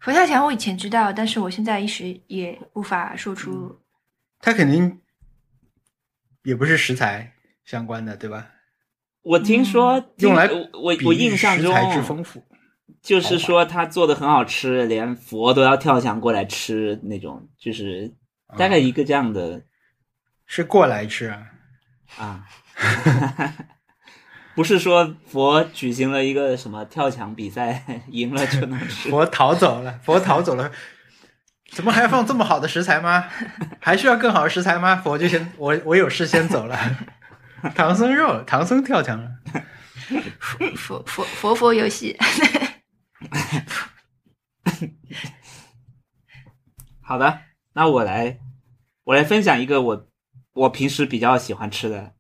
[0.01, 3.81] 佛跳墙我以前知道，但是我现在一时也无法说出。
[4.41, 5.01] 它肯定
[6.43, 7.33] 也不是食材
[7.65, 8.49] 相关的，对吧？
[9.23, 12.45] 我听说听用来我我比喻我印象食材之丰富。
[13.07, 18.13] 就是说他做的很好吃，连佛都要跳墙过来吃那种，就是
[18.59, 19.63] 大概一个这样的
[20.45, 21.47] 是过来吃啊？
[22.19, 22.45] 啊。
[24.57, 29.11] 不是说佛举行了一个什么跳墙比赛， 赢了就能吃。
[29.11, 30.73] 佛逃走了，佛逃走了，
[31.71, 33.29] 怎么还要放这么好的食材吗？
[33.79, 34.97] 还需要更好的食材吗？
[34.97, 36.77] 佛就先我我有事先走了。
[37.77, 39.31] 唐僧肉，唐僧跳墙了。
[40.41, 42.17] 佛佛佛佛佛游戏，
[47.01, 47.41] 好的，
[47.75, 48.41] 那我来，
[49.05, 50.09] 我来分享一个我
[50.53, 52.15] 我平时比较喜欢吃的，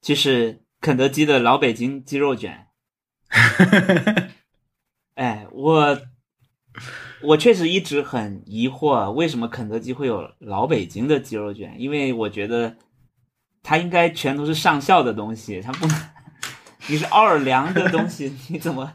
[0.00, 2.66] 就是肯德基的老北京鸡肉卷。
[5.14, 6.00] 哎，我
[7.22, 11.76] 我确实一直很疑惑，为什么肯德基会有老北京的鸡肉卷？
[11.78, 12.76] 因为我觉得
[13.62, 16.10] 它应该全都是上校的东西，它不能，
[16.88, 18.92] 你是奥尔良的东西， 你怎么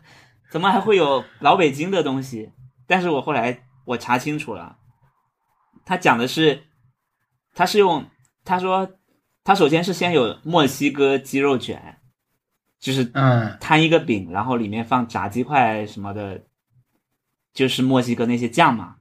[0.52, 2.52] 怎么还会有老北京的东西？
[2.88, 4.78] 但是我后来我查清楚了，
[5.86, 6.64] 他讲的是，
[7.54, 8.06] 他是用
[8.44, 8.90] 他说
[9.44, 12.00] 他首先是先有墨西哥鸡肉卷，
[12.80, 16.44] 就是嗯摊一个饼，然后里面放炸鸡块什么的，
[17.54, 18.98] 就是墨西哥那些酱嘛。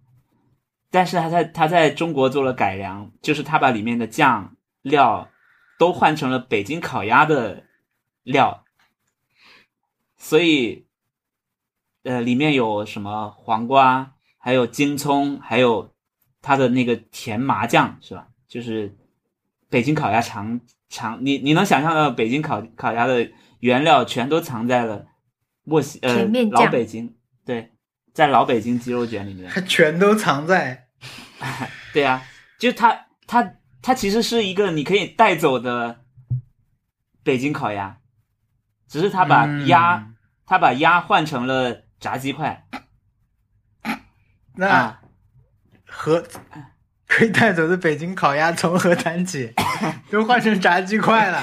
[0.91, 5.29] 但是他在他在中国做了改良，就是他把里面的酱料
[5.79, 7.65] 都换成了北京烤鸭的
[8.23, 8.64] 料，
[10.25, 10.87] 所以
[12.03, 15.93] 呃里面有什么黄瓜，还有京葱，还有
[16.41, 18.29] 它的那个甜麻酱是吧？
[18.49, 18.97] 就是
[19.69, 23.31] 北京烤鸭常常你你能想象到北京烤烤鸭的
[23.61, 25.07] 原料全都藏在了
[25.63, 27.15] 墨西呃老北京
[27.45, 27.73] 对，
[28.15, 29.51] 在老北京鸡肉卷里面。
[29.53, 30.89] 它 全都藏在
[31.93, 32.23] 对呀、
[32.59, 36.01] 就是它它它其实是一个你可以带走的
[37.23, 37.99] 北京烤鸭，
[38.89, 40.14] 只是它把鸭、
[40.45, 42.67] 嗯它把鸭换成了炸鸡块
[44.57, 45.01] 那啊，
[45.87, 46.23] 和
[47.09, 49.53] 可以带走的北京烤鸭从何谈起？
[50.11, 51.43] 都换成炸鸡块了。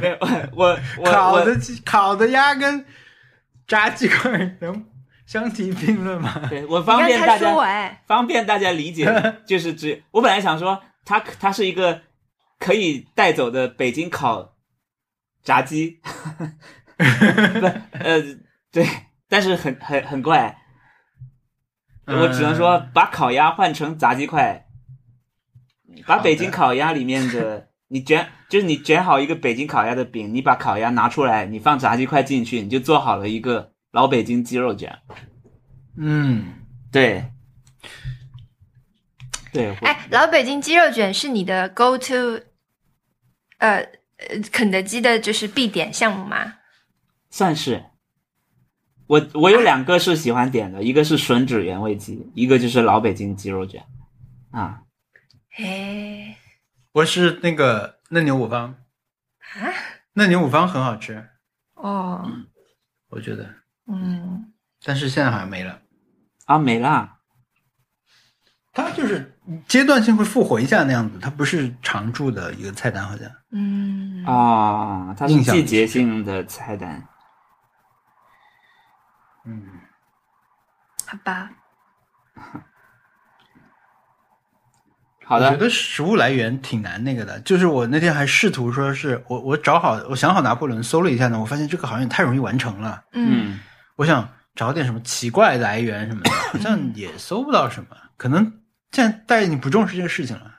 [0.00, 2.84] 没有我我我烤的鸡烤的鸭跟
[3.66, 4.86] 炸鸡块能
[5.26, 6.42] 相提并论吗？
[6.48, 9.06] 对我方便大家说完，方便大家理解，
[9.46, 12.02] 就是只我本来想说它它是一个
[12.58, 14.54] 可以带走的北京烤
[15.42, 16.00] 炸鸡，
[16.38, 16.81] 不
[17.92, 18.22] 呃
[18.70, 18.86] 对，
[19.28, 20.58] 但是很很很怪。
[22.06, 24.66] 我只能说，把烤鸭换成炸鸡块，
[26.06, 34.98] 把北京烤鸭里面的你卷，就是你卷好一个北京烤鸭的饼，你把烤鸭拿出来，你放炸鸡块进去，你就做好了一个老北京鸡肉卷。
[35.96, 36.54] 嗯，
[36.90, 37.30] 对，
[39.52, 42.40] 对，哎，老北京鸡肉卷是你的 go to，
[43.58, 46.54] 呃呃，肯德基的就是必点项目吗？
[47.32, 47.86] 算是。
[49.08, 53.84] 我我有两个是喜欢点的，一个是吮指原味鸡，一个就是老北京鸡肉卷，
[54.52, 54.84] 啊，
[55.50, 56.34] 嘿，
[56.92, 58.74] 我是那个嫩牛五方，
[59.38, 59.68] 啊，
[60.14, 61.28] 嫩牛五方很好吃，
[61.74, 62.26] 哦，
[63.10, 63.54] 我觉得，
[63.86, 64.50] 嗯，
[64.82, 65.80] 但是现在好像没了。
[66.46, 67.18] 啊没了，
[68.72, 69.36] 它就是
[69.68, 73.30] 阶段性会复活一下那样子，它不是常驻的一个菜单，好像。
[73.50, 77.06] 嗯，啊，它是季节性的菜单。
[79.44, 79.62] 嗯，
[81.06, 81.50] 好吧，
[85.24, 93.04] 好的，我觉得食物来源挺难那个的，就是我那天还试图说是我我找好我想好拿破仑搜了一下呢，我发现这个好像也太容易完成了。
[93.12, 93.60] 嗯，嗯，
[93.96, 98.60] 我想找点什么奇怪来源什么的， 好像也搜不到什么，可能
[98.92, 100.54] 现在大家已经不重视这个事情了，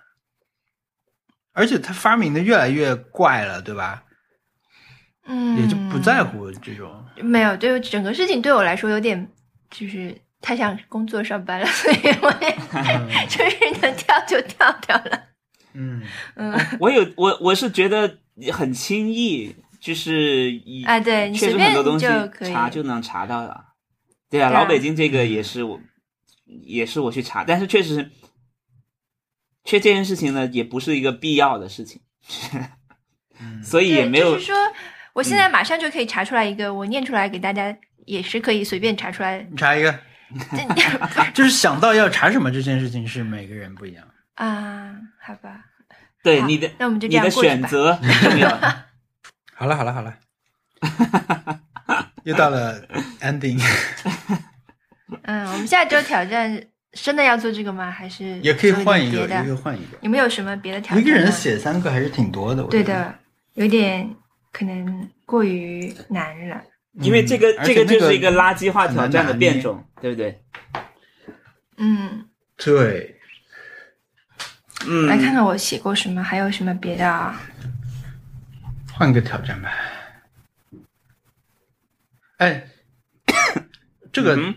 [1.54, 4.04] 而且他发明的越来越怪了，对吧？
[5.26, 7.03] 嗯，也就不在乎这种。
[7.22, 9.28] 没有，对整个事情对我来说有点
[9.70, 15.24] 就是太像工作上班了， 所以我也就是能跳就跳掉了。
[15.74, 16.02] 嗯，
[16.36, 18.18] 嗯，我有我我是觉得
[18.52, 22.52] 很轻易，就是以啊对你确实随便很多东西就可以。
[22.54, 23.74] 查就能查到了。
[24.30, 24.62] 对啊，对啊。
[24.62, 25.80] 老北京这个也是我，
[26.46, 28.12] 也是我去查，但是确实，
[29.64, 32.02] 却这件事情呢，也不是一个必要的事情，
[33.40, 33.64] 嗯。
[33.64, 34.56] 所以也，没有就是说，
[35.14, 37.76] 我现在马上就可以查出来一个，我念出来给大家
[38.06, 39.46] 也是可以随便查出来。
[39.50, 40.00] 你查一个，
[41.34, 44.04] 就是想到要查什么这件事情是每个人不一样。
[44.36, 44.92] 啊，
[45.22, 45.66] 好吧，
[46.24, 48.50] 对你的那我们就这你的样过去吧选择很重要。
[49.56, 50.18] 好了好了好了，
[52.24, 52.82] 又到了
[53.22, 53.62] ending，
[55.22, 56.60] 嗯，我们下周挑战
[56.92, 57.92] 真的要做这个吗？
[57.92, 59.36] 还是也可以换一个，别的？
[59.36, 59.98] 也可以换一个。
[60.02, 61.04] 有没有什么别的挑战？
[61.04, 62.84] 一个人，写三个还是挺多的，我觉得。
[62.84, 63.16] 对的，
[63.54, 64.16] 有点
[64.54, 66.64] 可能过于难了。
[67.02, 70.42] 因为这个、这个就是一个垃圾化挑战的变种，对不对？
[71.78, 73.20] 嗯，对，
[74.86, 77.42] 嗯，来看看我写过什么，还有什么别的啊？
[78.94, 79.74] 换个挑战吧。
[82.38, 82.68] 哎，
[84.14, 84.54] 这个嗯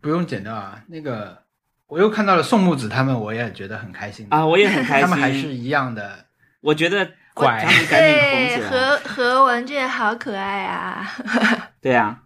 [0.00, 0.84] 不用剪掉啊。
[0.86, 1.42] 那个
[1.88, 5.08] 我又看到了宋木子他们，我也觉得很开心啊，我也很开心。
[5.08, 6.26] 他们还是一样的
[6.60, 7.10] 我觉得
[7.40, 8.68] 怪他们赶紧红对，起来。
[8.70, 11.10] 何何文俊好可爱啊！
[11.80, 12.22] 对啊，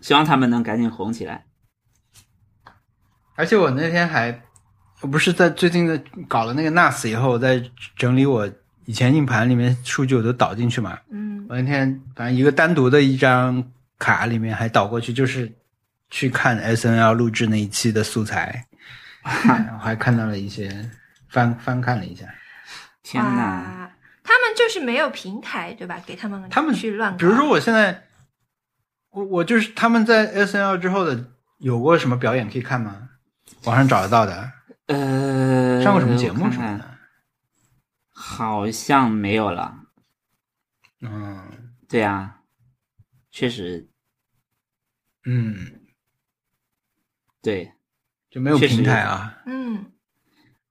[0.00, 1.44] 希望他们能赶紧红起来。
[3.36, 4.42] 而且我那天还，
[5.00, 7.62] 我不是在最近的搞了那个 NAS 以后，我在
[7.96, 8.48] 整理我
[8.84, 10.98] 以前硬盘里面数据，我都导进去嘛。
[11.10, 15.52] 嗯，我那天反正一个单独的一张卡里面还导过去，就是
[16.10, 18.66] 去看 S N L 录制那一期的素材，
[19.24, 20.88] 然后还看到了一些
[21.28, 22.26] 翻翻看了一下。
[23.04, 23.92] 天哪！
[24.24, 26.02] 他们就是没有平台，对吧？
[26.04, 27.18] 给他们他们去乱搞。
[27.18, 28.08] 比如说我现在，
[29.10, 33.10] 我我就是他们在 S N L 之后的有过什么表演可以看吗？
[33.64, 34.52] 网上找得到的，
[34.86, 36.98] 呃，上过什么节目什么的？
[38.10, 39.80] 好像没有了。
[41.00, 42.40] 嗯对啊，
[43.30, 43.90] 确实
[45.26, 45.82] 嗯，
[47.42, 47.74] 对，
[48.30, 49.42] 就没有平台啊。
[49.44, 49.92] 嗯，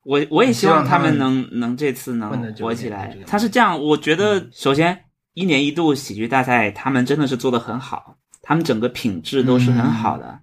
[0.04, 4.98] 我我也希望他们能能这次能火起来他是这样，我觉得首先
[5.34, 10.40] 一年一度喜剧大赛，他们真的是做的很好，他们整个品质都是很好的。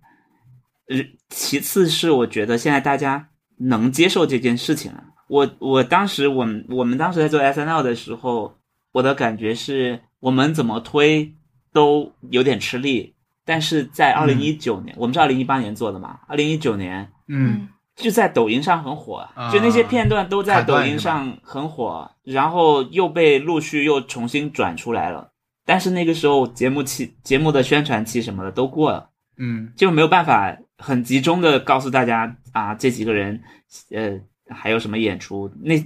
[0.88, 0.96] 呃，
[1.28, 5.04] 其次是我觉得现在大家能接受这件事情了。
[5.28, 8.56] 我我当时我们我们当时在做 S N L 的时候，
[8.92, 11.32] 我的感觉是我们怎么推
[11.72, 13.14] 都有点吃力，
[13.44, 17.68] 但是在二零一九年，我们是二零一八年做的嘛，二零一九年嗯，
[18.00, 25.30] 就在抖音上很火，啊就那些片段都在抖音上很火，然后又被陆续又重新转出来了。
[25.64, 33.40] 但是那个时候节目期、节目的宣传期什么的都过了，嗯就没有办法很集中的告诉大家啊，这几个人，
[33.90, 34.18] 呃，
[34.52, 35.52] 还有什么演出。
[35.62, 35.78] 那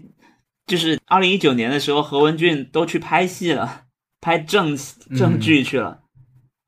[0.66, 3.82] 就是二零一九年的时候，何文俊都去拍戏了，
[4.22, 4.74] 拍正
[5.14, 6.00] 正剧去了。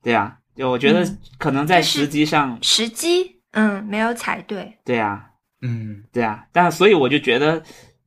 [0.03, 4.77] 对啊，就我觉得嗯可能在时机上，时机，嗯，没有踩对。
[4.85, 5.26] 对啊，
[5.63, 7.63] 嗯对啊，但所以我就觉得，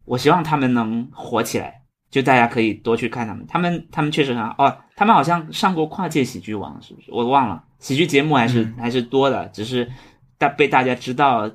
[0.06, 3.46] 我希望他们能火起来，就大家可以多去看他们。
[3.48, 7.12] 他们他们确实很好哦，他们好像上过跨界喜剧王，是不是？
[7.12, 9.90] 我忘了，喜剧节目还是、嗯还是多的，只是
[10.38, 11.50] 大被大家知道、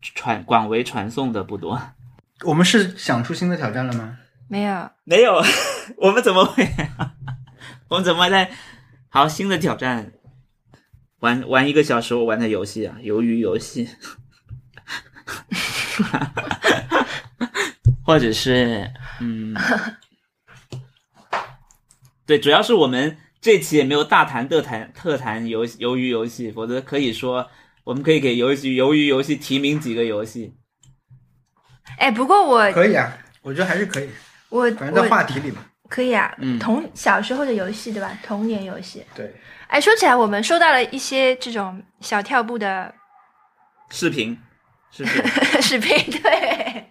[0.00, 1.80] 传广为传颂的不多。
[2.44, 4.16] 我们是想出新的挑战了吗？
[4.48, 5.40] 没有，没有，
[5.98, 6.66] 我们怎么会？
[7.88, 8.50] 我们怎么在
[9.08, 10.12] 好新的挑战？
[11.20, 13.86] 玩玩一个小时我玩的游戏啊，鱿鱼游戏，
[18.04, 18.90] 或者是
[19.20, 19.54] 嗯，
[22.26, 27.48] 对，主要是我们这期也没有大谈特谈特谈游鱿鱼游戏，否则可以说
[27.84, 30.54] 我们可以给游戏鱿鱼游戏提名几个游戏。
[31.98, 33.12] 哎，不过我可以啊，
[33.42, 34.08] 我觉得还是可以，
[34.48, 35.64] 我反正在话题里嘛。
[35.88, 38.16] 可以啊，嗯童小时候的游戏对吧？
[38.22, 39.04] 童年游戏。
[39.14, 39.34] 对，
[39.66, 42.94] 哎，说起来，我们收到了一些这种小跳步的
[43.90, 44.38] 视频
[44.90, 45.62] 是不是？
[45.62, 46.84] 视频，对，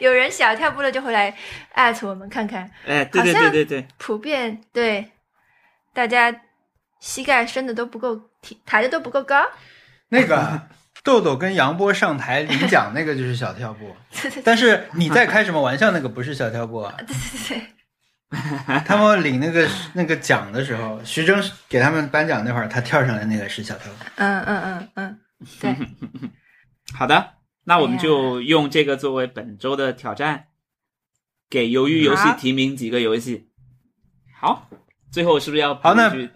[0.00, 1.34] 有人小跳步了就回来
[1.72, 3.86] 艾特我们看看，哎，对对对对对。
[3.98, 5.10] 普遍对
[5.92, 6.34] 大家
[7.00, 9.44] 膝盖伸的都不够提，抬的都不够高。
[10.08, 10.60] 那个
[11.02, 15.90] 豆豆跟杨波上台领奖那个就是小跳步， 对对对但是你在开什么玩笑？
[15.90, 16.94] 那个不是小跳步啊！
[17.06, 17.06] 对
[17.48, 24.04] 对对，他们领那个那个奖的时候，徐峥给他们颁奖那会儿，他跳上来那个是小跳步。
[24.16, 25.18] 嗯嗯嗯嗯，
[25.60, 25.76] 对，
[26.94, 27.34] 好的，
[27.64, 30.46] 那我们就用这个作为本周的挑战，
[31.48, 33.50] 给鱿鱼游戏提名几个游戏。
[34.38, 34.68] 好，
[35.10, 36.30] 最后是不是要好那句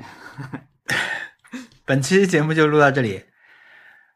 [1.85, 3.25] 本期节目就录到这里。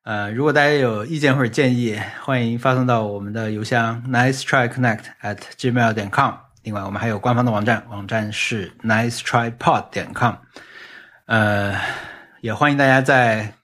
[0.02, 6.34] 呃，如果大家有意见或者建议，欢迎发送到我们的邮箱 nice try connect at gmail 点 com。
[6.62, 10.34] 另外，我们还有官方的网站，网站是 nice try pod 点 com。
[11.26, 11.74] 呃，
[12.40, 13.54] 也欢迎大家在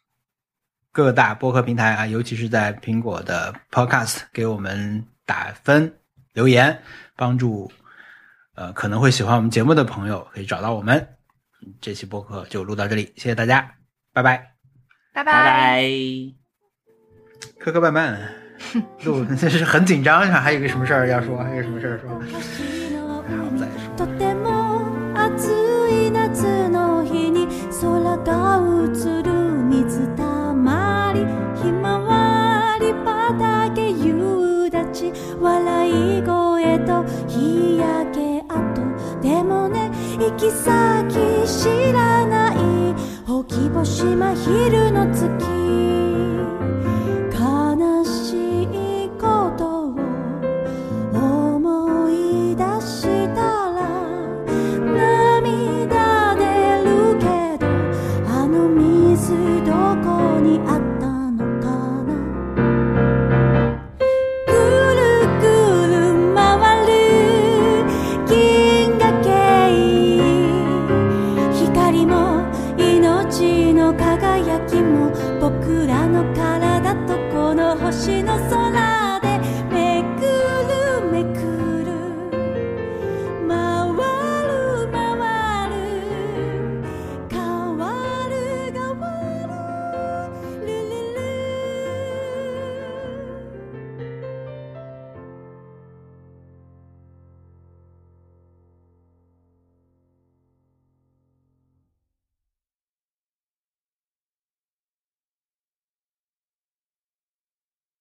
[0.95, 5.93] 各大播客平台啊，尤其是在苹果的 Podcast 给我们打分、
[6.33, 6.81] 留言，
[7.15, 7.71] 帮助
[8.55, 11.07] 呃可能会喜欢我们节目的朋友可以找到我们。
[11.79, 13.75] 这期播客就录到这里，谢谢大家，
[14.13, 14.51] 拜拜。
[15.13, 15.83] 拜拜拜。
[17.59, 18.17] 磕磕绊绊，
[19.03, 22.17] 录这是很紧张，还 有个什么事儿要说，还有什么事儿说， 好
[23.57, 23.95] 再说。
[23.97, 24.81] とても
[33.32, 38.86] だけ夕立ち笑い声と日焼け跡。
[39.22, 41.14] でもね行き先
[41.46, 42.56] 知らない
[43.26, 46.35] ほきぼしま昼の月。